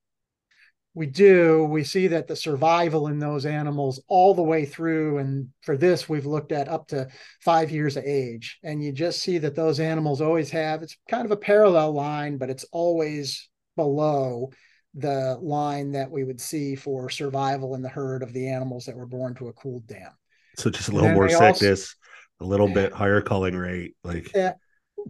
We 0.94 1.06
do, 1.06 1.64
we 1.64 1.84
see 1.84 2.08
that 2.08 2.28
the 2.28 2.36
survival 2.36 3.06
in 3.06 3.18
those 3.18 3.46
animals 3.46 4.02
all 4.08 4.34
the 4.34 4.42
way 4.42 4.66
through, 4.66 5.18
and 5.18 5.48
for 5.62 5.76
this, 5.76 6.08
we've 6.08 6.26
looked 6.26 6.52
at 6.52 6.68
up 6.68 6.88
to 6.88 7.08
five 7.40 7.70
years 7.70 7.96
of 7.96 8.04
age. 8.04 8.58
And 8.62 8.84
you 8.84 8.92
just 8.92 9.22
see 9.22 9.38
that 9.38 9.54
those 9.54 9.80
animals 9.80 10.20
always 10.20 10.50
have 10.50 10.82
it's 10.82 10.96
kind 11.08 11.24
of 11.24 11.30
a 11.30 11.36
parallel 11.36 11.92
line, 11.92 12.36
but 12.36 12.50
it's 12.50 12.66
always 12.72 13.48
below 13.76 14.50
the 14.94 15.38
line 15.40 15.92
that 15.92 16.10
we 16.10 16.24
would 16.24 16.40
see 16.40 16.74
for 16.74 17.08
survival 17.08 17.74
in 17.74 17.80
the 17.80 17.88
herd 17.88 18.22
of 18.22 18.34
the 18.34 18.48
animals 18.48 18.84
that 18.84 18.96
were 18.96 19.06
born 19.06 19.34
to 19.36 19.48
a 19.48 19.52
cooled 19.54 19.86
dam. 19.86 20.12
So 20.58 20.68
just 20.68 20.90
a 20.90 20.92
little 20.92 21.12
more 21.12 21.30
sickness, 21.30 21.96
also, 22.40 22.46
a 22.46 22.46
little 22.46 22.68
bit 22.68 22.92
higher 22.92 23.22
culling 23.22 23.56
rate. 23.56 23.96
Like 24.04 24.30
yeah, 24.34 24.52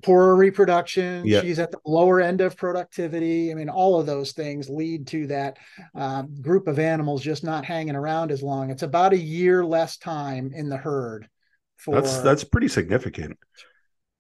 poorer 0.02 0.36
reproduction. 0.36 1.26
Yep. 1.26 1.44
She's 1.44 1.58
at 1.58 1.70
the 1.70 1.78
lower 1.84 2.20
end 2.20 2.40
of 2.40 2.56
productivity. 2.56 3.50
I 3.50 3.54
mean, 3.54 3.68
all 3.68 4.00
of 4.00 4.06
those 4.06 4.32
things 4.32 4.68
lead 4.68 5.06
to 5.08 5.26
that 5.28 5.58
um, 5.94 6.34
group 6.40 6.68
of 6.68 6.78
animals 6.78 7.22
just 7.22 7.44
not 7.44 7.64
hanging 7.64 7.96
around 7.96 8.30
as 8.30 8.42
long. 8.42 8.70
It's 8.70 8.82
about 8.82 9.12
a 9.12 9.18
year 9.18 9.64
less 9.64 9.96
time 9.96 10.52
in 10.54 10.68
the 10.68 10.76
herd. 10.76 11.28
For 11.76 11.94
that's 11.94 12.18
that's 12.20 12.44
pretty 12.44 12.68
significant. 12.68 13.38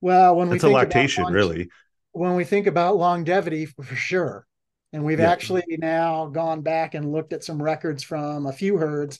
Well, 0.00 0.34
when 0.36 0.52
it's 0.52 0.64
we 0.64 0.70
a 0.70 0.72
lactation, 0.72 1.24
long, 1.24 1.32
really. 1.32 1.70
When 2.10 2.34
we 2.34 2.44
think 2.44 2.66
about 2.66 2.96
longevity, 2.96 3.66
for 3.66 3.84
sure, 3.84 4.46
and 4.92 5.04
we've 5.04 5.20
actually 5.20 5.64
now 5.68 6.26
gone 6.26 6.62
back 6.62 6.94
and 6.94 7.12
looked 7.12 7.32
at 7.32 7.44
some 7.44 7.62
records 7.62 8.02
from 8.02 8.46
a 8.46 8.52
few 8.52 8.76
herds, 8.76 9.18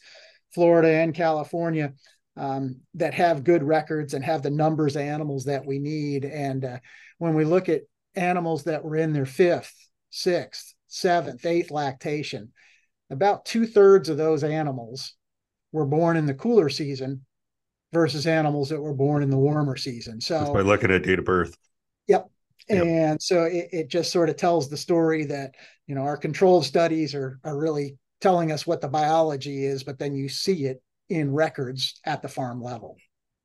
Florida 0.52 0.88
and 0.88 1.14
California, 1.14 1.94
um, 2.36 2.80
that 2.94 3.14
have 3.14 3.44
good 3.44 3.62
records 3.62 4.14
and 4.14 4.24
have 4.24 4.42
the 4.42 4.50
numbers 4.50 4.96
of 4.96 5.02
animals 5.02 5.44
that 5.44 5.66
we 5.66 5.78
need. 5.78 6.24
And 6.24 6.64
uh, 6.64 6.78
when 7.18 7.34
we 7.34 7.44
look 7.44 7.68
at 7.68 7.82
animals 8.14 8.64
that 8.64 8.84
were 8.84 8.96
in 8.96 9.12
their 9.12 9.26
fifth, 9.26 9.74
sixth, 10.10 10.74
seventh, 10.88 11.44
eighth 11.44 11.70
lactation, 11.70 12.52
about 13.10 13.44
two 13.44 13.66
thirds 13.66 14.08
of 14.08 14.16
those 14.16 14.44
animals 14.44 15.14
were 15.72 15.86
born 15.86 16.16
in 16.16 16.26
the 16.26 16.34
cooler 16.34 16.68
season 16.68 17.24
versus 17.92 18.26
animals 18.26 18.70
that 18.70 18.80
were 18.80 18.94
born 18.94 19.22
in 19.22 19.30
the 19.30 19.36
warmer 19.36 19.76
season. 19.76 20.20
So 20.20 20.40
Just 20.40 20.54
by 20.54 20.60
looking 20.60 20.90
at 20.90 21.02
date 21.02 21.18
of 21.18 21.26
birth. 21.26 21.56
Yep. 22.08 22.30
Yep. 22.68 22.86
And 22.86 23.22
so 23.22 23.44
it, 23.44 23.68
it, 23.72 23.88
just 23.88 24.12
sort 24.12 24.30
of 24.30 24.36
tells 24.36 24.70
the 24.70 24.76
story 24.76 25.24
that, 25.26 25.54
you 25.86 25.94
know, 25.94 26.02
our 26.02 26.16
controlled 26.16 26.64
studies 26.64 27.14
are, 27.14 27.38
are 27.44 27.58
really 27.58 27.98
telling 28.20 28.52
us 28.52 28.66
what 28.66 28.80
the 28.80 28.88
biology 28.88 29.64
is, 29.64 29.82
but 29.82 29.98
then 29.98 30.14
you 30.14 30.28
see 30.28 30.64
it 30.64 30.80
in 31.08 31.32
records 31.32 32.00
at 32.04 32.22
the 32.22 32.28
farm 32.28 32.62
level. 32.62 32.96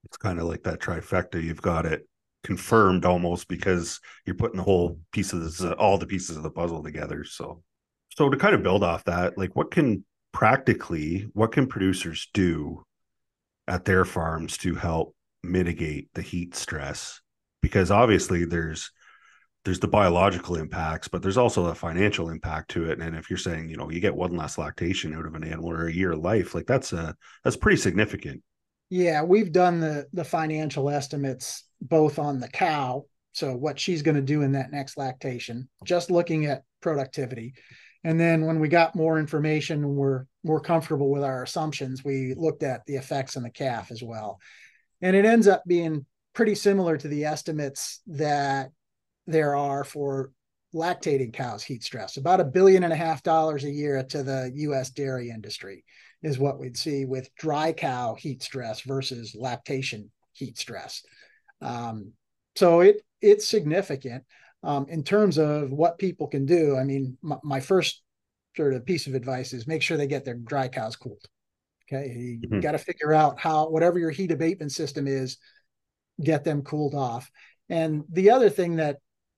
It's 0.06 0.18
kind 0.18 0.40
of 0.40 0.46
like 0.46 0.64
that 0.64 0.80
trifecta. 0.80 1.42
You've 1.42 1.62
got 1.62 1.86
it 1.86 2.08
confirmed 2.44 3.04
almost 3.04 3.48
because 3.48 4.00
you're 4.26 4.36
putting 4.36 4.58
the 4.58 4.64
whole 4.64 5.00
pieces, 5.12 5.64
all 5.64 5.98
the 5.98 6.06
pieces 6.06 6.38
of 6.38 6.44
the 6.44 6.52
puzzle 6.52 6.84
together. 6.84 7.24
So, 7.24 7.62
so 8.10 8.30
to 8.30 8.38
kind 8.38 8.56
of 8.56 8.64
build 8.64 8.84
off 8.84 9.04
that, 9.06 9.38
like 9.38 9.56
what 9.56 9.72
can 9.72 10.06
practically, 10.32 11.28
what 11.34 11.52
can 11.52 11.68
producers 11.68 12.30
do 12.34 12.84
at 13.68 13.86
their 13.86 14.06
farms 14.06 14.58
to 14.60 14.76
help 14.76 15.16
mitigate 15.44 16.10
the 16.14 16.22
heat 16.22 16.56
stress? 16.56 17.20
Because 17.62 17.92
obviously 17.92 18.46
there's 18.46 18.92
there's 19.68 19.82
the 19.82 19.88
biological 19.88 20.56
impacts, 20.56 21.10
but 21.10 21.22
there's 21.22 21.38
also 21.38 21.66
a 21.66 21.76
financial 21.76 22.30
impact 22.30 22.72
to 22.72 22.90
it. 22.90 23.02
And 23.02 23.18
if 23.18 23.30
you're 23.30 23.36
saying, 23.36 23.70
you 23.70 23.76
know, 23.76 23.92
you 23.92 24.00
get 24.00 24.16
one 24.16 24.34
less 24.34 24.58
lactation 24.58 25.14
out 25.14 25.26
of 25.26 25.36
an 25.36 25.44
animal 25.44 25.70
or 25.70 25.88
a 25.88 25.94
year 25.94 26.14
of 26.14 26.20
life, 26.20 26.56
like 26.56 26.66
that's 26.66 26.94
a 26.94 27.14
that's 27.44 27.58
pretty 27.58 27.76
significant. 27.76 28.42
Yeah, 28.90 29.24
we've 29.24 29.52
done 29.52 29.82
the 29.82 30.08
the 30.14 30.24
financial 30.24 30.90
estimates 30.90 31.66
both 31.82 32.18
on 32.18 32.40
the 32.40 32.48
cow, 32.48 33.08
so 33.34 33.58
what 33.58 33.78
she's 33.78 34.04
going 34.04 34.16
to 34.16 34.22
do 34.22 34.42
in 34.42 34.54
that 34.54 34.72
next 34.72 34.96
lactation, 34.96 35.68
just 35.84 36.10
looking 36.10 36.46
at 36.46 36.64
productivity. 36.82 37.54
And 38.06 38.18
then 38.18 38.46
when 38.46 38.62
we 38.62 38.70
got 38.70 38.96
more 38.96 39.20
information 39.20 39.84
and 39.84 39.98
we're 39.98 40.28
more 40.46 40.62
comfortable 40.62 41.12
with 41.12 41.26
our 41.26 41.44
assumptions, 41.44 42.06
we 42.06 42.36
looked 42.38 42.64
at 42.64 42.86
the 42.86 42.96
effects 42.96 43.36
on 43.36 43.44
the 43.44 43.50
calf 43.50 43.92
as 43.92 44.02
well. 44.02 44.40
And 45.02 45.14
it 45.14 45.26
ends 45.26 45.46
up 45.46 45.64
being 45.68 46.06
pretty 46.34 46.56
similar 46.56 46.96
to 46.96 47.08
the 47.10 47.26
estimates 47.26 48.00
that 48.08 48.70
there 49.28 49.56
are 49.56 49.84
for 49.84 50.32
lactating 50.74 51.34
cows 51.34 51.64
heat 51.64 51.84
stress. 51.84 52.18
About 52.18 52.40
a 52.40 52.46
billion 52.46 52.84
and 52.84 52.94
a 52.94 52.98
half 52.98 53.24
dollars 53.24 53.64
a 53.64 53.72
year 53.72 54.02
to 54.04 54.24
the 54.24 54.52
US 54.56 54.90
dairy 54.90 55.30
industry 55.30 55.84
is 56.24 56.40
what 56.40 56.60
we'd 56.60 56.78
see 56.78 57.06
with 57.06 57.34
dry 57.36 57.72
cow 57.74 58.16
heat 58.16 58.42
stress 58.42 58.82
versus 58.82 59.36
lactation 59.36 60.12
heat 60.34 60.58
stress. 60.58 61.04
Um, 61.62 62.14
so 62.56 62.82
it 62.82 63.02
it's 63.22 63.48
significant 63.48 64.24
um, 64.64 64.88
in 64.90 65.04
terms 65.04 65.38
of 65.38 65.72
what 65.72 66.00
people 66.00 66.28
can 66.28 66.46
do. 66.46 66.78
I 66.78 66.84
mean 66.84 67.18
my, 67.22 67.38
my, 67.44 67.60
first 67.60 68.04
sort 68.56 68.74
of 68.74 68.86
piece 68.86 69.08
of 69.08 69.16
advice 69.16 69.54
is 69.54 69.68
make 69.68 69.82
sure 69.82 69.98
they 69.98 70.08
get 70.08 70.26
their 70.26 70.36
dry 70.36 70.68
cows 70.68 70.96
cooled. 70.96 71.26
Okay 71.92 72.40
you 72.42 72.48
mm-hmm. 72.48 72.60
got 72.60 72.74
to 72.74 72.78
figure 72.78 73.14
out 73.14 73.40
how 73.40 73.70
whatever 73.70 74.00
your 74.00 74.12
heat 74.12 74.32
abatement 74.32 74.72
system 74.72 75.08
is 75.08 75.38
get 76.22 76.44
them 76.44 76.62
cooled 76.62 76.96
off. 76.96 77.30
And 77.70 78.04
the 78.10 78.32
other 78.32 78.50
thing 78.50 78.78
that 78.78 78.98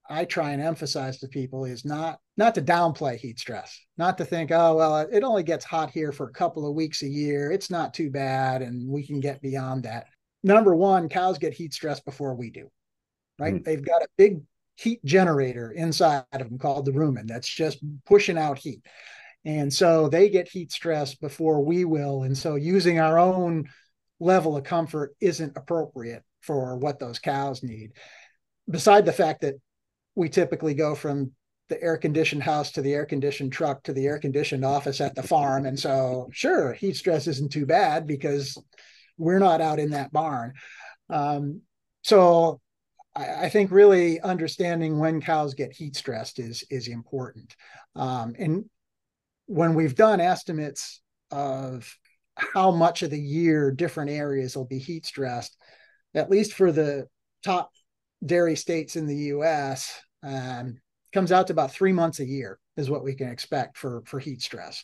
I 0.10 0.26
try 0.26 0.52
and 0.52 0.62
emphasize 0.62 1.20
to 1.20 1.28
people 1.28 1.66
is 1.66 1.86
not 1.86 2.20
not 2.36 2.56
to 2.56 2.62
downplay 2.62 3.18
heat 3.18 3.40
stress, 3.40 3.80
not 3.98 4.18
to 4.18 4.26
think, 4.26 4.52
oh 4.52 4.76
well, 4.76 4.98
it 4.98 5.24
only 5.24 5.44
gets 5.44 5.66
hot 5.66 5.92
here 5.92 6.12
for 6.12 6.28
a 6.28 6.34
couple 6.34 6.68
of 6.68 6.76
weeks 6.76 7.04
a 7.04 7.08
year. 7.08 7.52
It's 7.52 7.70
not 7.70 7.94
too 7.94 8.10
bad, 8.10 8.62
and 8.62 8.90
we 8.90 9.06
can 9.06 9.20
get 9.20 9.42
beyond 9.42 9.84
that. 9.84 10.08
Number 10.44 10.76
one, 10.76 11.10
cows 11.10 11.38
get 11.38 11.54
heat 11.54 11.74
stress 11.74 12.00
before 12.00 12.34
we 12.34 12.50
do, 12.50 12.70
right? 13.38 13.56
Mm. 13.56 13.64
They've 13.64 13.86
got 13.86 14.02
a 14.02 14.08
big 14.18 14.42
heat 14.78 15.04
generator 15.04 15.72
inside 15.72 16.24
of 16.32 16.40
them 16.40 16.58
called 16.58 16.86
the 16.86 16.92
rumen 16.92 17.28
that's 17.28 17.48
just 17.48 17.80
pushing 18.06 18.38
out 18.38 18.58
heat. 18.58 18.82
And 19.46 19.74
so 19.74 20.08
they 20.08 20.30
get 20.30 20.48
heat 20.48 20.72
stress 20.72 21.16
before 21.16 21.64
we 21.64 21.86
will. 21.86 22.24
And 22.24 22.38
so 22.38 22.56
using 22.56 23.00
our 23.00 23.20
own 23.20 23.70
level 24.20 24.58
of 24.58 24.64
comfort 24.64 25.16
isn't 25.20 25.58
appropriate 25.58 26.24
for 26.42 26.78
what 26.78 27.00
those 27.00 27.20
cows 27.20 27.62
need. 27.64 27.92
Beside 28.70 29.06
the 29.06 29.14
fact 29.14 29.42
that 29.42 29.56
we 30.20 30.28
typically 30.28 30.74
go 30.74 30.96
from 30.96 31.32
the 31.70 31.82
air 31.82 31.96
conditioned 31.96 32.44
house 32.44 32.74
to 32.74 32.82
the 32.82 32.94
air 32.94 33.06
conditioned 33.06 33.54
truck 33.54 33.82
to 33.84 33.94
the 33.94 34.06
air 34.06 34.20
conditioned 34.20 34.66
office 34.66 35.00
at 35.00 35.16
the 35.16 35.24
farm. 35.24 35.66
And 35.66 35.80
so, 35.80 36.28
sure, 36.34 36.74
heat 36.74 36.98
stress 36.98 37.26
isn't 37.26 37.54
too 37.54 37.66
bad 37.66 38.06
because 38.06 38.62
we're 39.18 39.40
not 39.40 39.62
out 39.62 39.80
in 39.80 39.92
that 39.92 40.12
barn. 40.12 40.56
Um, 41.10 41.62
so, 42.02 42.60
I, 43.16 43.46
I, 43.46 43.50
think 43.50 43.72
really 43.72 44.20
understanding 44.20 45.00
when 45.00 45.22
cows 45.22 45.54
get 45.54 45.72
heat 45.72 45.96
stressed 45.96 46.38
is 46.38 46.66
is 46.70 46.90
important. 46.90 47.56
Um, 47.96 48.36
and 48.38 48.66
when 49.46 49.74
we've 49.74 49.96
done 49.96 50.20
estimates 50.20 51.02
of 51.32 51.98
how 52.36 52.72
much 52.72 53.04
of 53.04 53.10
the 53.10 53.20
year 53.20 53.72
different 53.72 54.12
areas 54.12 54.58
will 54.58 54.66
be 54.66 54.80
heat 54.80 55.06
stressed, 55.06 55.56
at 56.14 56.30
least 56.30 56.54
for 56.54 56.74
the 56.74 57.08
top 57.42 57.72
dairy 58.26 58.58
states 58.58 58.98
in 58.98 59.08
the 59.08 59.16
U.S. 59.16 60.02
Um, 60.24 60.80
comes 61.14 61.32
out 61.32 61.48
to 61.48 61.54
about 61.54 61.72
three 61.72 61.94
months 61.94 62.20
a 62.20 62.26
year 62.26 62.60
is 62.78 62.90
what 62.90 63.04
we 63.04 63.16
can 63.16 63.30
expect 63.30 63.78
for 63.78 64.04
for 64.06 64.20
heat 64.20 64.42
stress. 64.42 64.84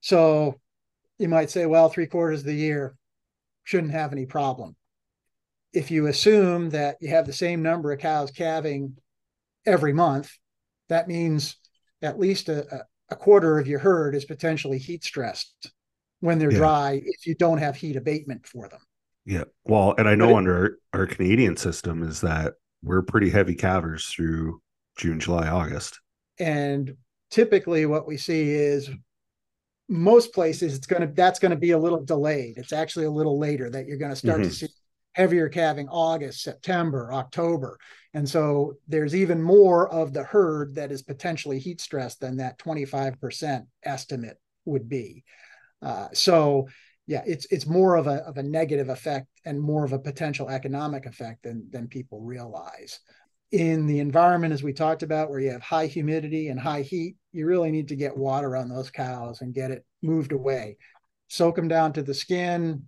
So 0.00 0.60
you 1.18 1.28
might 1.28 1.50
say, 1.50 1.66
well, 1.66 1.88
three 1.88 2.06
quarters 2.06 2.40
of 2.40 2.46
the 2.46 2.54
year 2.54 2.96
shouldn't 3.64 3.92
have 3.92 4.12
any 4.12 4.26
problem. 4.26 4.76
If 5.72 5.90
you 5.90 6.06
assume 6.06 6.70
that 6.70 6.96
you 7.00 7.08
have 7.08 7.26
the 7.26 7.32
same 7.32 7.62
number 7.62 7.92
of 7.92 8.00
cows 8.00 8.30
calving 8.30 8.96
every 9.66 9.92
month, 9.92 10.32
that 10.88 11.08
means 11.08 11.56
at 12.00 12.18
least 12.18 12.48
a, 12.48 12.86
a 13.10 13.16
quarter 13.16 13.58
of 13.58 13.66
your 13.66 13.78
herd 13.78 14.14
is 14.14 14.24
potentially 14.24 14.78
heat 14.78 15.04
stressed 15.04 15.72
when 16.20 16.38
they're 16.38 16.52
yeah. 16.52 16.58
dry 16.58 17.02
if 17.04 17.26
you 17.26 17.34
don't 17.34 17.58
have 17.58 17.76
heat 17.76 17.96
abatement 17.96 18.46
for 18.46 18.68
them. 18.68 18.80
Yeah. 19.26 19.44
Well, 19.64 19.94
and 19.98 20.08
I 20.08 20.14
know 20.14 20.30
it, 20.30 20.36
under 20.36 20.78
our, 20.92 21.00
our 21.00 21.06
Canadian 21.06 21.56
system 21.56 22.02
is 22.02 22.22
that 22.22 22.54
we're 22.82 23.02
pretty 23.02 23.30
heavy 23.30 23.54
calvers 23.54 24.06
through 24.06 24.60
June, 24.96 25.20
July, 25.20 25.48
August. 25.48 26.00
And 26.38 26.96
typically 27.30 27.86
what 27.86 28.06
we 28.06 28.16
see 28.16 28.50
is 28.50 28.90
most 29.88 30.32
places 30.32 30.74
it's 30.74 30.86
going 30.86 31.02
to 31.02 31.08
that's 31.08 31.38
going 31.38 31.50
to 31.50 31.56
be 31.56 31.70
a 31.70 31.78
little 31.78 32.04
delayed. 32.04 32.58
It's 32.58 32.72
actually 32.72 33.06
a 33.06 33.10
little 33.10 33.38
later 33.38 33.70
that 33.70 33.86
you're 33.86 33.98
going 33.98 34.12
to 34.12 34.16
start 34.16 34.40
mm-hmm. 34.40 34.50
to 34.50 34.54
see 34.54 34.68
heavier 35.14 35.48
calving 35.48 35.88
August, 35.88 36.42
September, 36.42 37.12
October. 37.12 37.78
And 38.14 38.28
so 38.28 38.74
there's 38.86 39.16
even 39.16 39.42
more 39.42 39.88
of 39.92 40.12
the 40.12 40.22
herd 40.22 40.76
that 40.76 40.92
is 40.92 41.02
potentially 41.02 41.58
heat 41.58 41.80
stressed 41.80 42.20
than 42.20 42.36
that 42.36 42.58
25% 42.58 43.66
estimate 43.82 44.38
would 44.64 44.88
be. 44.88 45.24
Uh, 45.82 46.08
so 46.12 46.68
yeah, 47.08 47.22
it's 47.26 47.46
it's 47.46 47.66
more 47.66 47.96
of 47.96 48.06
a 48.06 48.16
of 48.26 48.36
a 48.36 48.42
negative 48.42 48.90
effect 48.90 49.28
and 49.46 49.58
more 49.58 49.82
of 49.82 49.94
a 49.94 49.98
potential 49.98 50.50
economic 50.50 51.06
effect 51.06 51.42
than 51.42 51.66
than 51.70 51.88
people 51.88 52.20
realize. 52.20 53.00
In 53.50 53.86
the 53.86 54.00
environment 54.00 54.52
as 54.52 54.62
we 54.62 54.74
talked 54.74 55.02
about 55.02 55.30
where 55.30 55.40
you 55.40 55.50
have 55.50 55.62
high 55.62 55.86
humidity 55.86 56.48
and 56.48 56.60
high 56.60 56.82
heat 56.82 57.16
you 57.32 57.46
really 57.46 57.70
need 57.70 57.88
to 57.88 57.96
get 57.96 58.14
water 58.14 58.54
on 58.54 58.68
those 58.68 58.90
cows 58.90 59.40
and 59.40 59.54
get 59.54 59.70
it 59.70 59.86
moved 60.02 60.32
away. 60.32 60.76
Soak 61.28 61.56
them 61.56 61.66
down 61.66 61.94
to 61.94 62.02
the 62.02 62.14
skin 62.14 62.84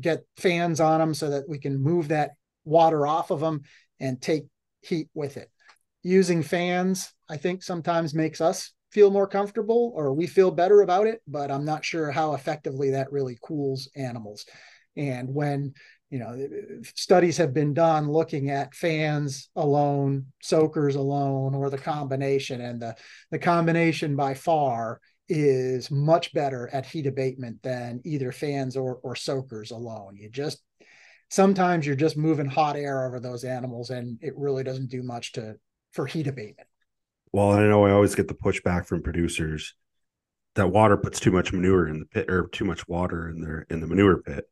get 0.00 0.24
fans 0.36 0.80
on 0.80 1.00
them 1.00 1.12
so 1.12 1.30
that 1.30 1.48
we 1.48 1.58
can 1.58 1.82
move 1.82 2.08
that 2.08 2.32
water 2.64 3.06
off 3.08 3.32
of 3.32 3.40
them 3.40 3.62
and 3.98 4.22
take 4.22 4.44
heat 4.82 5.08
with 5.14 5.36
it. 5.36 5.50
Using 6.04 6.44
fans 6.44 7.12
i 7.28 7.36
think 7.36 7.64
sometimes 7.64 8.14
makes 8.14 8.40
us 8.40 8.72
feel 8.94 9.10
more 9.10 9.26
comfortable 9.26 9.92
or 9.94 10.14
we 10.14 10.26
feel 10.26 10.50
better 10.50 10.80
about 10.80 11.06
it 11.06 11.20
but 11.26 11.50
i'm 11.50 11.64
not 11.64 11.84
sure 11.84 12.10
how 12.10 12.32
effectively 12.34 12.90
that 12.90 13.12
really 13.12 13.36
cools 13.42 13.90
animals. 13.96 14.46
And 14.96 15.34
when 15.34 15.74
you 16.10 16.18
know 16.20 16.46
studies 16.94 17.36
have 17.38 17.52
been 17.52 17.74
done 17.74 18.08
looking 18.08 18.50
at 18.50 18.74
fans 18.74 19.48
alone 19.56 20.26
soakers 20.42 20.94
alone 20.94 21.54
or 21.54 21.70
the 21.70 21.78
combination 21.78 22.60
and 22.60 22.80
the 22.80 22.94
the 23.30 23.38
combination 23.38 24.14
by 24.14 24.34
far 24.34 25.00
is 25.28 25.90
much 25.90 26.32
better 26.34 26.68
at 26.72 26.86
heat 26.86 27.06
abatement 27.06 27.62
than 27.62 28.00
either 28.04 28.30
fans 28.30 28.76
or 28.76 29.00
or 29.02 29.16
soakers 29.16 29.70
alone. 29.70 30.16
You 30.16 30.30
just 30.30 30.62
sometimes 31.30 31.86
you're 31.86 31.96
just 31.96 32.16
moving 32.16 32.46
hot 32.46 32.76
air 32.76 33.06
over 33.06 33.18
those 33.18 33.42
animals 33.42 33.90
and 33.90 34.18
it 34.20 34.36
really 34.36 34.62
doesn't 34.62 34.90
do 34.90 35.02
much 35.02 35.32
to 35.32 35.56
for 35.92 36.06
heat 36.06 36.26
abatement 36.26 36.68
well 37.34 37.50
i 37.50 37.62
know 37.66 37.84
i 37.84 37.90
always 37.90 38.14
get 38.14 38.28
the 38.28 38.34
pushback 38.34 38.86
from 38.86 39.02
producers 39.02 39.74
that 40.54 40.70
water 40.70 40.96
puts 40.96 41.18
too 41.18 41.32
much 41.32 41.52
manure 41.52 41.88
in 41.88 41.98
the 41.98 42.06
pit 42.06 42.30
or 42.30 42.48
too 42.48 42.64
much 42.64 42.86
water 42.88 43.28
in 43.28 43.40
their 43.40 43.66
in 43.68 43.80
the 43.80 43.86
manure 43.86 44.22
pit 44.22 44.44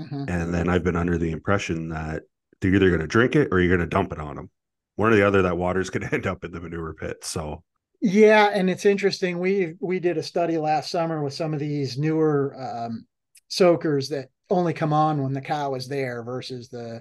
Mm-hmm. 0.00 0.24
And 0.28 0.52
then 0.52 0.68
I've 0.68 0.84
been 0.84 0.96
under 0.96 1.16
the 1.16 1.30
impression 1.30 1.88
that 1.90 2.22
they're 2.60 2.74
either 2.74 2.88
going 2.88 3.00
to 3.00 3.06
drink 3.06 3.34
it 3.34 3.48
or 3.50 3.60
you're 3.60 3.74
going 3.76 3.88
to 3.88 3.94
dump 3.94 4.12
it 4.12 4.18
on 4.18 4.36
them. 4.36 4.50
One 4.96 5.12
or 5.12 5.16
the 5.16 5.26
other, 5.26 5.42
that 5.42 5.56
water's 5.56 5.90
going 5.90 6.08
to 6.08 6.14
end 6.14 6.26
up 6.26 6.44
in 6.44 6.52
the 6.52 6.60
manure 6.60 6.94
pit. 6.94 7.18
So, 7.22 7.62
yeah, 8.02 8.50
and 8.52 8.68
it's 8.68 8.84
interesting. 8.84 9.38
We 9.38 9.74
we 9.80 10.00
did 10.00 10.18
a 10.18 10.22
study 10.22 10.58
last 10.58 10.90
summer 10.90 11.22
with 11.22 11.32
some 11.32 11.54
of 11.54 11.60
these 11.60 11.96
newer 11.96 12.54
um, 12.58 13.06
soakers 13.48 14.10
that 14.10 14.28
only 14.50 14.74
come 14.74 14.92
on 14.92 15.22
when 15.22 15.32
the 15.32 15.40
cow 15.40 15.74
is 15.74 15.88
there 15.88 16.22
versus 16.22 16.68
the 16.68 17.00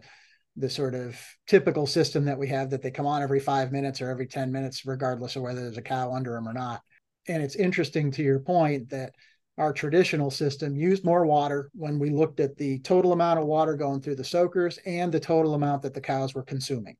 the 0.57 0.69
sort 0.69 0.95
of 0.95 1.19
typical 1.47 1.85
system 1.85 2.25
that 2.25 2.37
we 2.37 2.47
have 2.47 2.69
that 2.69 2.81
they 2.81 2.91
come 2.91 3.05
on 3.05 3.21
every 3.21 3.39
five 3.39 3.71
minutes 3.71 4.01
or 4.01 4.09
every 4.09 4.27
10 4.27 4.51
minutes, 4.51 4.85
regardless 4.85 5.35
of 5.35 5.41
whether 5.41 5.61
there's 5.61 5.77
a 5.77 5.81
cow 5.81 6.13
under 6.13 6.31
them 6.33 6.47
or 6.47 6.53
not. 6.53 6.81
And 7.27 7.43
it's 7.43 7.55
interesting 7.55 8.11
to 8.11 8.23
your 8.23 8.39
point 8.39 8.89
that 8.89 9.13
our 9.57 9.73
traditional 9.73 10.31
system 10.31 10.75
used 10.75 11.05
more 11.05 11.25
water 11.25 11.69
when 11.73 11.97
we 11.99 12.09
looked 12.09 12.39
at 12.39 12.57
the 12.57 12.79
total 12.79 13.13
amount 13.13 13.39
of 13.39 13.45
water 13.45 13.75
going 13.75 14.01
through 14.01 14.15
the 14.15 14.23
soakers 14.23 14.79
and 14.85 15.11
the 15.11 15.19
total 15.19 15.53
amount 15.53 15.81
that 15.83 15.93
the 15.93 16.01
cows 16.01 16.33
were 16.33 16.43
consuming 16.43 16.97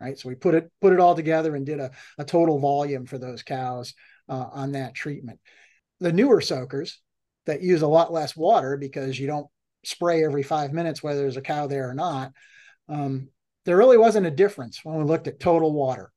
right 0.00 0.18
so 0.18 0.28
we 0.28 0.34
put 0.34 0.54
it 0.54 0.70
put 0.80 0.92
it 0.92 1.00
all 1.00 1.14
together 1.14 1.54
and 1.54 1.66
did 1.66 1.80
a, 1.80 1.90
a 2.18 2.24
total 2.24 2.58
volume 2.58 3.04
for 3.04 3.18
those 3.18 3.42
cows 3.42 3.94
uh, 4.28 4.46
on 4.52 4.72
that 4.72 4.94
treatment 4.94 5.38
the 6.00 6.12
newer 6.12 6.40
soakers 6.40 7.00
that 7.46 7.62
use 7.62 7.82
a 7.82 7.86
lot 7.86 8.12
less 8.12 8.36
water 8.36 8.76
because 8.76 9.18
you 9.18 9.26
don't 9.26 9.46
spray 9.84 10.24
every 10.24 10.42
five 10.42 10.72
minutes 10.72 11.02
whether 11.02 11.20
there's 11.20 11.36
a 11.36 11.42
cow 11.42 11.66
there 11.66 11.90
or 11.90 11.94
not 11.94 12.32
um, 12.88 13.28
there 13.64 13.76
really 13.76 13.98
wasn't 13.98 14.26
a 14.26 14.30
difference 14.30 14.84
when 14.84 14.96
we 14.96 15.04
looked 15.04 15.28
at 15.28 15.40
total 15.40 15.72
water 15.72 16.12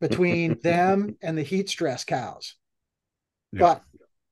between 0.00 0.58
them 0.62 1.16
and 1.22 1.36
the 1.36 1.42
heat 1.42 1.68
stress 1.68 2.04
cows 2.04 2.56
yeah. 3.52 3.60
but 3.60 3.82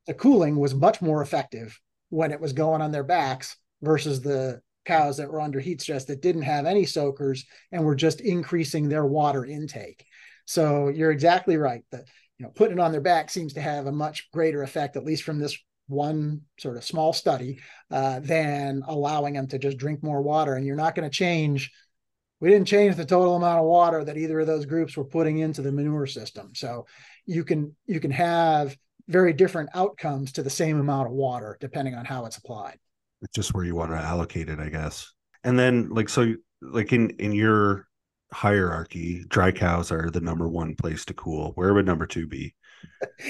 the 0.07 0.15
cooling 0.15 0.57
was 0.57 0.75
much 0.75 1.01
more 1.01 1.23
effective 1.23 1.79
when 2.11 2.33
it 2.33 2.41
was 2.41 2.53
going 2.53 2.83
on 2.83 2.93
their 2.93 3.05
backs 3.05 3.57
versus 3.83 4.21
the 4.21 4.61
cows 4.85 5.17
that 5.17 5.31
were 5.31 5.41
under 5.41 5.61
heat 5.61 5.81
stress 5.81 6.05
that 6.05 6.21
didn't 6.21 6.43
have 6.43 6.67
any 6.67 6.85
soakers 6.85 7.45
and 7.73 7.85
were 7.85 7.95
just 7.95 8.21
increasing 8.21 8.89
their 8.89 9.07
water 9.07 9.45
intake. 9.45 10.05
So 10.47 10.89
you're 10.89 11.11
exactly 11.11 11.57
right. 11.57 11.83
That 11.91 12.05
you 12.39 12.45
know, 12.45 12.53
putting 12.55 12.79
it 12.79 12.81
on 12.81 12.93
their 12.93 13.01
back 13.01 13.31
seems 13.31 13.55
to 13.55 13.61
have 13.61 13.87
a 13.87 13.93
much 13.93 14.31
greater 14.33 14.63
effect, 14.63 14.97
at 14.97 15.05
least 15.05 15.23
from 15.23 15.39
this 15.39 15.57
one 15.87 16.43
sort 16.59 16.77
of 16.77 16.85
small 16.85 17.13
study, 17.13 17.61
uh, 17.91 18.21
than 18.21 18.83
allowing 18.87 19.35
them 19.35 19.47
to 19.49 19.59
just 19.59 19.77
drink 19.77 20.03
more 20.03 20.23
water. 20.23 20.55
And 20.55 20.67
you're 20.67 20.77
not 20.77 20.95
going 20.95 21.09
to 21.09 21.15
change. 21.15 21.71
We 22.41 22.51
didn't 22.51 22.69
change 22.69 22.97
the 22.97 23.05
total 23.05 23.37
amount 23.37 23.61
of 23.61 23.67
water 23.67 24.05
that 24.05 24.17
either 24.17 24.41
of 24.41 24.47
those 24.47 24.67
groups 24.67 24.97
were 24.97 25.05
putting 25.05 25.39
into 25.39 25.63
the 25.63 25.73
manure 25.73 26.07
system. 26.07 26.51
So 26.55 26.87
you 27.27 27.45
can 27.45 27.75
you 27.87 28.01
can 28.01 28.11
have 28.11 28.77
very 29.09 29.33
different 29.33 29.71
outcomes 29.75 30.33
to 30.33 30.43
the 30.43 30.51
same 30.51 30.81
amount 30.81 31.07
of 31.07 31.13
water 31.13 31.57
depending 31.61 31.95
on 31.95 32.05
how 32.05 32.25
it's 32.25 32.37
applied 32.37 32.79
it's 33.23 33.35
just 33.35 33.55
where 33.55 33.65
you 33.65 33.75
want 33.75 33.91
to 33.91 33.97
allocate 33.97 34.49
it 34.49 34.59
i 34.59 34.69
guess 34.69 35.13
and 35.45 35.59
then 35.59 35.89
like 35.91 36.09
so 36.09 36.35
like 36.63 36.93
in 36.93 37.11
in 37.19 37.33
your 37.33 37.87
hierarchy 38.33 39.25
dry 39.29 39.53
cows 39.53 39.93
are 39.93 40.11
the 40.11 40.21
number 40.21 40.49
one 40.49 40.75
place 40.75 41.05
to 41.05 41.15
cool 41.15 41.53
where 41.55 41.75
would 41.75 41.87
number 41.87 42.07
two 42.07 42.27
be 42.27 42.55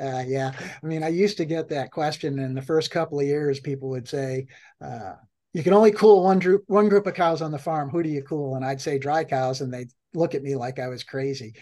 uh, 0.00 0.24
yeah. 0.26 0.52
I 0.82 0.86
mean 0.86 1.02
i 1.02 1.08
used 1.08 1.36
to 1.38 1.44
get 1.44 1.68
that 1.68 1.90
question 1.90 2.38
in 2.38 2.54
the 2.54 2.62
first 2.62 2.90
couple 2.90 3.18
of 3.20 3.26
years 3.26 3.60
people 3.60 3.88
would 3.90 4.08
say 4.08 4.46
uh, 4.84 5.14
you 5.52 5.62
can 5.62 5.72
only 5.72 5.92
cool 5.92 6.22
one 6.22 6.38
group 6.38 6.64
one 6.66 6.88
group 6.88 7.06
of 7.06 7.14
cows 7.14 7.42
on 7.42 7.50
the 7.50 7.58
farm. 7.58 7.90
Who 7.90 8.02
do 8.02 8.08
you 8.08 8.22
cool? 8.22 8.54
And 8.54 8.64
i'd 8.64 8.80
say 8.80 8.98
dry 8.98 9.24
cows 9.24 9.60
and 9.60 9.72
they'd 9.72 9.90
look 10.14 10.34
at 10.34 10.42
me 10.42 10.54
like 10.56 10.78
i 10.78 10.88
was 10.88 11.04
crazy. 11.04 11.54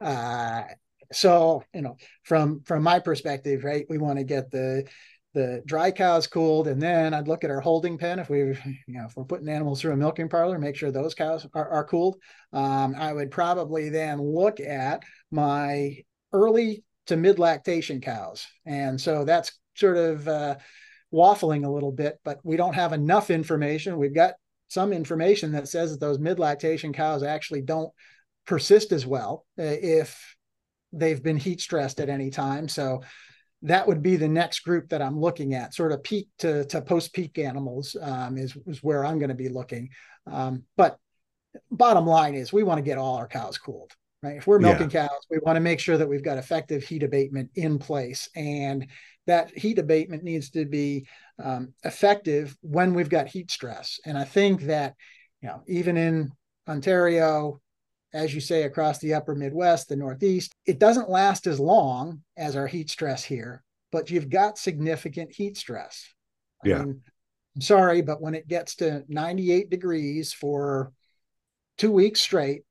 Uh, 0.00 0.62
so 1.12 1.62
you 1.74 1.82
know 1.82 1.96
from 2.22 2.62
from 2.64 2.82
my 2.82 3.00
perspective 3.00 3.64
right 3.64 3.84
we 3.88 3.98
want 3.98 4.18
to 4.18 4.24
get 4.24 4.50
the 4.50 4.86
the 5.34 5.62
dry 5.66 5.90
cows 5.90 6.28
cooled 6.28 6.68
and 6.68 6.80
then 6.80 7.12
i'd 7.14 7.26
look 7.26 7.42
at 7.42 7.50
our 7.50 7.60
holding 7.60 7.98
pen. 7.98 8.18
If 8.18 8.30
we 8.30 8.38
you 8.38 8.54
know 8.86 9.06
if 9.06 9.16
we're 9.16 9.24
putting 9.24 9.48
animals 9.48 9.80
through 9.80 9.92
a 9.92 9.96
milking 9.96 10.28
parlor 10.28 10.58
make 10.58 10.76
sure 10.76 10.90
those 10.90 11.14
cows 11.14 11.46
are, 11.54 11.68
are 11.68 11.84
cooled. 11.84 12.18
Um, 12.52 12.94
i 12.96 13.12
would 13.12 13.30
probably 13.30 13.88
then 13.88 14.20
look 14.20 14.60
at 14.60 15.02
my 15.30 15.96
early 16.32 16.84
to 17.06 17.16
mid 17.16 17.38
lactation 17.38 18.00
cows 18.00 18.46
and 18.66 19.00
so 19.00 19.24
that's 19.24 19.52
sort 19.74 19.96
of 19.96 20.28
uh, 20.28 20.56
waffling 21.12 21.64
a 21.64 21.70
little 21.70 21.92
bit 21.92 22.18
but 22.24 22.38
we 22.44 22.56
don't 22.56 22.74
have 22.74 22.92
enough 22.92 23.30
information 23.30 23.98
we've 23.98 24.14
got 24.14 24.34
some 24.68 24.92
information 24.92 25.52
that 25.52 25.68
says 25.68 25.90
that 25.90 26.00
those 26.00 26.18
mid 26.18 26.38
lactation 26.38 26.92
cows 26.92 27.22
actually 27.22 27.60
don't 27.60 27.92
persist 28.46 28.92
as 28.92 29.04
well 29.04 29.44
uh, 29.58 29.62
if 29.62 30.36
they've 30.92 31.22
been 31.22 31.36
heat 31.36 31.60
stressed 31.60 32.00
at 32.00 32.08
any 32.08 32.30
time. 32.30 32.68
So 32.68 33.02
that 33.62 33.86
would 33.86 34.02
be 34.02 34.16
the 34.16 34.28
next 34.28 34.60
group 34.60 34.88
that 34.88 35.02
I'm 35.02 35.20
looking 35.20 35.54
at, 35.54 35.74
sort 35.74 35.92
of 35.92 36.02
peak 36.02 36.28
to, 36.38 36.64
to 36.66 36.80
post 36.80 37.12
peak 37.12 37.38
animals 37.38 37.96
um, 38.00 38.38
is, 38.38 38.56
is 38.66 38.82
where 38.82 39.04
I'm 39.04 39.18
going 39.18 39.28
to 39.28 39.34
be 39.34 39.48
looking. 39.48 39.90
Um, 40.26 40.64
but 40.76 40.96
bottom 41.70 42.06
line 42.06 42.34
is 42.34 42.52
we 42.52 42.62
want 42.62 42.78
to 42.78 42.82
get 42.82 42.96
all 42.96 43.16
our 43.16 43.28
cows 43.28 43.58
cooled, 43.58 43.92
right? 44.22 44.36
If 44.36 44.46
we're 44.46 44.58
milking 44.58 44.90
yeah. 44.90 45.06
cows, 45.06 45.26
we 45.30 45.38
want 45.42 45.56
to 45.56 45.60
make 45.60 45.80
sure 45.80 45.96
that 45.96 46.08
we've 46.08 46.22
got 46.22 46.38
effective 46.38 46.84
heat 46.84 47.02
abatement 47.02 47.50
in 47.54 47.78
place. 47.78 48.28
And 48.36 48.86
that 49.26 49.56
heat 49.56 49.78
abatement 49.78 50.22
needs 50.22 50.50
to 50.50 50.66
be 50.66 51.06
um, 51.42 51.72
effective 51.84 52.56
when 52.60 52.94
we've 52.94 53.08
got 53.08 53.28
heat 53.28 53.50
stress. 53.50 53.98
And 54.04 54.18
I 54.18 54.24
think 54.24 54.62
that, 54.62 54.94
you 55.40 55.48
know, 55.48 55.62
even 55.66 55.96
in 55.96 56.32
Ontario, 56.68 57.60
as 58.12 58.34
you 58.34 58.40
say, 58.40 58.64
across 58.64 58.98
the 58.98 59.14
upper 59.14 59.34
Midwest, 59.34 59.88
the 59.88 59.96
Northeast, 59.96 60.54
it 60.66 60.78
doesn't 60.78 61.08
last 61.08 61.46
as 61.46 61.60
long 61.60 62.22
as 62.36 62.56
our 62.56 62.66
heat 62.66 62.90
stress 62.90 63.24
here, 63.24 63.62
but 63.92 64.10
you've 64.10 64.28
got 64.28 64.58
significant 64.58 65.32
heat 65.32 65.56
stress. 65.56 66.12
I 66.64 66.68
yeah. 66.68 66.78
Mean, 66.82 67.00
I'm 67.56 67.62
sorry, 67.62 68.02
but 68.02 68.20
when 68.20 68.34
it 68.34 68.48
gets 68.48 68.76
to 68.76 69.04
98 69.08 69.70
degrees 69.70 70.32
for 70.32 70.92
two 71.78 71.90
weeks 71.90 72.20
straight, 72.20 72.62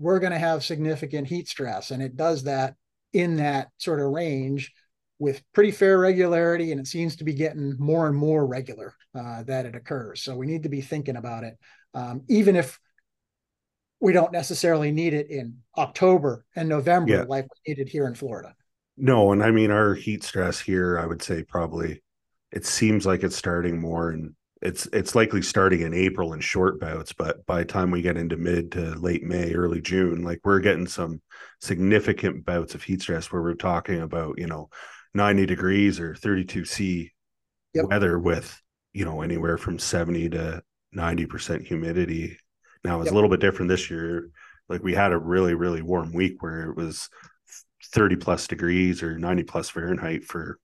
we're 0.00 0.18
going 0.18 0.32
to 0.32 0.38
have 0.38 0.64
significant 0.64 1.28
heat 1.28 1.46
stress. 1.46 1.90
And 1.92 2.02
it 2.02 2.16
does 2.16 2.44
that 2.44 2.74
in 3.12 3.36
that 3.36 3.68
sort 3.76 4.00
of 4.00 4.06
range 4.06 4.72
with 5.18 5.42
pretty 5.52 5.70
fair 5.70 5.98
regularity. 5.98 6.72
And 6.72 6.80
it 6.80 6.86
seems 6.86 7.16
to 7.16 7.24
be 7.24 7.34
getting 7.34 7.76
more 7.78 8.08
and 8.08 8.16
more 8.16 8.46
regular 8.46 8.94
uh, 9.14 9.42
that 9.44 9.66
it 9.66 9.76
occurs. 9.76 10.22
So 10.22 10.34
we 10.34 10.46
need 10.46 10.62
to 10.62 10.68
be 10.70 10.80
thinking 10.80 11.16
about 11.16 11.44
it, 11.44 11.58
um, 11.94 12.22
even 12.28 12.56
if 12.56 12.80
we 14.00 14.14
don't 14.14 14.32
necessarily 14.32 14.90
need 14.90 15.12
it 15.12 15.30
in 15.30 15.58
October 15.76 16.46
and 16.56 16.68
November 16.68 17.12
yeah. 17.12 17.24
like 17.28 17.44
we 17.44 17.72
needed 17.72 17.88
here 17.88 18.06
in 18.06 18.14
Florida. 18.14 18.54
No, 18.96 19.32
and 19.32 19.42
I 19.42 19.50
mean 19.50 19.70
our 19.70 19.94
heat 19.94 20.24
stress 20.24 20.58
here, 20.58 20.98
I 20.98 21.04
would 21.04 21.22
say 21.22 21.42
probably 21.42 22.02
it 22.50 22.64
seems 22.64 23.04
like 23.04 23.22
it's 23.22 23.36
starting 23.36 23.78
more 23.78 24.10
and 24.10 24.34
it's 24.62 24.86
it's 24.92 25.14
likely 25.14 25.42
starting 25.42 25.80
in 25.80 25.94
April 25.94 26.32
in 26.32 26.40
short 26.40 26.80
bouts, 26.80 27.12
but 27.12 27.44
by 27.46 27.60
the 27.60 27.64
time 27.64 27.90
we 27.90 28.02
get 28.02 28.16
into 28.16 28.36
mid 28.36 28.72
to 28.72 28.94
late 28.94 29.22
May, 29.22 29.52
early 29.52 29.80
June, 29.80 30.22
like 30.22 30.40
we're 30.44 30.60
getting 30.60 30.86
some 30.86 31.22
significant 31.60 32.44
bouts 32.44 32.74
of 32.74 32.82
heat 32.82 33.02
stress 33.02 33.32
where 33.32 33.42
we're 33.42 33.54
talking 33.54 34.00
about, 34.00 34.38
you 34.38 34.46
know, 34.46 34.68
90 35.14 35.46
degrees 35.46 35.98
or 35.98 36.14
32 36.14 36.64
C 36.64 37.12
yep. 37.74 37.86
weather 37.86 38.18
with, 38.18 38.60
you 38.92 39.04
know, 39.04 39.22
anywhere 39.22 39.56
from 39.56 39.78
70 39.78 40.30
to 40.30 40.62
90% 40.94 41.66
humidity 41.66 42.36
now 42.84 43.00
it's 43.00 43.06
yep. 43.06 43.12
a 43.12 43.14
little 43.14 43.30
bit 43.30 43.40
different 43.40 43.68
this 43.68 43.90
year. 43.90 44.30
Like 44.68 44.82
we 44.82 44.94
had 44.94 45.12
a 45.12 45.18
really, 45.18 45.54
really 45.54 45.82
warm 45.82 46.12
week 46.12 46.42
where 46.42 46.70
it 46.70 46.76
was 46.76 47.08
30 47.92 48.16
plus 48.16 48.46
degrees 48.46 49.02
or 49.02 49.18
90 49.18 49.42
plus 49.44 49.68
Fahrenheit 49.68 50.24
for 50.24 50.58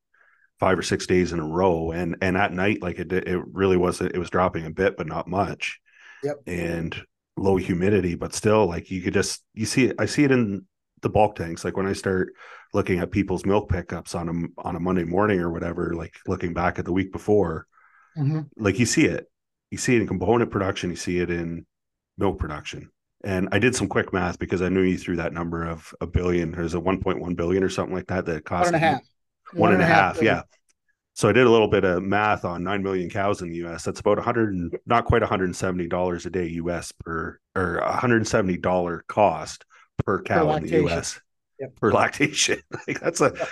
five 0.58 0.78
or 0.78 0.82
six 0.82 1.06
days 1.06 1.32
in 1.32 1.40
a 1.40 1.46
row. 1.46 1.90
And 1.92 2.16
and 2.20 2.36
at 2.36 2.52
night, 2.52 2.82
like 2.82 2.98
it 2.98 3.12
it 3.12 3.40
really 3.52 3.76
wasn't 3.76 4.14
it 4.14 4.18
was 4.18 4.30
dropping 4.30 4.66
a 4.66 4.70
bit, 4.70 4.96
but 4.96 5.06
not 5.06 5.28
much. 5.28 5.80
Yep. 6.22 6.36
And 6.46 7.02
low 7.36 7.56
humidity, 7.56 8.14
but 8.14 8.34
still 8.34 8.66
like 8.66 8.90
you 8.90 9.02
could 9.02 9.14
just 9.14 9.44
you 9.54 9.66
see 9.66 9.86
it, 9.86 9.96
I 9.98 10.06
see 10.06 10.24
it 10.24 10.30
in 10.30 10.66
the 11.02 11.08
bulk 11.08 11.36
tanks. 11.36 11.64
Like 11.64 11.76
when 11.76 11.86
I 11.86 11.92
start 11.92 12.32
looking 12.72 12.98
at 12.98 13.10
people's 13.10 13.44
milk 13.44 13.68
pickups 13.68 14.14
on 14.14 14.28
a 14.28 14.66
on 14.66 14.76
a 14.76 14.80
Monday 14.80 15.04
morning 15.04 15.40
or 15.40 15.50
whatever, 15.50 15.94
like 15.94 16.14
looking 16.26 16.54
back 16.54 16.78
at 16.78 16.84
the 16.84 16.92
week 16.92 17.12
before, 17.12 17.66
mm-hmm. 18.16 18.40
like 18.56 18.78
you 18.78 18.86
see 18.86 19.04
it. 19.04 19.30
You 19.70 19.78
see 19.78 19.96
it 19.96 20.00
in 20.00 20.06
component 20.06 20.50
production, 20.50 20.90
you 20.90 20.96
see 20.96 21.18
it 21.18 21.30
in 21.30 21.66
milk 22.16 22.38
production. 22.38 22.90
And 23.24 23.48
I 23.50 23.58
did 23.58 23.74
some 23.74 23.88
quick 23.88 24.12
math 24.12 24.38
because 24.38 24.62
I 24.62 24.68
knew 24.68 24.82
you 24.82 24.96
threw 24.96 25.16
that 25.16 25.32
number 25.32 25.64
of 25.64 25.92
a 26.00 26.06
billion, 26.06 26.52
There's 26.52 26.74
a 26.74 26.80
1.1 26.80 27.36
billion 27.36 27.64
or 27.64 27.68
something 27.68 27.94
like 27.94 28.06
that 28.06 28.26
that 28.26 28.44
cost 28.44 28.66
one 28.66 28.74
and 28.74 28.84
a 28.84 28.86
half. 28.86 29.00
One, 29.52 29.60
one 29.60 29.72
and, 29.72 29.82
and 29.82 29.90
a 29.90 29.94
half, 29.94 30.16
half 30.16 30.22
yeah. 30.22 30.42
So 31.14 31.30
I 31.30 31.32
did 31.32 31.46
a 31.46 31.50
little 31.50 31.68
bit 31.68 31.84
of 31.84 32.02
math 32.02 32.44
on 32.44 32.62
9 32.62 32.82
million 32.82 33.08
cows 33.08 33.40
in 33.40 33.48
the 33.48 33.66
US. 33.66 33.84
That's 33.84 34.00
about 34.00 34.18
100 34.18 34.52
and 34.52 34.78
not 34.84 35.06
quite 35.06 35.22
170 35.22 35.86
dollars 35.88 36.26
a 36.26 36.30
day 36.30 36.48
US 36.48 36.92
per 36.92 37.38
or 37.54 37.80
170 37.80 38.58
dollar 38.58 39.02
cost 39.08 39.64
per 40.04 40.22
cow 40.22 40.54
in 40.56 40.66
the 40.66 40.84
US 40.86 41.18
yep. 41.58 41.74
per 41.76 41.90
lactation. 41.90 42.60
like 42.86 43.00
that's 43.00 43.20
a 43.20 43.32
yep. 43.36 43.48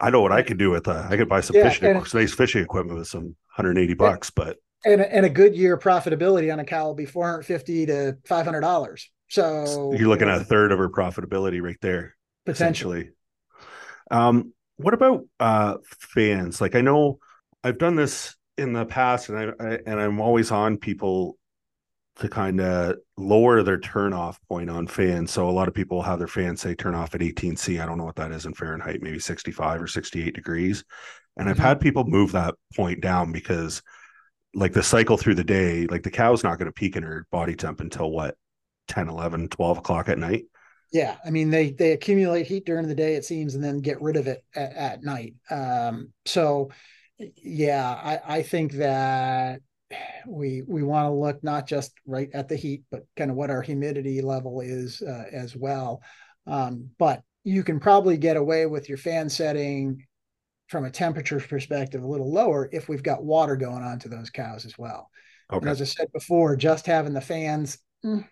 I 0.00 0.10
know 0.10 0.20
what 0.20 0.32
I 0.32 0.42
could 0.42 0.58
do 0.58 0.70
with 0.70 0.88
uh, 0.88 1.06
I 1.08 1.16
could 1.16 1.28
buy 1.28 1.40
some 1.40 1.56
yeah, 1.56 1.70
fishing 1.70 1.92
nice 2.12 2.34
fishing 2.34 2.62
equipment 2.62 2.98
with 2.98 3.08
some 3.08 3.36
180 3.54 3.94
bucks, 3.94 4.30
but 4.30 4.58
and 4.84 5.00
a, 5.00 5.14
and 5.14 5.24
a 5.24 5.30
good 5.30 5.56
year 5.56 5.78
profitability 5.78 6.52
on 6.52 6.60
a 6.60 6.64
cow 6.64 6.86
will 6.86 6.94
be 6.94 7.06
450 7.06 7.86
to 7.86 8.16
500 8.24 8.60
dollars 8.60 9.10
so 9.28 9.92
you're 9.92 10.08
looking 10.08 10.28
at 10.28 10.40
a 10.40 10.44
third 10.44 10.70
of 10.70 10.78
her 10.78 10.88
profitability 10.88 11.62
right 11.62 11.78
there 11.80 12.14
potentially 12.44 13.10
um 14.10 14.52
what 14.76 14.94
about 14.94 15.24
uh 15.40 15.76
fans 15.98 16.60
like 16.60 16.74
i 16.74 16.80
know 16.80 17.18
i've 17.64 17.78
done 17.78 17.96
this 17.96 18.36
in 18.58 18.72
the 18.72 18.84
past 18.84 19.28
and 19.28 19.38
i, 19.38 19.64
I 19.64 19.78
and 19.86 20.00
i'm 20.00 20.20
always 20.20 20.50
on 20.50 20.78
people 20.78 21.38
to 22.16 22.28
kind 22.28 22.60
of 22.60 22.96
lower 23.16 23.62
their 23.62 23.78
turn 23.78 24.12
off 24.12 24.40
point 24.48 24.70
on 24.70 24.86
fans. 24.86 25.30
So 25.30 25.48
a 25.48 25.52
lot 25.52 25.68
of 25.68 25.74
people 25.74 26.02
have 26.02 26.18
their 26.18 26.26
fans 26.26 26.62
say 26.62 26.74
turn 26.74 26.94
off 26.94 27.14
at 27.14 27.20
18C. 27.20 27.80
I 27.80 27.86
don't 27.86 27.98
know 27.98 28.04
what 28.04 28.16
that 28.16 28.32
is 28.32 28.46
in 28.46 28.54
Fahrenheit, 28.54 29.02
maybe 29.02 29.18
65 29.18 29.82
or 29.82 29.86
68 29.86 30.34
degrees. 30.34 30.84
And 31.36 31.44
mm-hmm. 31.44 31.50
I've 31.50 31.58
had 31.58 31.80
people 31.80 32.04
move 32.04 32.32
that 32.32 32.54
point 32.74 33.02
down 33.02 33.32
because 33.32 33.82
like 34.54 34.72
the 34.72 34.82
cycle 34.82 35.18
through 35.18 35.34
the 35.34 35.44
day, 35.44 35.86
like 35.86 36.02
the 36.02 36.10
cow's 36.10 36.42
not 36.42 36.58
going 36.58 36.66
to 36.66 36.72
peak 36.72 36.96
in 36.96 37.02
her 37.02 37.26
body 37.30 37.54
temp 37.54 37.80
until 37.80 38.10
what 38.10 38.36
10, 38.88 39.10
11, 39.10 39.48
12 39.48 39.78
o'clock 39.78 40.08
at 40.08 40.18
night. 40.18 40.44
Yeah. 40.92 41.16
I 41.24 41.30
mean, 41.30 41.50
they, 41.50 41.70
they 41.70 41.92
accumulate 41.92 42.46
heat 42.46 42.64
during 42.64 42.88
the 42.88 42.94
day, 42.94 43.14
it 43.14 43.24
seems, 43.24 43.54
and 43.54 43.62
then 43.62 43.80
get 43.80 44.00
rid 44.00 44.16
of 44.16 44.26
it 44.26 44.44
at, 44.54 44.72
at 44.72 45.02
night. 45.02 45.34
Um, 45.50 46.12
so 46.24 46.70
yeah, 47.18 47.86
I, 47.86 48.38
I 48.38 48.42
think 48.42 48.72
that 48.72 49.60
we, 50.26 50.62
we 50.66 50.82
want 50.82 51.06
to 51.06 51.12
look 51.12 51.42
not 51.42 51.66
just 51.66 51.92
right 52.06 52.30
at 52.34 52.48
the 52.48 52.56
heat, 52.56 52.84
but 52.90 53.06
kind 53.16 53.30
of 53.30 53.36
what 53.36 53.50
our 53.50 53.62
humidity 53.62 54.20
level 54.20 54.60
is 54.60 55.02
uh, 55.02 55.24
as 55.32 55.56
well. 55.56 56.02
Um, 56.46 56.90
but 56.98 57.22
you 57.44 57.62
can 57.62 57.78
probably 57.80 58.16
get 58.16 58.36
away 58.36 58.66
with 58.66 58.88
your 58.88 58.98
fan 58.98 59.28
setting 59.28 60.04
from 60.68 60.84
a 60.84 60.90
temperature 60.90 61.38
perspective 61.38 62.02
a 62.02 62.06
little 62.06 62.32
lower 62.32 62.68
if 62.72 62.88
we've 62.88 63.02
got 63.02 63.24
water 63.24 63.56
going 63.56 63.82
on 63.82 63.98
to 64.00 64.08
those 64.08 64.30
cows 64.30 64.64
as 64.66 64.76
well. 64.76 65.10
Okay. 65.52 65.62
And 65.62 65.68
as 65.68 65.80
I 65.80 65.84
said 65.84 66.12
before, 66.12 66.56
just 66.56 66.86
having 66.86 67.12
the 67.12 67.20
fans 67.20 67.78
mm, 68.04 68.26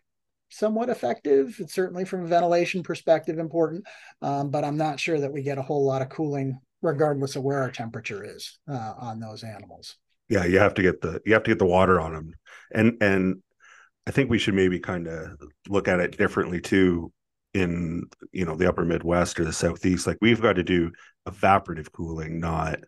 somewhat 0.55 0.89
effective. 0.89 1.57
It's 1.59 1.75
certainly 1.75 2.05
from 2.05 2.25
a 2.25 2.29
ventilation 2.29 2.83
perspective 2.83 3.39
important, 3.39 3.85
um, 4.23 4.51
but 4.51 4.65
I'm 4.65 4.77
not 4.77 5.01
sure 5.01 5.19
that 5.19 5.33
we 5.33 5.43
get 5.43 5.59
a 5.59 5.63
whole 5.63 5.85
lot 5.85 6.03
of 6.03 6.09
cooling 6.09 6.61
regardless 6.83 7.35
of 7.35 7.43
where 7.43 7.61
our 7.61 7.71
temperature 7.71 8.23
is 8.25 8.59
uh, 8.71 8.95
on 8.99 9.21
those 9.21 9.43
animals. 9.43 9.97
Yeah, 10.29 10.45
you 10.45 10.59
have 10.59 10.75
to 10.75 10.83
get 10.83 11.01
the 11.01 11.21
you 11.27 11.35
have 11.35 11.43
to 11.45 11.51
get 11.51 11.59
the 11.59 11.67
water 11.67 12.01
on 12.01 12.13
them, 12.13 12.35
and 12.73 12.97
and 13.03 13.43
I 14.07 14.11
think 14.11 14.31
we 14.31 14.39
should 14.39 14.55
maybe 14.55 14.79
kind 14.79 15.07
of 15.07 15.39
look 15.69 15.89
at 15.89 16.01
it 16.01 16.17
differently 16.17 16.61
too 16.61 17.13
in 17.55 18.05
you 18.33 18.45
know 18.45 18.57
the 18.57 18.69
upper 18.69 18.85
midwest 18.85 19.39
or 19.39 19.45
the 19.45 19.53
southeast 19.53 20.07
like 20.07 20.19
we've 20.21 20.43
got 20.43 20.55
to 20.57 20.65
do 20.65 20.91
evaporative 21.29 21.91
cooling 21.93 22.41
not 22.41 22.81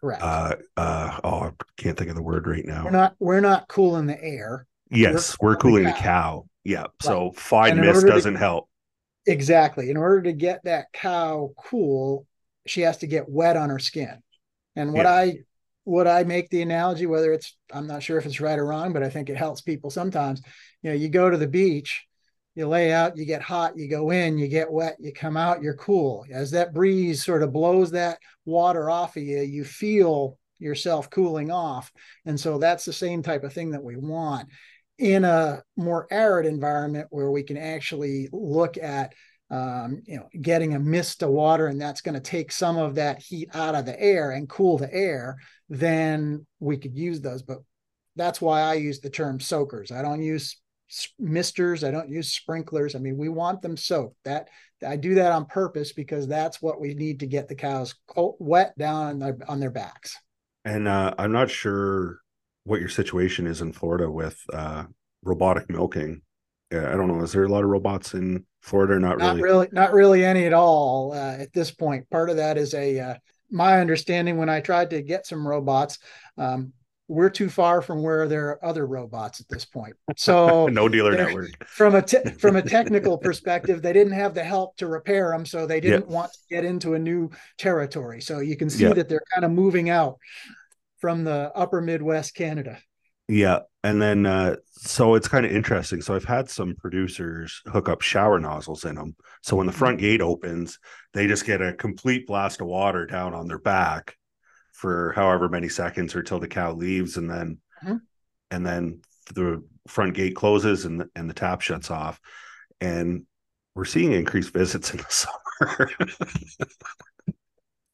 correct 0.00 0.20
uh 0.20 0.56
uh 0.76 1.20
oh 1.22 1.40
i 1.42 1.50
can't 1.76 1.96
think 1.96 2.10
of 2.10 2.16
the 2.16 2.22
word 2.22 2.48
right 2.48 2.66
now 2.66 2.84
we're 2.84 2.90
not 2.90 3.14
we're 3.20 3.40
not 3.40 3.68
cooling 3.68 4.06
the 4.06 4.20
air 4.20 4.66
yes 4.90 5.36
we're, 5.40 5.50
we're 5.50 5.56
cooling 5.56 5.84
the 5.84 5.92
cow, 5.92 5.96
the 5.96 6.02
cow. 6.02 6.49
Yeah 6.64 6.82
right. 6.82 6.90
so 7.00 7.32
fine 7.32 7.80
mist 7.80 8.06
doesn't 8.06 8.34
to, 8.34 8.38
help 8.38 8.68
exactly 9.26 9.90
in 9.90 9.96
order 9.96 10.22
to 10.22 10.32
get 10.32 10.60
that 10.64 10.86
cow 10.92 11.50
cool 11.56 12.26
she 12.66 12.82
has 12.82 12.98
to 12.98 13.06
get 13.06 13.28
wet 13.28 13.56
on 13.56 13.70
her 13.70 13.78
skin 13.78 14.22
and 14.76 14.92
what 14.92 15.04
yeah. 15.04 15.12
i 15.12 15.34
what 15.84 16.06
i 16.06 16.22
make 16.24 16.48
the 16.50 16.62
analogy 16.62 17.06
whether 17.06 17.32
it's 17.32 17.56
i'm 17.72 17.86
not 17.86 18.02
sure 18.02 18.18
if 18.18 18.26
it's 18.26 18.40
right 18.40 18.58
or 18.58 18.66
wrong 18.66 18.92
but 18.92 19.02
i 19.02 19.08
think 19.08 19.28
it 19.28 19.36
helps 19.36 19.60
people 19.60 19.90
sometimes 19.90 20.42
you 20.82 20.90
know 20.90 20.96
you 20.96 21.08
go 21.08 21.30
to 21.30 21.36
the 21.36 21.48
beach 21.48 22.06
you 22.54 22.66
lay 22.66 22.92
out, 22.92 23.16
you 23.16 23.24
get 23.24 23.42
hot, 23.42 23.76
you 23.76 23.88
go 23.88 24.10
in, 24.10 24.36
you 24.36 24.48
get 24.48 24.70
wet, 24.70 24.96
you 24.98 25.12
come 25.12 25.36
out, 25.36 25.62
you're 25.62 25.74
cool. 25.74 26.26
As 26.30 26.50
that 26.50 26.74
breeze 26.74 27.24
sort 27.24 27.42
of 27.42 27.52
blows 27.52 27.92
that 27.92 28.18
water 28.44 28.90
off 28.90 29.16
of 29.16 29.22
you, 29.22 29.40
you 29.40 29.64
feel 29.64 30.36
yourself 30.58 31.08
cooling 31.10 31.50
off. 31.50 31.92
And 32.26 32.38
so 32.38 32.58
that's 32.58 32.84
the 32.84 32.92
same 32.92 33.22
type 33.22 33.44
of 33.44 33.52
thing 33.52 33.70
that 33.70 33.82
we 33.82 33.96
want 33.96 34.48
in 35.00 35.24
a 35.24 35.62
more 35.76 36.06
arid 36.10 36.46
environment 36.46 37.08
where 37.10 37.30
we 37.30 37.42
can 37.42 37.56
actually 37.56 38.28
look 38.32 38.76
at 38.76 39.12
um, 39.50 40.02
you 40.06 40.16
know 40.16 40.28
getting 40.40 40.74
a 40.74 40.78
mist 40.78 41.22
of 41.22 41.30
water 41.30 41.66
and 41.66 41.80
that's 41.80 42.02
going 42.02 42.14
to 42.14 42.20
take 42.20 42.52
some 42.52 42.76
of 42.76 42.94
that 42.94 43.20
heat 43.20 43.48
out 43.54 43.74
of 43.74 43.84
the 43.84 44.00
air 44.00 44.30
and 44.30 44.48
cool 44.48 44.78
the 44.78 44.92
air 44.94 45.36
then 45.68 46.46
we 46.60 46.76
could 46.76 46.96
use 46.96 47.20
those 47.20 47.42
but 47.42 47.58
that's 48.14 48.40
why 48.40 48.60
i 48.60 48.74
use 48.74 49.00
the 49.00 49.10
term 49.10 49.40
soakers 49.40 49.90
i 49.90 50.02
don't 50.02 50.22
use 50.22 50.56
misters. 51.18 51.84
I 51.84 51.90
don't 51.90 52.08
use 52.08 52.32
sprinklers. 52.32 52.94
I 52.94 52.98
mean, 52.98 53.16
we 53.16 53.28
want 53.28 53.62
them 53.62 53.76
soaked. 53.76 54.16
That 54.24 54.48
I 54.86 54.96
do 54.96 55.14
that 55.14 55.32
on 55.32 55.46
purpose 55.46 55.92
because 55.92 56.26
that's 56.26 56.60
what 56.60 56.80
we 56.80 56.94
need 56.94 57.20
to 57.20 57.26
get 57.26 57.48
the 57.48 57.54
cows 57.54 57.94
cold, 58.06 58.36
wet 58.38 58.76
down 58.78 59.06
on 59.06 59.18
their, 59.18 59.38
on 59.48 59.60
their 59.60 59.70
backs. 59.70 60.16
And 60.64 60.88
uh, 60.88 61.14
I'm 61.18 61.32
not 61.32 61.50
sure 61.50 62.18
what 62.64 62.80
your 62.80 62.88
situation 62.88 63.46
is 63.46 63.60
in 63.60 63.72
Florida 63.72 64.10
with 64.10 64.40
uh, 64.52 64.84
robotic 65.22 65.70
milking. 65.70 66.22
I 66.72 66.96
don't 66.96 67.08
know. 67.08 67.22
Is 67.22 67.32
there 67.32 67.44
a 67.44 67.48
lot 67.48 67.64
of 67.64 67.70
robots 67.70 68.14
in 68.14 68.46
Florida, 68.62 68.98
not, 68.98 69.18
not 69.18 69.36
really. 69.36 69.42
really, 69.42 69.68
not 69.72 69.92
really 69.92 70.24
any 70.24 70.44
at 70.44 70.52
all 70.52 71.12
uh, 71.12 71.36
at 71.38 71.52
this 71.52 71.70
point. 71.70 72.08
Part 72.10 72.30
of 72.30 72.36
that 72.36 72.58
is 72.58 72.74
a 72.74 73.00
uh, 73.00 73.14
my 73.50 73.80
understanding 73.80 74.36
when 74.36 74.48
I 74.48 74.60
tried 74.60 74.90
to 74.90 75.02
get 75.02 75.26
some 75.26 75.46
robots. 75.46 75.98
Um, 76.36 76.72
we're 77.08 77.30
too 77.30 77.48
far 77.48 77.82
from 77.82 78.04
where 78.04 78.28
there 78.28 78.50
are 78.50 78.64
other 78.64 78.86
robots 78.86 79.40
at 79.40 79.48
this 79.48 79.64
point. 79.64 79.96
So 80.16 80.66
no 80.72 80.88
dealer 80.88 81.16
network. 81.16 81.66
From 81.66 81.96
a 81.96 82.02
te- 82.02 82.30
from 82.38 82.54
a 82.54 82.62
technical 82.62 83.18
perspective, 83.18 83.82
they 83.82 83.92
didn't 83.92 84.12
have 84.12 84.34
the 84.34 84.44
help 84.44 84.76
to 84.76 84.86
repair 84.86 85.30
them, 85.30 85.44
so 85.44 85.66
they 85.66 85.80
didn't 85.80 86.06
want 86.06 86.32
to 86.32 86.38
get 86.48 86.64
into 86.64 86.94
a 86.94 86.98
new 86.98 87.30
territory. 87.58 88.20
So 88.20 88.38
you 88.38 88.56
can 88.56 88.70
see 88.70 88.84
that 88.84 89.08
they're 89.08 89.24
kind 89.34 89.44
of 89.44 89.50
moving 89.50 89.90
out 89.90 90.18
from 91.00 91.24
the 91.24 91.50
upper 91.54 91.80
Midwest 91.80 92.34
Canada. 92.34 92.78
Yeah. 93.30 93.60
And 93.84 94.02
then, 94.02 94.26
uh, 94.26 94.56
so 94.72 95.14
it's 95.14 95.28
kind 95.28 95.46
of 95.46 95.52
interesting. 95.52 96.02
So 96.02 96.14
I've 96.14 96.24
had 96.24 96.50
some 96.50 96.74
producers 96.74 97.62
hook 97.66 97.88
up 97.88 98.02
shower 98.02 98.40
nozzles 98.40 98.84
in 98.84 98.96
them. 98.96 99.14
So 99.42 99.56
when 99.56 99.66
the 99.66 99.72
front 99.72 99.98
mm-hmm. 99.98 100.06
gate 100.06 100.20
opens, 100.20 100.78
they 101.14 101.26
just 101.26 101.46
get 101.46 101.62
a 101.62 101.72
complete 101.72 102.26
blast 102.26 102.60
of 102.60 102.66
water 102.66 103.06
down 103.06 103.32
on 103.32 103.46
their 103.46 103.60
back 103.60 104.16
for 104.72 105.12
however 105.14 105.48
many 105.48 105.68
seconds 105.68 106.14
or 106.16 106.22
till 106.22 106.40
the 106.40 106.48
cow 106.48 106.72
leaves. 106.72 107.16
And 107.16 107.30
then, 107.30 107.58
mm-hmm. 107.84 107.96
and 108.50 108.66
then 108.66 109.00
the 109.32 109.62
front 109.86 110.14
gate 110.14 110.34
closes 110.34 110.84
and, 110.84 111.00
the, 111.00 111.08
and 111.14 111.30
the 111.30 111.34
tap 111.34 111.60
shuts 111.60 111.90
off. 111.90 112.20
And 112.80 113.26
we're 113.76 113.84
seeing 113.84 114.12
increased 114.12 114.52
visits 114.52 114.90
in 114.90 114.98
the 114.98 115.06
summer. 115.08 115.90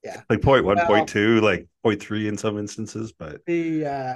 Yeah. 0.06 0.22
Like 0.30 0.40
point 0.40 0.64
one, 0.64 0.76
well, 0.76 0.86
point 0.86 1.08
two, 1.08 1.40
like 1.40 1.66
point 1.82 2.00
three 2.00 2.28
in 2.28 2.38
some 2.38 2.58
instances, 2.58 3.12
but 3.12 3.44
the, 3.46 3.84
uh, 3.84 4.14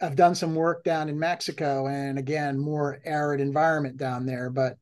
I've 0.00 0.16
done 0.16 0.34
some 0.34 0.54
work 0.54 0.84
down 0.84 1.08
in 1.08 1.18
Mexico 1.18 1.88
and 1.88 2.18
again, 2.18 2.58
more 2.58 3.00
arid 3.04 3.40
environment 3.40 3.96
down 3.96 4.26
there, 4.26 4.48
but 4.48 4.76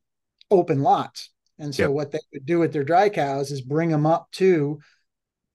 open 0.50 0.82
lots. 0.82 1.30
And 1.58 1.74
so 1.74 1.84
yep. 1.84 1.92
what 1.92 2.10
they 2.10 2.18
would 2.32 2.44
do 2.44 2.58
with 2.58 2.72
their 2.72 2.84
dry 2.84 3.08
cows 3.08 3.50
is 3.50 3.62
bring 3.62 3.88
them 3.88 4.04
up 4.04 4.28
to 4.32 4.78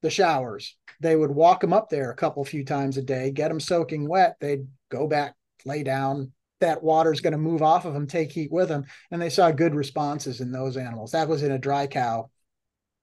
the 0.02 0.10
showers. 0.10 0.76
They 1.00 1.16
would 1.16 1.32
walk 1.32 1.62
them 1.62 1.74
up 1.74 1.89
there 1.89 2.10
a 2.10 2.16
couple 2.16 2.43
few 2.43 2.66
times 2.66 2.98
a 2.98 3.04
day, 3.04 3.30
get 3.30 3.50
them 3.50 3.60
soaking 3.60 4.08
wet. 4.08 4.38
They'd 4.39 4.68
go 4.89 5.08
back, 5.08 5.36
lay 5.66 5.84
down. 5.84 6.32
That 6.60 6.82
water's 6.82 7.22
going 7.22 7.34
to 7.34 7.38
move 7.38 7.62
off 7.62 7.86
of 7.86 7.93
them, 7.93 8.08
take 8.08 8.32
heat 8.32 8.52
with 8.52 8.70
them. 8.70 8.86
And 9.12 9.22
they 9.22 9.30
saw 9.30 9.52
good 9.52 9.76
responses 9.76 10.41
in 10.41 10.52
those 10.52 10.76
animals. 10.76 11.12
That 11.12 11.28
was 11.28 11.43
in 11.43 11.52
a 11.52 11.60
dry 11.60 11.86
cow 11.86 12.32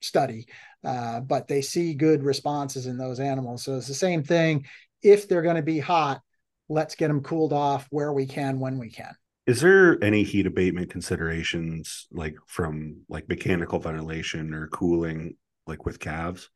study, 0.01 0.47
uh, 0.85 1.21
but 1.21 1.49
they 1.49 1.63
see 1.63 1.95
good 1.95 2.23
responses 2.23 2.87
in 2.87 2.99
those 2.99 3.21
animals. 3.21 3.65
So 3.65 3.77
it's 3.77 3.89
the 3.89 3.95
same 3.95 4.23
thing. 4.23 4.67
If 5.03 5.29
they're 5.29 5.43
going 5.43 5.57
to 5.57 5.63
be 5.63 5.79
hot, 5.79 6.21
let's 6.69 6.95
get 6.95 7.09
them 7.09 7.23
cooled 7.23 7.53
off 7.53 7.87
where 7.91 8.13
we 8.13 8.27
can 8.27 8.61
when 8.61 8.79
we 8.79 8.91
can. 8.91 9.15
Is 9.47 9.61
there 9.61 10.03
any 10.03 10.23
heat 10.23 10.47
abatement 10.47 10.91
considerations 10.91 12.07
like 12.11 12.37
from 12.47 13.03
like 13.09 13.29
mechanical 13.29 13.79
ventilation 13.79 14.55
or 14.55 14.69
cooling 14.69 15.37
like 15.67 15.85
with 15.85 16.01
calves? 16.01 16.49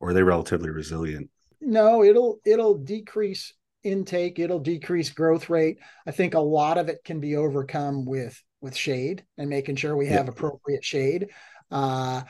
Or 0.00 0.10
are 0.10 0.12
they 0.12 0.22
relatively 0.22 0.70
resilient? 0.70 1.30
No 1.60 2.04
it'll 2.04 2.40
it'll 2.44 2.76
decrease 2.76 3.54
intake 3.82 4.38
it'll 4.38 4.58
decrease 4.58 5.10
growth 5.10 5.48
rate. 5.48 5.78
I 6.06 6.10
think 6.10 6.34
a 6.34 6.40
lot 6.40 6.76
of 6.76 6.88
it 6.88 6.98
can 7.04 7.20
be 7.20 7.36
overcome 7.36 8.04
with 8.04 8.42
with 8.60 8.76
shade 8.76 9.24
and 9.38 9.48
making 9.48 9.76
sure 9.76 9.96
we 9.96 10.08
have 10.08 10.28
appropriate 10.28 10.84
shade. 10.84 11.28
Uh 11.70 12.22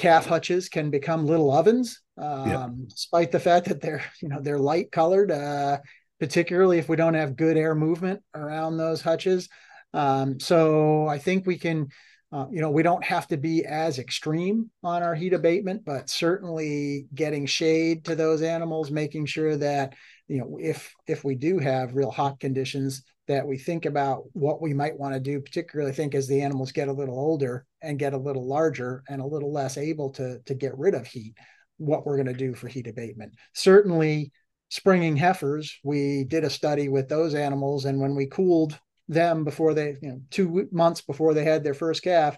calf 0.00 0.26
hutches 0.26 0.68
can 0.68 0.90
become 0.90 1.26
little 1.26 1.52
ovens 1.52 2.00
um, 2.18 2.86
despite 2.88 3.30
the 3.30 3.40
fact 3.40 3.66
that 3.66 3.80
they're 3.80 4.02
you 4.22 4.28
know 4.28 4.40
they're 4.40 4.58
light 4.58 4.90
colored 4.90 5.30
uh, 5.30 5.78
particularly 6.20 6.78
if 6.78 6.88
we 6.88 6.96
don't 6.96 7.14
have 7.14 7.34
good 7.34 7.56
air 7.56 7.74
movement 7.74 8.22
around 8.34 8.76
those 8.76 9.00
hutches. 9.00 9.48
Um, 9.94 10.38
so 10.38 11.08
I 11.08 11.18
think 11.18 11.46
we 11.46 11.58
can, 11.58 11.88
uh, 12.30 12.46
you 12.52 12.60
know, 12.60 12.70
we 12.70 12.82
don't 12.84 13.02
have 13.02 13.26
to 13.28 13.38
be 13.38 13.64
as 13.64 13.98
extreme 13.98 14.70
on 14.84 15.02
our 15.02 15.14
heat 15.14 15.32
abatement, 15.32 15.84
but 15.84 16.10
certainly 16.10 17.06
getting 17.14 17.46
shade 17.46 18.04
to 18.04 18.14
those 18.14 18.42
animals, 18.42 18.90
making 18.90 19.26
sure 19.26 19.56
that, 19.56 19.94
you 20.28 20.38
know, 20.38 20.58
if 20.60 20.94
if 21.08 21.24
we 21.24 21.34
do 21.34 21.58
have 21.58 21.94
real 21.94 22.10
hot 22.10 22.38
conditions, 22.38 23.02
that 23.30 23.46
we 23.46 23.56
think 23.56 23.86
about 23.86 24.24
what 24.32 24.60
we 24.60 24.74
might 24.74 24.98
want 24.98 25.14
to 25.14 25.20
do, 25.20 25.40
particularly 25.40 25.92
I 25.92 25.94
think 25.94 26.16
as 26.16 26.26
the 26.26 26.42
animals 26.42 26.72
get 26.72 26.88
a 26.88 26.92
little 26.92 27.16
older 27.16 27.64
and 27.80 27.96
get 27.96 28.12
a 28.12 28.18
little 28.18 28.44
larger 28.44 29.04
and 29.08 29.22
a 29.22 29.26
little 29.26 29.52
less 29.52 29.78
able 29.78 30.10
to 30.10 30.40
to 30.40 30.54
get 30.54 30.76
rid 30.76 30.94
of 30.94 31.06
heat, 31.06 31.34
what 31.78 32.04
we're 32.04 32.16
going 32.16 32.26
to 32.26 32.34
do 32.34 32.54
for 32.54 32.66
heat 32.66 32.88
abatement. 32.88 33.32
Certainly 33.54 34.32
springing 34.68 35.16
heifers, 35.16 35.78
we 35.84 36.24
did 36.24 36.42
a 36.42 36.50
study 36.50 36.88
with 36.88 37.08
those 37.08 37.36
animals, 37.36 37.84
and 37.84 38.00
when 38.00 38.16
we 38.16 38.26
cooled 38.26 38.76
them 39.08 39.44
before 39.44 39.74
they, 39.74 39.96
you 40.02 40.08
know, 40.08 40.20
two 40.30 40.68
months 40.72 41.00
before 41.00 41.32
they 41.32 41.44
had 41.44 41.62
their 41.62 41.74
first 41.74 42.02
calf, 42.02 42.36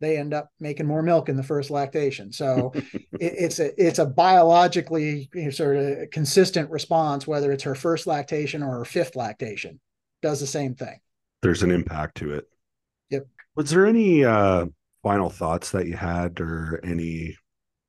they 0.00 0.16
end 0.16 0.32
up 0.32 0.48
making 0.58 0.86
more 0.86 1.02
milk 1.02 1.28
in 1.28 1.36
the 1.36 1.42
first 1.42 1.70
lactation. 1.70 2.32
So 2.32 2.72
it, 2.74 2.94
it's 3.20 3.58
a 3.58 3.72
it's 3.82 3.98
a 3.98 4.06
biologically 4.06 5.28
sort 5.50 5.76
of 5.76 6.10
consistent 6.10 6.70
response, 6.70 7.26
whether 7.26 7.52
it's 7.52 7.64
her 7.64 7.74
first 7.74 8.06
lactation 8.06 8.62
or 8.62 8.78
her 8.78 8.84
fifth 8.86 9.16
lactation, 9.16 9.80
does 10.22 10.40
the 10.40 10.46
same 10.46 10.74
thing. 10.74 10.98
There's 11.42 11.62
an 11.62 11.70
impact 11.70 12.18
to 12.18 12.34
it. 12.34 12.48
Yep. 13.10 13.26
Was 13.56 13.70
there 13.70 13.86
any 13.86 14.24
uh, 14.24 14.66
final 15.02 15.30
thoughts 15.30 15.70
that 15.70 15.86
you 15.86 15.96
had, 15.96 16.40
or 16.40 16.80
any 16.84 17.36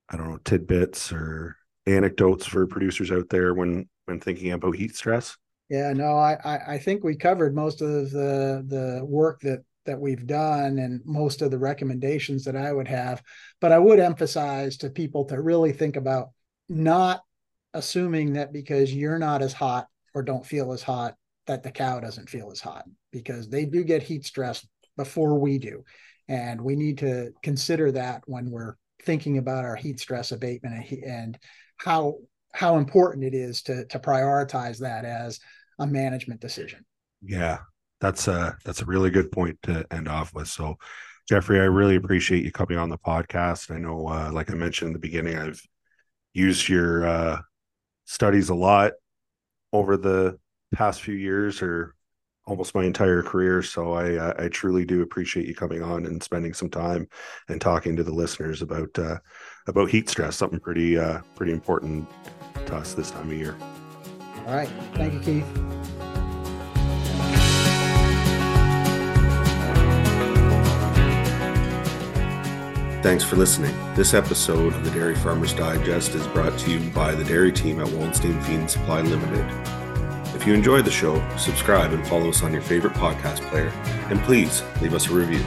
I 0.10 0.18
don't 0.18 0.30
know 0.30 0.40
tidbits 0.44 1.12
or 1.12 1.56
anecdotes 1.86 2.46
for 2.46 2.68
producers 2.68 3.12
out 3.12 3.30
there 3.30 3.54
when 3.54 3.88
when 4.06 4.20
thinking 4.20 4.52
about 4.52 4.76
heat 4.76 4.96
stress? 4.96 5.38
Yeah, 5.70 5.94
no, 5.94 6.16
I 6.16 6.74
I 6.74 6.78
think 6.78 7.04
we 7.04 7.16
covered 7.16 7.56
most 7.56 7.82
of 7.82 8.12
the 8.12 8.64
the 8.68 9.06
work 9.06 9.42
that 9.42 9.64
that 9.86 10.00
we've 10.00 10.28
done 10.28 10.78
and 10.78 11.02
most 11.06 11.42
of 11.42 11.52
the 11.52 11.58
recommendations 11.58 12.44
that 12.46 12.56
I 12.56 12.72
would 12.72 12.88
have. 12.88 13.24
But 13.60 13.72
I 13.72 13.80
would 13.80 14.00
emphasize 14.00 14.78
to 14.78 14.90
people 14.90 15.26
to 15.26 15.42
really 15.42 15.74
think 15.74 15.96
about 15.96 16.30
not 16.70 17.22
assuming 17.74 18.34
that 18.34 18.54
because 18.54 18.94
you're 18.94 19.20
not 19.20 19.42
as 19.42 19.54
hot 19.54 19.88
or 20.14 20.24
don't 20.24 20.46
feel 20.46 20.72
as 20.72 20.84
hot 20.84 21.16
that 21.48 21.64
the 21.64 21.72
cow 21.72 22.00
doesn't 22.00 22.30
feel 22.30 22.52
as 22.52 22.60
hot 22.60 22.86
because 23.12 23.50
they 23.50 23.66
do 23.66 23.84
get 23.84 24.04
heat 24.04 24.26
stress 24.26 24.66
before 24.98 25.40
we 25.40 25.58
do. 25.58 25.84
And 26.28 26.62
we 26.62 26.76
need 26.76 27.00
to 27.00 27.32
consider 27.42 27.92
that 27.94 28.22
when 28.26 28.50
we're 28.50 28.76
thinking 29.04 29.38
about 29.38 29.66
our 29.66 29.76
heat 29.76 30.00
stress 30.00 30.32
abatement 30.32 30.90
and 31.06 31.38
how 31.78 32.16
how 32.54 32.78
important 32.78 33.24
it 33.24 33.34
is 33.34 33.64
to 33.64 33.86
to 33.86 34.00
prioritize 34.00 34.80
that 34.80 35.06
as 35.06 35.40
a 35.80 35.88
management 35.88 36.40
decision. 36.40 36.86
Yeah, 37.22 37.60
that's 38.00 38.28
a 38.28 38.58
that's 38.64 38.82
a 38.82 38.86
really 38.86 39.10
good 39.10 39.32
point 39.32 39.58
to 39.64 39.86
end 39.92 40.08
off 40.08 40.34
with. 40.34 40.48
So, 40.48 40.76
Geoffrey, 41.28 41.60
I 41.60 41.66
really 41.66 41.96
appreciate 41.96 42.44
you 42.44 42.52
coming 42.52 42.78
on 42.78 42.90
the 42.90 42.98
podcast. 42.98 43.74
I 43.74 43.80
know, 43.80 44.08
uh, 44.08 44.32
like 44.32 44.52
I 44.52 44.56
mentioned 44.56 44.88
in 44.88 44.94
the 44.94 45.00
beginning, 45.00 45.38
I've 45.38 45.62
used 46.34 46.70
your 46.70 47.06
uh, 47.06 47.42
studies 48.06 48.50
a 48.50 48.56
lot 48.56 48.94
over 49.74 49.98
the 49.98 50.38
past 50.74 51.02
few 51.02 51.16
years, 51.16 51.62
or 51.62 51.96
almost 52.46 52.76
my 52.76 52.84
entire 52.84 53.24
career. 53.24 53.62
So 53.62 53.94
I 53.94 54.46
I 54.46 54.48
truly 54.50 54.86
do 54.86 55.02
appreciate 55.02 55.48
you 55.48 55.56
coming 55.56 55.84
on 55.84 56.06
and 56.06 56.22
spending 56.22 56.54
some 56.54 56.70
time 56.70 57.08
and 57.50 57.62
talking 57.62 57.96
to 57.96 58.04
the 58.04 58.14
listeners 58.14 58.62
about 58.62 58.98
uh, 58.98 59.18
about 59.68 59.90
heat 59.90 60.10
stress, 60.10 60.36
something 60.36 60.60
pretty 60.60 60.98
uh, 60.98 61.22
pretty 61.36 61.52
important 61.52 62.10
to 62.66 62.76
us 62.76 62.94
this 62.94 63.12
time 63.12 63.30
of 63.30 63.38
year. 63.38 63.56
All 64.48 64.56
right, 64.56 64.70
thank 64.96 65.14
you, 65.14 65.20
Keith. 65.20 65.92
Thanks 73.02 73.24
for 73.24 73.36
listening. 73.36 73.76
This 73.96 74.14
episode 74.14 74.76
of 74.76 74.86
the 74.86 74.92
Dairy 74.92 75.16
Farmers 75.16 75.54
Digest 75.54 76.14
is 76.14 76.28
brought 76.28 76.58
to 76.60 76.72
you 76.72 76.92
by 76.92 77.16
the 77.16 77.24
dairy 77.24 77.52
team 77.52 77.80
at 77.80 77.88
Wallenstein 77.88 78.40
Feed 78.42 78.60
and 78.60 78.70
Supply 78.70 79.02
Limited. 79.02 79.81
If 80.42 80.48
you 80.48 80.56
enjoyed 80.56 80.86
the 80.86 80.92
show, 80.92 81.24
subscribe 81.38 81.94
and 81.94 82.06
follow 82.08 82.30
us 82.30 82.42
on 82.42 82.52
your 82.52 82.64
favorite 82.64 82.94
podcast 82.94 83.42
player, 83.52 83.72
and 84.10 84.20
please 84.24 84.64
leave 84.82 84.96
us 84.96 85.08
a 85.08 85.14
review. 85.14 85.46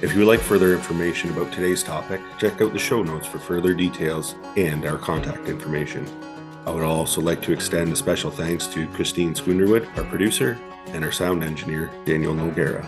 If 0.00 0.12
you 0.12 0.20
would 0.20 0.28
like 0.28 0.38
further 0.38 0.72
information 0.72 1.30
about 1.30 1.52
today's 1.52 1.82
topic, 1.82 2.20
check 2.38 2.60
out 2.60 2.72
the 2.72 2.78
show 2.78 3.02
notes 3.02 3.26
for 3.26 3.40
further 3.40 3.74
details 3.74 4.36
and 4.56 4.86
our 4.86 4.96
contact 4.96 5.48
information. 5.48 6.06
I 6.66 6.70
would 6.70 6.84
also 6.84 7.20
like 7.20 7.42
to 7.42 7.52
extend 7.52 7.92
a 7.92 7.96
special 7.96 8.30
thanks 8.30 8.68
to 8.68 8.86
Christine 8.90 9.34
Schoonerwood, 9.34 9.88
our 9.98 10.04
producer, 10.04 10.56
and 10.92 11.04
our 11.04 11.10
sound 11.10 11.42
engineer, 11.42 11.90
Daniel 12.04 12.32
Noguera. 12.32 12.86